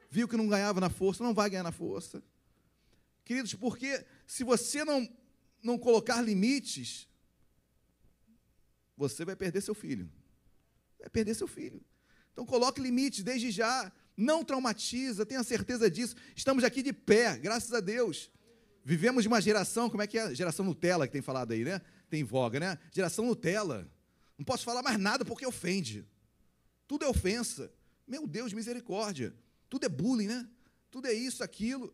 [0.09, 2.23] Viu que não ganhava na força, não vai ganhar na força.
[3.25, 5.07] Queridos, porque se você não,
[5.61, 7.09] não colocar limites,
[8.95, 10.09] você vai perder seu filho.
[10.97, 11.83] Vai perder seu filho.
[12.31, 13.91] Então coloque limites desde já.
[14.15, 16.15] Não traumatiza, tenha certeza disso.
[16.35, 18.29] Estamos aqui de pé, graças a Deus.
[18.83, 20.33] Vivemos de uma geração, como é que é?
[20.33, 21.81] Geração Nutella que tem falado aí, né?
[22.09, 22.77] Tem voga, né?
[22.91, 23.89] Geração Nutella.
[24.37, 26.05] Não posso falar mais nada porque ofende.
[26.87, 27.71] Tudo é ofensa.
[28.07, 29.33] Meu Deus, misericórdia.
[29.69, 30.49] Tudo é bullying, né?
[30.89, 31.93] Tudo é isso, aquilo.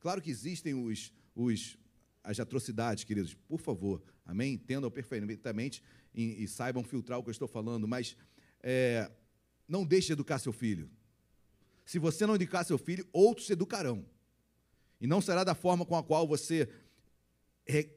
[0.00, 1.78] Claro que existem os, os,
[2.24, 3.34] as atrocidades, queridos.
[3.34, 4.54] Por favor, amém?
[4.54, 5.82] Entendam perfeitamente
[6.14, 8.16] e, e saibam filtrar o que eu estou falando, mas
[8.62, 9.10] é,
[9.68, 10.90] não deixe de educar seu filho.
[11.84, 14.04] Se você não educar seu filho, outros se educarão.
[15.00, 16.68] E não será da forma com a qual você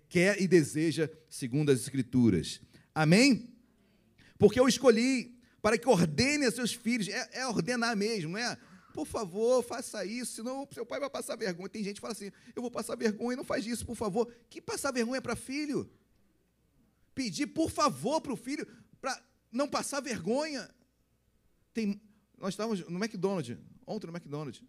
[0.09, 2.61] quer e deseja, segundo as Escrituras.
[2.93, 3.53] Amém?
[4.37, 8.57] Porque eu escolhi para que ordene a seus filhos, é, é ordenar mesmo, não é?
[8.93, 11.67] Por favor, faça isso, senão seu pai vai passar vergonha.
[11.67, 14.31] Tem gente que fala assim: eu vou passar vergonha, não faz isso, por favor.
[14.49, 15.89] Que passar vergonha para filho?
[17.13, 18.65] Pedir, por favor, para o filho,
[19.01, 19.21] para
[19.51, 20.69] não passar vergonha.
[21.75, 22.01] Tem,
[22.37, 24.63] nós estávamos no McDonald's, ontem no McDonald's.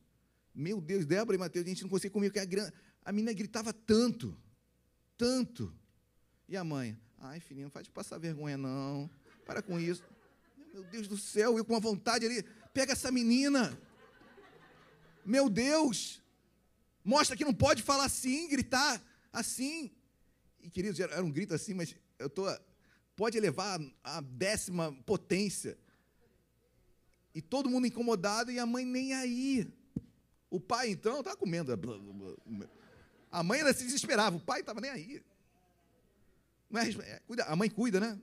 [0.53, 2.73] Meu Deus, Débora e Mateus, a gente não conseguia comer, porque a,
[3.05, 4.37] a menina gritava tanto,
[5.17, 5.73] tanto.
[6.49, 6.99] E a mãe?
[7.21, 9.09] Ai, filhinho, não faz de passar vergonha, não.
[9.45, 10.03] Para com isso.
[10.75, 12.43] Meu Deus do céu, eu com a vontade ali,
[12.75, 13.81] pega essa menina.
[15.25, 16.21] Meu Deus!
[17.05, 19.01] Mostra que não pode falar assim, gritar
[19.33, 19.93] assim.
[20.61, 22.45] E, queridos, era um grito assim, mas eu tô,
[23.15, 25.79] pode elevar a décima potência.
[27.37, 29.71] E todo mundo incomodado e a mãe nem aí.
[30.49, 31.71] O pai, então, estava comendo.
[33.31, 35.23] A mãe ainda se desesperava, o pai estava nem aí.
[36.71, 38.19] Não é, é, cuida, a mãe cuida, né?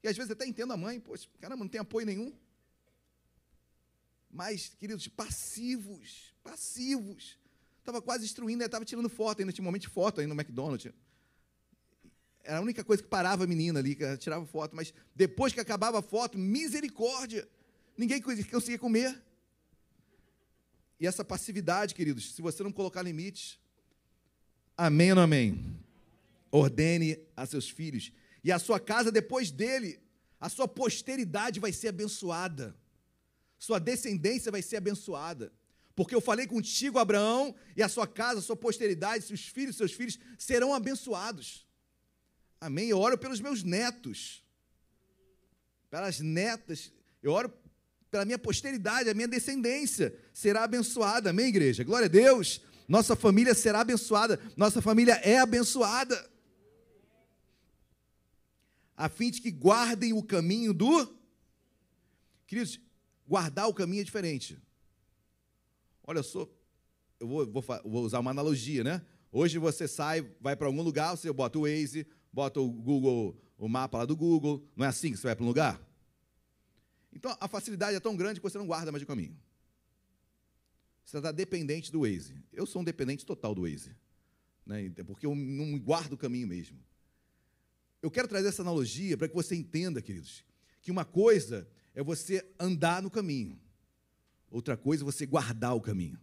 [0.00, 2.32] E às vezes até entendo a mãe, poxa, caramba, não tem apoio nenhum.
[4.30, 7.36] Mas, queridos, passivos, passivos.
[7.80, 10.92] Estava quase destruindo, estava tirando foto, ainda tinha um momento de foto aí no McDonald's.
[12.44, 14.76] Era a única coisa que parava a menina ali, que ela tirava foto.
[14.76, 17.44] Mas depois que acabava a foto, misericórdia.
[17.96, 19.22] Ninguém conseguia comer.
[20.98, 23.58] E essa passividade, queridos, se você não colocar limites,
[24.76, 25.76] amém ou não amém?
[26.50, 28.12] Ordene a seus filhos.
[28.44, 30.00] E a sua casa, depois dele,
[30.40, 32.76] a sua posteridade vai ser abençoada.
[33.58, 35.52] Sua descendência vai ser abençoada.
[35.94, 39.92] Porque eu falei contigo, Abraão, e a sua casa, a sua posteridade, seus filhos, seus
[39.92, 41.66] filhos serão abençoados.
[42.60, 42.88] Amém?
[42.88, 44.42] Eu oro pelos meus netos,
[45.90, 46.92] pelas netas,
[47.22, 47.52] eu oro
[48.12, 51.30] pela minha posteridade, a minha descendência será abençoada.
[51.30, 51.82] Amém, igreja?
[51.82, 52.60] Glória a Deus.
[52.86, 54.38] Nossa família será abençoada.
[54.54, 56.30] Nossa família é abençoada.
[58.94, 61.10] A fim de que guardem o caminho do.
[62.46, 62.78] Queridos,
[63.26, 64.58] guardar o caminho é diferente.
[66.04, 66.46] Olha só,
[67.18, 69.00] eu vou, vou, vou usar uma analogia, né?
[69.32, 73.66] Hoje você sai, vai para algum lugar, você bota o Waze, bota o Google, o
[73.70, 74.62] mapa lá do Google.
[74.76, 75.91] Não é assim que você vai para um lugar?
[77.12, 79.36] Então a facilidade é tão grande que você não guarda mais o caminho.
[81.04, 82.42] Você está dependente do Waze.
[82.52, 83.94] Eu sou um dependente total do Waze.
[84.64, 84.90] Né?
[85.06, 86.78] Porque eu não guardo o caminho mesmo.
[88.00, 90.44] Eu quero trazer essa analogia para que você entenda, queridos,
[90.80, 93.60] que uma coisa é você andar no caminho,
[94.50, 96.18] outra coisa é você guardar o caminho.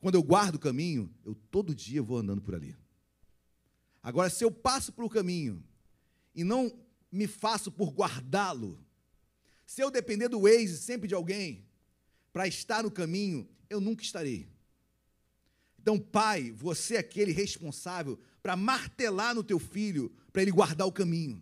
[0.00, 2.76] Quando eu guardo o caminho, eu todo dia vou andando por ali.
[4.02, 5.62] Agora, se eu passo pelo caminho
[6.34, 6.72] e não
[7.12, 8.82] me faço por guardá-lo,
[9.70, 11.64] se eu depender do Waze sempre de alguém
[12.32, 14.48] para estar no caminho, eu nunca estarei.
[15.78, 20.92] Então, pai, você é aquele responsável para martelar no teu filho, para ele guardar o
[20.92, 21.40] caminho.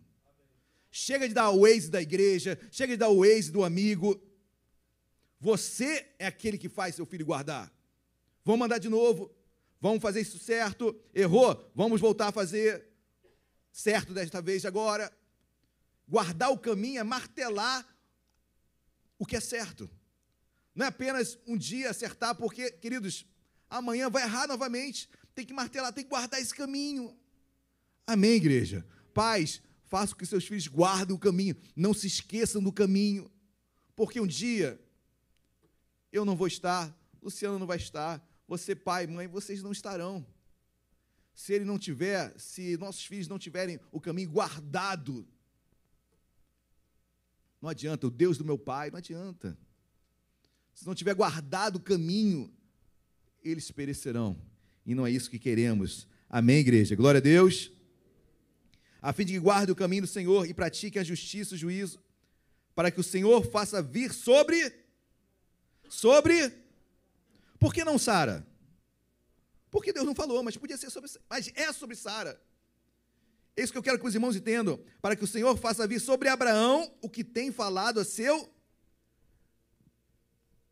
[0.91, 4.23] Chega de dar o Waze da igreja, chega de dar o Waze do amigo.
[5.41, 7.73] Você é aquele que faz seu filho guardar.
[8.45, 9.35] Vamos mandar de novo.
[9.81, 10.95] Vamos fazer isso certo.
[11.15, 11.73] Errou?
[11.75, 12.91] Vamos voltar a fazer
[13.73, 15.11] certo desta vez agora.
[16.07, 17.98] Guardar o caminho é martelar
[19.19, 19.91] o que é certo.
[20.75, 23.27] Não é apenas um dia acertar, porque, queridos,
[23.69, 25.09] amanhã vai errar novamente.
[25.35, 27.17] Tem que martelar, tem que guardar esse caminho.
[28.07, 28.87] Amém, igreja?
[29.13, 33.31] Pais, faça com que seus filhos guardem o caminho, não se esqueçam do caminho,
[33.97, 34.81] porque um dia
[36.13, 40.27] eu não vou estar, Luciano não vai estar, você, pai, mãe, vocês não estarão.
[41.35, 45.27] Se ele não tiver, se nossos filhos não tiverem o caminho guardado,
[47.61, 49.59] não adianta, o Deus do meu pai, não adianta.
[50.73, 52.53] se não tiver guardado o caminho,
[53.43, 54.41] eles perecerão.
[54.87, 56.07] E não é isso que queremos.
[56.29, 56.95] Amém, igreja?
[56.95, 57.73] Glória a Deus.
[59.03, 61.59] A fim de que guarde o caminho do Senhor e pratique a justiça e o
[61.59, 62.01] juízo,
[62.75, 64.73] para que o Senhor faça vir sobre.
[65.89, 66.53] Sobre.
[67.59, 68.47] Por que não Sara?
[69.71, 71.11] Porque Deus não falou, mas podia ser sobre.
[71.29, 72.41] Mas é sobre Sara.
[73.59, 74.81] É isso que eu quero que os irmãos entendam.
[75.03, 78.49] Para que o Senhor faça vir sobre Abraão o que tem falado a seu.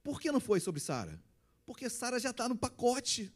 [0.04, 1.20] Por que não foi sobre Sara?
[1.64, 3.34] Porque Sara já está no pacote.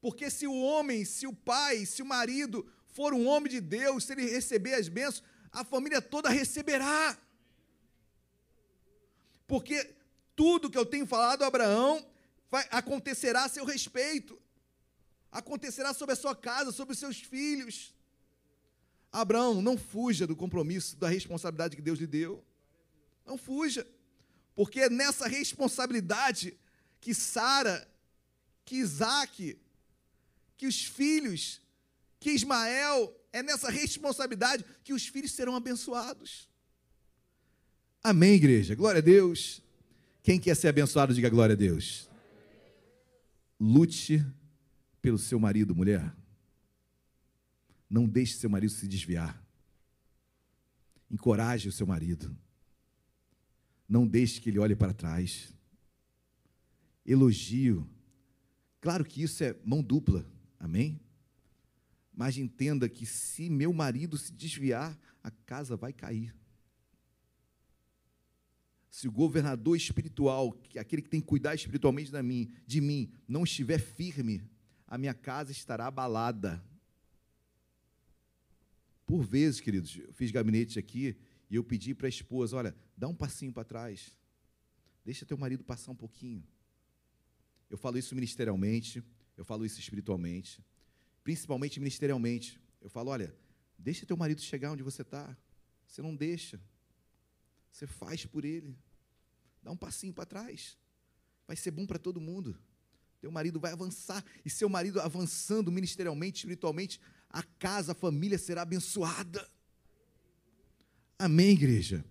[0.00, 4.04] Porque se o homem, se o pai, se o marido for um homem de Deus,
[4.04, 7.18] se ele receber as bênçãos, a família toda receberá.
[9.44, 9.92] Porque
[10.36, 12.08] tudo que eu tenho falado a Abraão
[12.48, 14.40] vai, acontecerá a seu respeito,
[15.30, 17.94] acontecerá sobre a sua casa, sobre os seus filhos.
[19.12, 22.44] Abraão, não fuja do compromisso, da responsabilidade que Deus lhe deu.
[23.24, 23.86] Não fuja.
[24.54, 26.56] Porque é nessa responsabilidade
[27.00, 27.86] que Sara,
[28.64, 29.58] que Isaac,
[30.56, 31.60] que os filhos,
[32.18, 36.48] que Ismael, é nessa responsabilidade que os filhos serão abençoados.
[38.02, 38.74] Amém, igreja?
[38.74, 39.62] Glória a Deus.
[40.22, 42.08] Quem quer ser abençoado, diga glória a Deus.
[43.60, 44.24] Lute
[45.06, 46.12] pelo seu marido, mulher.
[47.88, 49.40] Não deixe seu marido se desviar.
[51.08, 52.36] Encoraje o seu marido.
[53.88, 55.54] Não deixe que ele olhe para trás.
[57.06, 57.88] Elogio.
[58.80, 60.28] Claro que isso é mão dupla.
[60.58, 61.00] Amém?
[62.12, 66.34] Mas entenda que se meu marido se desviar, a casa vai cair.
[68.90, 73.12] Se o governador espiritual, que aquele que tem que cuidar espiritualmente de mim, de mim,
[73.28, 74.42] não estiver firme,
[74.86, 76.62] a minha casa estará abalada.
[79.04, 81.16] Por vezes, queridos, eu fiz gabinete aqui
[81.50, 84.16] e eu pedi para a esposa: olha, dá um passinho para trás,
[85.04, 86.46] deixa teu marido passar um pouquinho.
[87.68, 89.02] Eu falo isso ministerialmente,
[89.36, 90.64] eu falo isso espiritualmente,
[91.24, 92.60] principalmente ministerialmente.
[92.80, 93.34] Eu falo: olha,
[93.78, 95.36] deixa teu marido chegar onde você está.
[95.86, 96.60] Você não deixa,
[97.70, 98.76] você faz por ele.
[99.62, 100.76] Dá um passinho para trás,
[101.46, 102.58] vai ser bom para todo mundo.
[103.20, 108.62] Teu marido vai avançar, e seu marido avançando ministerialmente, espiritualmente, a casa, a família será
[108.62, 109.48] abençoada.
[111.18, 112.04] Amém, igreja?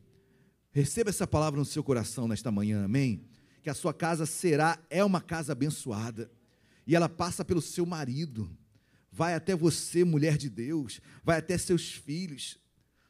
[0.71, 3.25] Receba essa palavra no seu coração nesta manhã, amém?
[3.61, 6.29] Que a sua casa será, é uma casa abençoada,
[6.85, 8.49] e ela passa pelo seu marido,
[9.11, 12.59] vai até você, mulher de Deus, vai até seus filhos.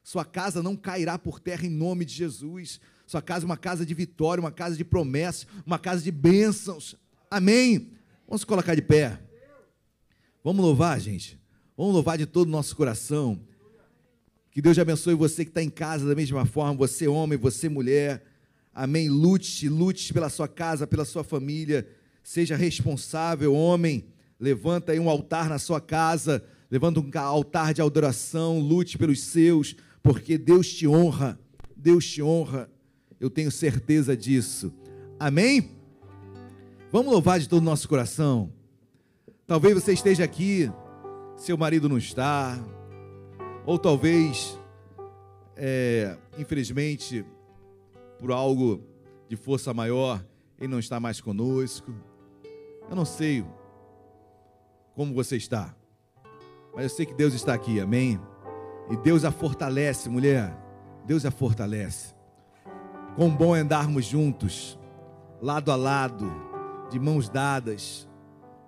[0.04, 2.80] Sua casa não cairá por terra em nome de Jesus.
[3.08, 6.96] Sua casa é uma casa de vitória, uma casa de promessas, uma casa de bênçãos.
[7.36, 7.91] Amém?
[8.26, 9.20] Vamos colocar de pé.
[10.41, 11.38] Vamos louvar, gente.
[11.76, 13.41] Vamos louvar de todo o nosso coração.
[14.52, 18.24] Que Deus abençoe você que está em casa da mesma forma, você homem, você mulher.
[18.74, 19.10] Amém.
[19.10, 21.86] Lute, lute pela sua casa, pela sua família.
[22.24, 24.06] Seja responsável, homem.
[24.40, 26.41] Levanta aí um altar na sua casa.
[26.72, 28.62] Levanta um altar de adoração.
[28.62, 31.38] Lute pelos seus, porque Deus te honra.
[31.76, 32.72] Deus te honra.
[33.20, 34.74] Eu tenho certeza disso.
[35.20, 35.74] Amém?
[36.96, 38.54] Vamos louvar de todo o nosso coração.
[39.46, 40.72] Talvez você esteja aqui,
[41.36, 42.58] seu marido não está,
[43.66, 44.58] ou talvez,
[45.58, 47.26] é, infelizmente,
[48.18, 48.82] por algo
[49.28, 50.26] de força maior,
[50.58, 51.94] ele não está mais conosco.
[52.90, 53.44] Eu não sei
[54.96, 55.76] como você está,
[56.74, 58.18] mas eu sei que Deus está aqui, amém?
[58.90, 60.58] E Deus a fortalece, mulher.
[61.06, 62.16] Deus a fortalece.
[63.18, 64.80] Quão bom é andarmos juntos,
[65.42, 66.45] lado a lado,
[66.90, 68.07] de mãos dadas,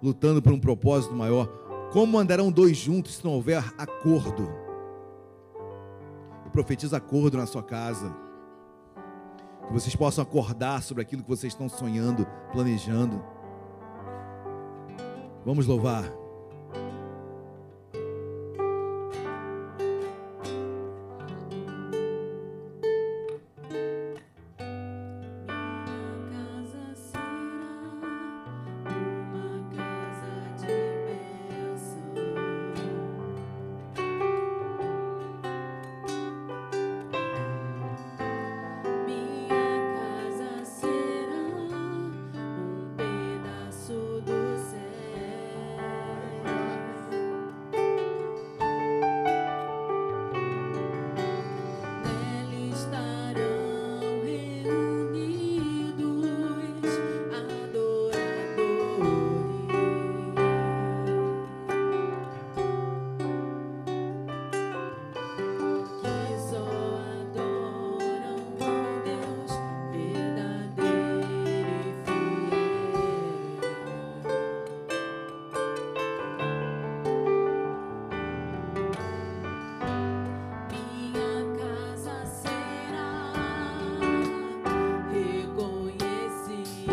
[0.02, 1.48] lutando por um propósito maior.
[1.91, 4.49] Como andarão dois juntos se não houver acordo?
[6.45, 8.15] Eu profetizo acordo na sua casa.
[9.65, 13.22] Que vocês possam acordar sobre aquilo que vocês estão sonhando, planejando.
[15.45, 16.11] Vamos louvar.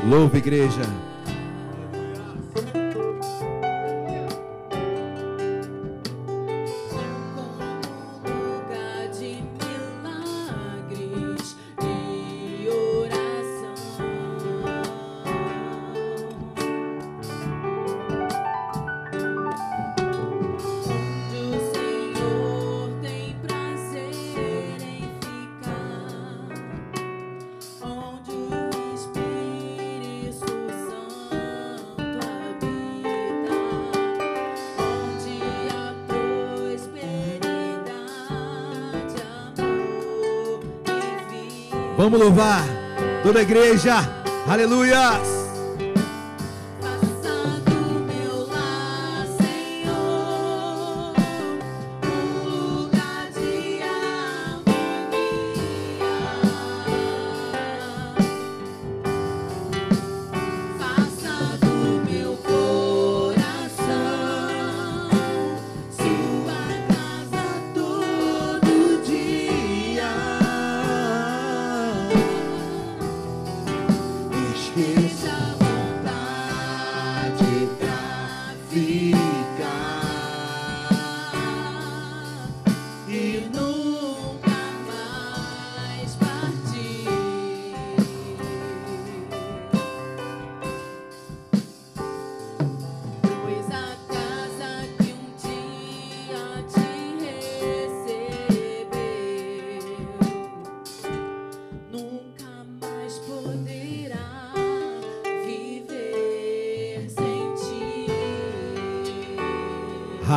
[0.09, 0.83] Louva, igreja.
[42.25, 42.65] Louvar
[43.23, 43.97] toda a igreja.
[44.47, 45.34] Aleluias.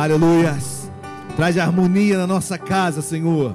[0.08, 0.90] Aleluias.
[1.36, 3.54] Traz harmonia na nossa casa, Senhor.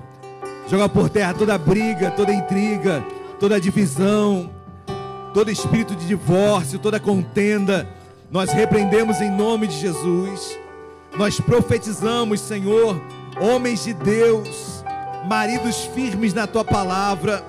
[0.70, 3.04] Joga por terra toda briga, toda intriga,
[3.40, 4.52] toda divisão,
[5.34, 7.90] todo espírito de divórcio, toda contenda.
[8.30, 10.60] Nós repreendemos em nome de Jesus.
[11.18, 13.02] Nós profetizamos, Senhor,
[13.42, 14.86] homens de Deus,
[15.28, 17.44] maridos firmes na tua palavra,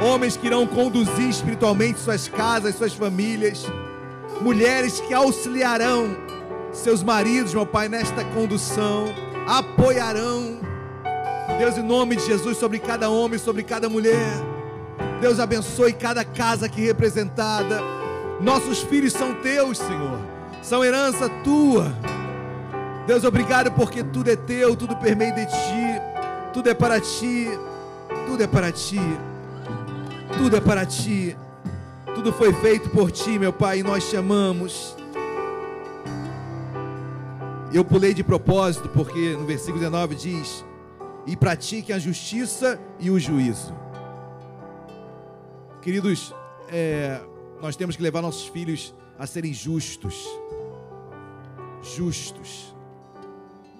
[0.00, 3.66] homens que irão conduzir espiritualmente suas casas, suas famílias,
[4.40, 6.23] mulheres que auxiliarão
[6.84, 9.06] seus maridos, meu Pai, nesta condução,
[9.46, 10.60] apoiarão.
[11.58, 14.34] Deus, em nome de Jesus, sobre cada homem, sobre cada mulher.
[15.18, 17.80] Deus abençoe cada casa aqui representada.
[18.38, 20.18] Nossos filhos são teus, Senhor,
[20.62, 21.90] são herança tua.
[23.06, 26.02] Deus, obrigado porque tudo é teu, tudo permeia de ti,
[26.52, 27.48] tudo é para ti,
[28.26, 29.00] tudo é para ti,
[30.36, 31.34] tudo é para ti,
[32.14, 34.93] tudo foi feito por ti, meu Pai, e nós te amamos.
[37.74, 40.64] Eu pulei de propósito porque no versículo 19 diz:
[41.26, 43.74] E pratiquem a justiça e o juízo.
[45.82, 46.32] Queridos,
[46.68, 47.20] é,
[47.60, 50.24] nós temos que levar nossos filhos a serem justos.
[51.82, 52.72] Justos.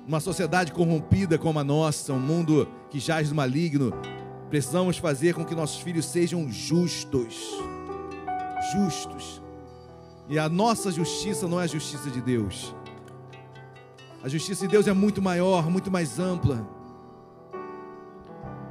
[0.04, 3.92] Numa sociedade corrompida como a nossa, um mundo que jaz do maligno,
[4.50, 7.48] precisamos fazer com que nossos filhos sejam justos.
[8.72, 9.40] Justos.
[10.28, 12.74] E a nossa justiça não é a justiça de Deus.
[14.24, 16.66] A justiça de Deus é muito maior, muito mais ampla.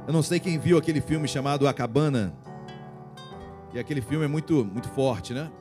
[0.04, 2.34] Eu não sei quem viu aquele filme chamado A Cabana.
[3.72, 5.52] E aquele filme é muito, muito forte, né?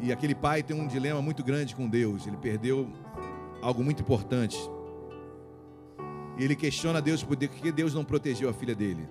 [0.00, 2.26] E aquele pai tem um dilema muito grande com Deus.
[2.26, 2.88] Ele perdeu
[3.60, 4.58] algo muito importante.
[6.38, 9.06] E ele questiona Deus por que Deus não protegeu a filha dele.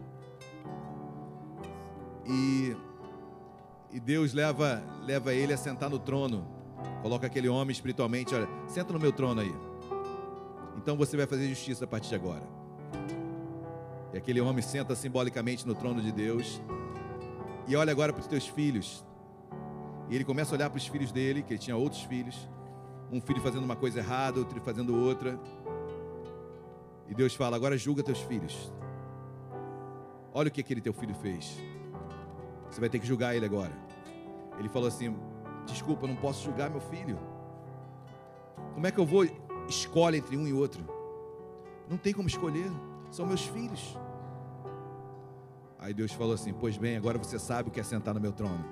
[2.26, 2.76] E,
[3.92, 6.55] e Deus leva, leva ele a sentar no trono.
[7.02, 9.54] Coloca aquele homem espiritualmente, olha, senta no meu trono aí.
[10.78, 12.44] Então você vai fazer justiça a partir de agora.
[14.14, 16.62] E aquele homem senta simbolicamente no trono de Deus.
[17.68, 19.06] E olha agora para os teus filhos.
[20.10, 22.48] E ele começa a olhar para os filhos dele, que ele tinha outros filhos.
[23.12, 25.40] Um filho fazendo uma coisa errada, outro fazendo outra.
[27.08, 28.72] E Deus fala: agora julga teus filhos.
[30.34, 31.58] Olha o que aquele teu filho fez.
[32.70, 33.74] Você vai ter que julgar ele agora.
[34.60, 35.16] Ele falou assim:
[35.66, 37.18] Desculpa, não posso julgar meu filho.
[38.74, 39.26] Como é que eu vou
[39.68, 40.86] escolher entre um e outro?
[41.90, 42.72] Não tem como escolher.
[43.12, 43.98] São meus filhos.
[45.80, 48.32] Aí Deus falou assim: Pois bem, agora você sabe o que é sentar no meu
[48.32, 48.66] trono.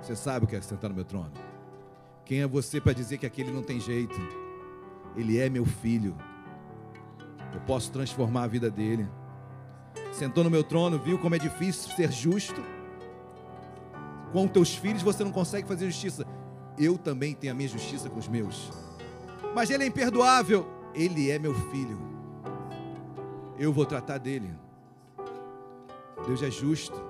[0.00, 1.32] Você sabe o que é sentar no meu trono.
[2.24, 4.16] Quem é você para dizer que aquele não tem jeito?
[5.16, 6.16] Ele é meu filho.
[7.52, 9.08] Eu posso transformar a vida dele.
[10.12, 12.62] Sentou no meu trono, viu como é difícil ser justo?
[14.32, 16.24] Com teus filhos você não consegue fazer justiça.
[16.78, 18.70] Eu também tenho a minha justiça com os meus.
[19.54, 20.66] Mas ele é imperdoável.
[20.94, 21.98] Ele é meu filho.
[23.58, 24.50] Eu vou tratar dele.
[26.26, 27.00] Deus é justo.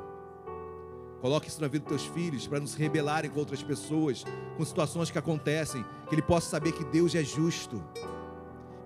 [1.21, 4.25] Coloque isso na vida dos teus filhos para não se rebelarem com outras pessoas,
[4.57, 7.83] com situações que acontecem, que ele possa saber que Deus é justo.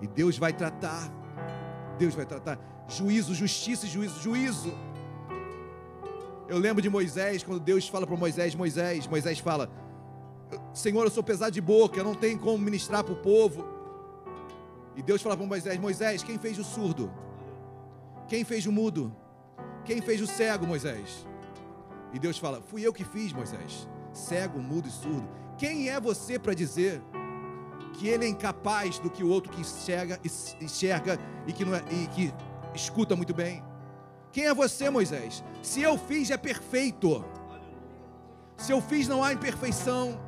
[0.01, 1.09] E Deus vai tratar.
[1.97, 2.59] Deus vai tratar.
[2.89, 4.73] Juízo, justiça e juízo, juízo.
[6.47, 9.69] Eu lembro de Moisés, quando Deus fala para Moisés, Moisés, Moisés fala:
[10.73, 13.65] Senhor, eu sou pesado de boca, eu não tenho como ministrar para o povo.
[14.95, 17.11] E Deus fala para Moisés: Moisés, quem fez o surdo?
[18.27, 19.15] Quem fez o mudo?
[19.83, 21.25] Quem fez o cego, Moisés?
[22.13, 23.87] E Deus fala: Fui eu que fiz, Moisés.
[24.13, 25.27] Cego, mudo e surdo.
[25.57, 27.01] Quem é você para dizer
[27.93, 30.19] que ele é incapaz do que o outro que enxerga,
[30.61, 31.17] enxerga
[31.47, 32.33] e, que é, e que
[32.73, 33.63] escuta muito bem?
[34.35, 35.41] Quem é você, Moisés?
[35.63, 37.23] Se eu fiz, é perfeito.
[38.57, 40.19] Se eu fiz, não há imperfeição.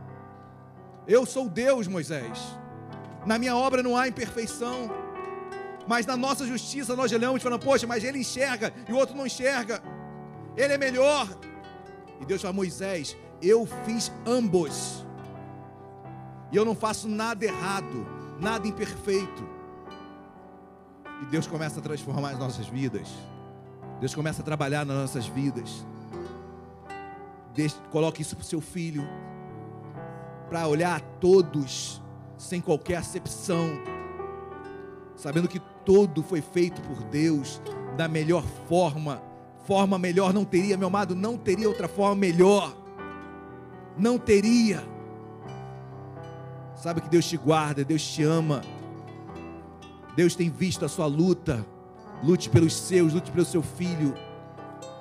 [1.06, 2.40] Eu sou Deus, Moisés.
[3.26, 4.90] Na minha obra não há imperfeição.
[5.86, 9.14] Mas na nossa justiça nós olhamos e falamos, poxa, mas ele enxerga e o outro
[9.14, 9.84] não enxerga.
[10.56, 11.28] Ele é melhor.
[12.22, 15.06] E Deus fala, Moisés, eu fiz ambos.
[16.50, 18.08] E eu não faço nada errado,
[18.40, 19.46] nada imperfeito.
[21.24, 23.10] E Deus começa a transformar as nossas vidas.
[24.00, 25.86] Deus começa a trabalhar nas nossas vidas.
[27.54, 29.08] Deixe, coloque isso para o seu filho.
[30.50, 32.02] Para olhar a todos
[32.38, 33.70] sem qualquer acepção.
[35.16, 37.60] Sabendo que todo foi feito por Deus
[37.96, 39.22] da melhor forma.
[39.66, 42.76] Forma melhor não teria, meu amado, não teria outra forma melhor.
[43.98, 44.84] Não teria.
[46.76, 48.62] Sabe que Deus te guarda, Deus te ama.
[50.16, 51.66] Deus tem visto a sua luta.
[52.24, 54.14] Lute pelos seus, lute pelo seu filho.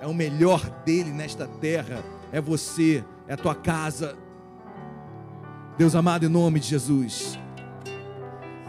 [0.00, 2.04] É o melhor dele nesta terra.
[2.30, 4.16] É você, é a tua casa.
[5.78, 7.38] Deus amado, em nome de Jesus.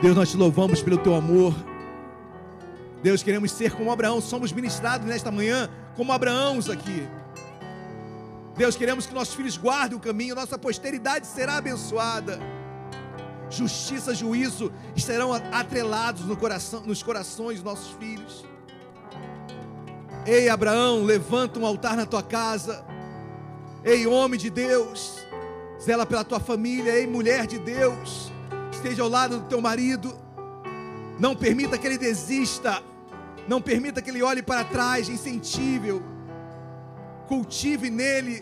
[0.01, 1.53] Deus, nós te louvamos pelo teu amor.
[3.01, 4.21] Deus, queremos ser como Abraão.
[4.21, 7.07] Somos ministrados nesta manhã como Abraãos aqui.
[8.55, 12.39] Deus, queremos que nossos filhos guardem o caminho, nossa posteridade será abençoada.
[13.49, 18.45] Justiça, juízo estarão atrelados no coração, nos corações dos nossos filhos.
[20.25, 22.85] Ei, Abraão, levanta um altar na tua casa.
[23.83, 25.25] Ei, homem de Deus,
[25.81, 26.91] zela pela tua família.
[26.91, 28.31] Ei, mulher de Deus,
[28.71, 30.13] esteja ao lado do teu marido.
[31.17, 32.83] Não permita que ele desista.
[33.47, 35.07] Não permita que ele olhe para trás.
[35.07, 36.03] Incentive-o.
[37.27, 38.41] Cultive nele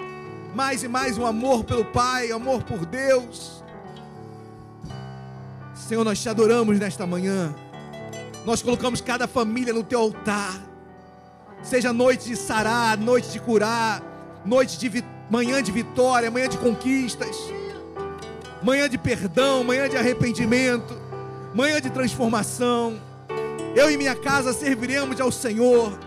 [0.55, 3.63] mais e mais um amor pelo Pai, amor por Deus.
[5.87, 7.53] Senhor, nós te adoramos nesta manhã.
[8.43, 10.59] Nós colocamos cada família no teu altar.
[11.61, 14.01] Seja noite de sarar, noite de curar,
[14.43, 17.37] noite de manhã de vitória, manhã de conquistas,
[18.63, 20.99] manhã de perdão, manhã de arrependimento,
[21.53, 22.99] manhã de transformação.
[23.75, 25.99] Eu e minha casa serviremos ao Senhor.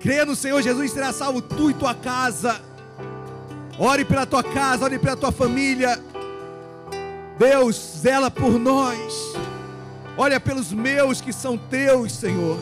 [0.00, 2.60] Crê no Senhor Jesus, será salvo tu e tua casa.
[3.78, 6.02] Ore pela tua casa, ore pela tua família.
[7.42, 9.34] Deus, zela por nós.
[10.16, 12.56] Olha pelos meus que são teus, Senhor.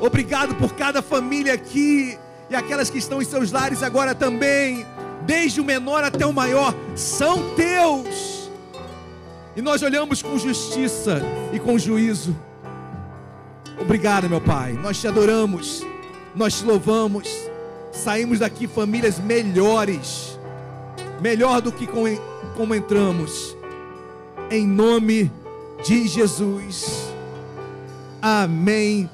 [0.00, 2.18] Obrigado por cada família aqui
[2.50, 4.84] e aquelas que estão em seus lares agora também,
[5.24, 8.50] desde o menor até o maior, são teus.
[9.54, 11.22] E nós olhamos com justiça
[11.52, 12.36] e com juízo.
[13.80, 14.72] Obrigado, meu Pai.
[14.72, 15.86] Nós te adoramos,
[16.34, 17.28] nós te louvamos.
[17.92, 20.36] Saímos daqui famílias melhores,
[21.20, 23.55] melhor do que como entramos
[24.50, 25.30] em nome
[25.84, 27.08] de Jesus.
[28.20, 29.08] Amém.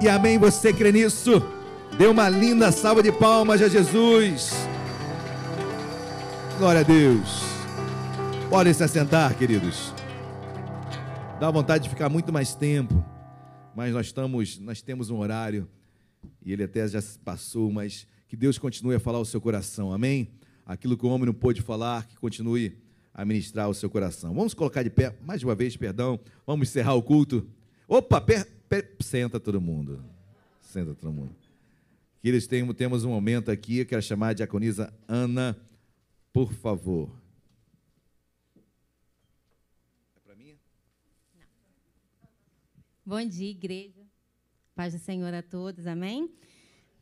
[0.00, 0.38] E amém.
[0.38, 1.42] Você crê nisso?
[1.96, 4.52] Dê uma linda salva de palmas a Jesus.
[6.58, 7.42] Glória a Deus.
[8.48, 9.92] Podem se assentar, queridos.
[11.40, 13.04] Dá vontade de ficar muito mais tempo,
[13.76, 15.68] mas nós estamos, nós temos um horário
[16.44, 19.92] e ele até já passou, mas que Deus continue a falar ao seu coração.
[19.92, 20.28] Amém?
[20.66, 22.76] Aquilo que o homem não pôde falar, que continue
[23.18, 24.32] a ministrar o seu coração.
[24.32, 26.20] Vamos colocar de pé, mais uma vez, perdão.
[26.46, 27.44] Vamos encerrar o culto.
[27.88, 30.00] Opa, per, per, senta todo mundo.
[30.60, 31.34] Senta todo mundo.
[32.22, 35.58] Queridos, temos, temos um momento aqui, eu quero chamar a diaconisa Ana,
[36.32, 37.10] por favor.
[40.14, 40.56] É para mim?
[43.04, 44.06] Bom dia, igreja.
[44.76, 46.30] Paz do Senhor a todos, amém?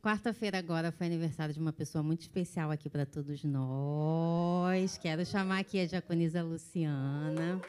[0.06, 4.96] Quarta-feira agora foi aniversário de uma pessoa muito especial aqui para todos nós.
[4.96, 7.60] Quero chamar aqui a diaconisa Luciana.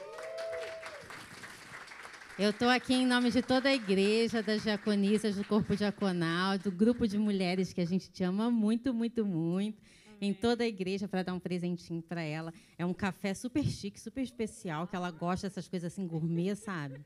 [2.38, 6.72] Eu estou aqui em nome de toda a igreja, das diaconisas, do corpo diaconal, do
[6.72, 9.82] grupo de mulheres que a gente te ama muito, muito, muito.
[10.22, 12.54] Em toda a igreja para dar um presentinho para ela.
[12.78, 17.04] É um café super chique, super especial, que ela gosta dessas coisas assim gourmet, sabe?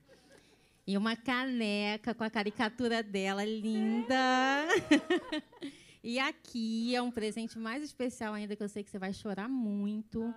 [0.91, 4.07] E uma caneca com a caricatura dela linda.
[6.03, 9.47] E aqui é um presente mais especial ainda, que eu sei que você vai chorar
[9.47, 10.33] muito.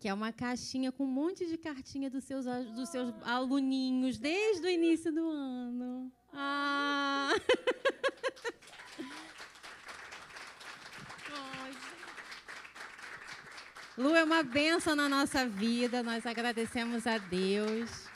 [0.00, 4.66] Que é uma caixinha com um monte de cartinha dos seus, dos seus aluninhos desde
[4.66, 6.10] o início do ano.
[6.32, 7.28] Ah!
[13.98, 18.08] Lu é uma benção na nossa vida, nós agradecemos a Deus.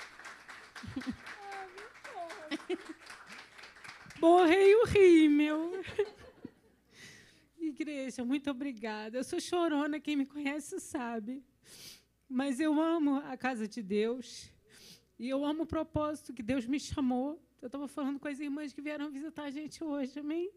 [4.21, 5.81] Borrei o rímel.
[7.57, 9.19] Igreja, muito obrigada.
[9.19, 11.41] Eu sou chorona, quem me conhece sabe.
[12.29, 14.51] Mas eu amo a casa de Deus.
[15.21, 17.41] E eu amo o propósito que Deus me chamou.
[17.63, 20.51] Eu estava falando com as irmãs que vieram visitar a gente hoje, amém?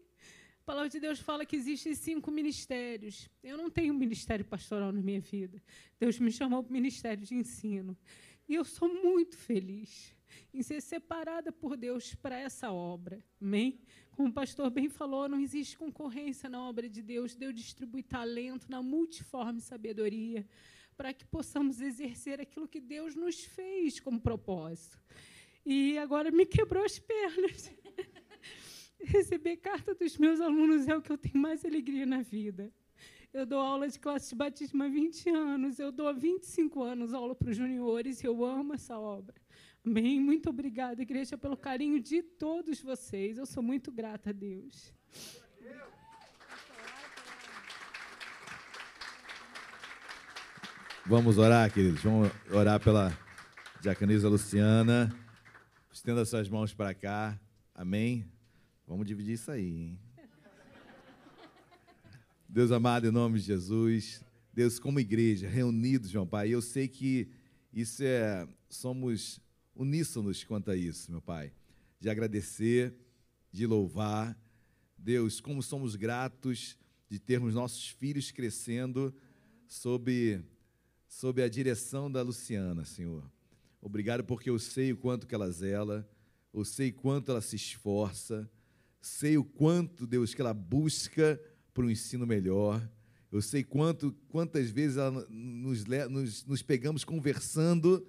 [0.62, 3.30] A palavra de Deus fala que existem cinco ministérios.
[3.44, 5.62] Eu não tenho ministério pastoral na minha vida.
[6.00, 7.96] Deus me chamou para o ministério de ensino.
[8.48, 10.12] E eu sou muito feliz
[10.52, 13.24] em ser separada por Deus para essa obra.
[13.40, 13.80] Amém?
[14.12, 17.34] Como o pastor bem falou, não existe concorrência na obra de Deus.
[17.34, 20.46] Deus distribui talento na multiforme sabedoria
[20.96, 25.00] para que possamos exercer aquilo que Deus nos fez como propósito.
[25.64, 27.72] E agora me quebrou as pernas.
[29.02, 32.72] Receber carta dos meus alunos é o que eu tenho mais alegria na vida.
[33.32, 37.14] Eu dou aula de classe de batismo há 20 anos, eu dou há 25 anos
[37.14, 39.34] aula para os juniores eu amo essa obra.
[39.84, 40.20] Amém?
[40.20, 43.36] Muito obrigada, igreja, pelo carinho de todos vocês.
[43.36, 44.94] Eu sou muito grata a Deus.
[51.04, 52.00] Vamos orar, queridos.
[52.00, 53.12] Vamos orar pela
[53.80, 55.12] diaconisa Luciana.
[55.92, 57.36] Estenda suas mãos para cá.
[57.74, 58.24] Amém?
[58.86, 59.98] Vamos dividir isso aí, hein?
[62.48, 64.22] Deus amado, em nome de Jesus.
[64.54, 66.50] Deus, como igreja, reunidos, meu Pai.
[66.50, 67.28] Eu sei que
[67.72, 68.46] isso é.
[68.68, 69.40] Somos
[69.74, 71.52] uníssonos quanto a isso, meu Pai.
[72.00, 72.94] De agradecer,
[73.50, 74.38] de louvar.
[74.96, 76.78] Deus, como somos gratos
[77.08, 79.14] de termos nossos filhos crescendo
[79.66, 80.42] sob
[81.12, 83.22] sob a direção da Luciana, Senhor.
[83.82, 86.08] Obrigado porque eu sei o quanto que ela zela,
[86.54, 88.50] eu sei quanto ela se esforça,
[88.98, 91.38] sei o quanto, Deus, que ela busca
[91.74, 92.88] para um ensino melhor.
[93.30, 98.06] Eu sei quanto, quantas vezes ela nos, nos, nos pegamos conversando,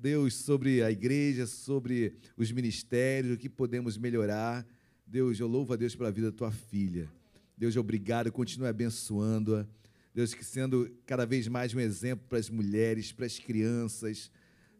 [0.00, 4.64] Deus, sobre a igreja, sobre os ministérios, o que podemos melhorar.
[5.04, 7.08] Deus, eu louvo a Deus pela vida da tua filha.
[7.56, 9.66] Deus, obrigado, continue abençoando-a.
[10.14, 14.30] Deus, que sendo cada vez mais um exemplo para as mulheres, para as crianças.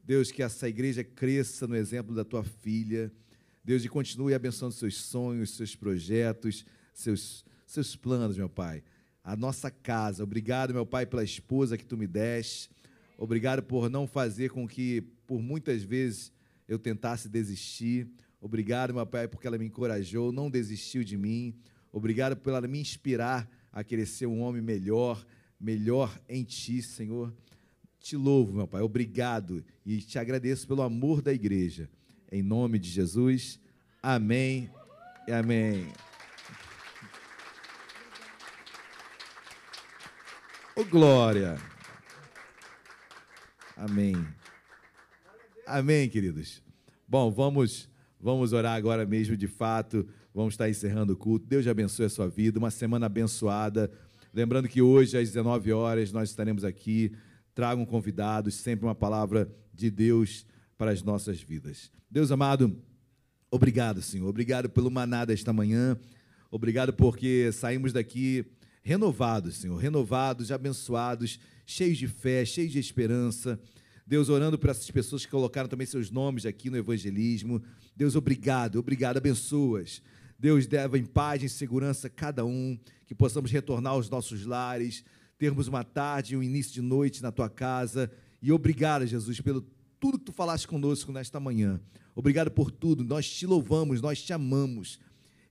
[0.05, 3.11] Deus, que essa igreja cresça no exemplo da tua filha.
[3.65, 6.65] Deus, e continue abençoando seus sonhos, seus projetos,
[6.95, 8.85] seus, seus planos, meu Pai.
[9.24, 10.23] A nossa casa.
[10.23, 12.70] Obrigado, meu Pai, pela esposa que tu me deste.
[13.19, 16.32] Obrigado por não fazer com que, por muitas vezes,
[16.69, 18.09] eu tentasse desistir.
[18.40, 21.53] Obrigado, meu Pai, porque ela me encorajou, não desistiu de mim.
[21.90, 25.27] Obrigado por ela me inspirar a querer ser um homem melhor,
[25.59, 27.35] melhor em ti, Senhor.
[27.99, 28.82] Te louvo, meu Pai.
[28.82, 31.90] Obrigado e te agradeço pelo amor da igreja.
[32.31, 33.59] Em nome de Jesus.
[34.01, 34.70] Amém
[35.27, 35.89] e amém.
[40.77, 41.59] Ô glória.
[43.79, 44.17] Amém.
[45.65, 46.61] Amém, queridos.
[47.07, 47.89] Bom, vamos
[48.21, 50.05] vamos orar agora mesmo de fato.
[50.35, 51.47] Vamos estar encerrando o culto.
[51.47, 52.59] Deus abençoe a sua vida.
[52.59, 53.89] Uma semana abençoada.
[54.35, 57.13] Lembrando que hoje às 19 horas nós estaremos aqui.
[57.55, 60.45] Tragam convidados, sempre uma palavra de Deus
[60.77, 61.89] para as nossas vidas.
[62.11, 62.77] Deus amado,
[63.49, 64.29] obrigado, Senhor.
[64.29, 65.97] Obrigado pelo maná desta manhã.
[66.51, 68.45] Obrigado porque saímos daqui
[68.83, 71.39] renovados, Senhor, renovados, abençoados,
[71.69, 73.61] cheios de fé, cheios de esperança.
[74.07, 77.62] Deus, orando por essas pessoas que colocaram também seus nomes aqui no evangelismo.
[77.95, 80.01] Deus, obrigado, obrigado, abençoas.
[80.39, 85.05] Deus, deva em paz, em segurança cada um, que possamos retornar aos nossos lares,
[85.36, 88.11] termos uma tarde e um início de noite na tua casa.
[88.40, 89.61] E obrigado, Jesus, pelo
[90.01, 91.78] tudo que tu falaste conosco nesta manhã.
[92.16, 93.05] Obrigado por tudo.
[93.05, 94.99] Nós te louvamos, nós te amamos.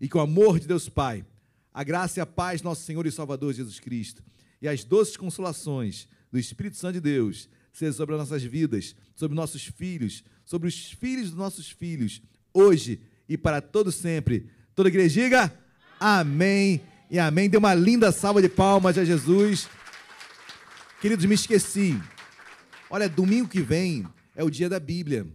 [0.01, 1.23] E que o amor de Deus Pai,
[1.71, 4.23] a graça e a paz, nosso Senhor e Salvador Jesus Cristo,
[4.61, 9.35] e as doces consolações do Espírito Santo de Deus, seja sobre as nossas vidas, sobre
[9.35, 12.21] nossos filhos, sobre os filhos dos nossos filhos,
[12.53, 14.49] hoje e para todo sempre.
[14.75, 15.53] Toda igreja diga
[15.99, 17.49] amém e amém.
[17.49, 19.67] Dê uma linda salva de palmas a Jesus.
[21.01, 21.99] Queridos, me esqueci.
[22.89, 24.05] Olha, domingo que vem
[24.35, 25.27] é o dia da Bíblia.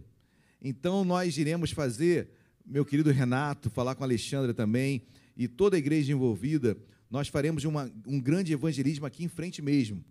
[0.61, 2.29] Então nós iremos fazer,
[2.65, 5.03] meu querido Renato, falar com a Alexandra também,
[5.35, 6.77] e toda a igreja envolvida,
[7.13, 10.03] nós faremos uma, um grande evangelismo aqui em frente mesmo.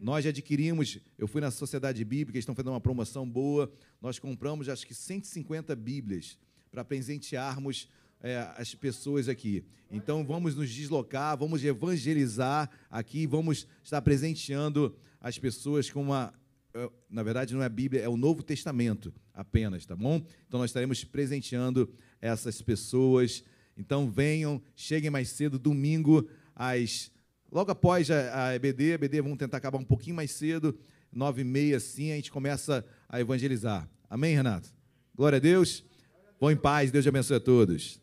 [0.00, 3.70] Nós adquirimos, eu fui na Sociedade Bíblica, estão fazendo uma promoção boa,
[4.00, 6.38] nós compramos acho que 150 Bíblias
[6.70, 7.86] para presentearmos
[8.22, 9.62] é, as pessoas aqui.
[9.90, 16.32] Então vamos nos deslocar, vamos evangelizar aqui, vamos estar presenteando as pessoas com uma.
[16.72, 20.24] é, Na verdade, não é a Bíblia, é o Novo Testamento apenas, tá bom?
[20.46, 21.92] Então nós estaremos presenteando
[22.22, 23.44] essas pessoas.
[23.78, 27.10] Então venham, cheguem mais cedo, domingo, às.
[27.50, 30.76] Logo após a, a EBD, a EBD vamos tentar acabar um pouquinho mais cedo,
[31.10, 33.88] nove e meia, assim, a gente começa a evangelizar.
[34.10, 34.68] Amém, Renato?
[35.14, 35.84] Glória a Deus.
[36.38, 38.00] Vão em paz, Deus te abençoe a todos.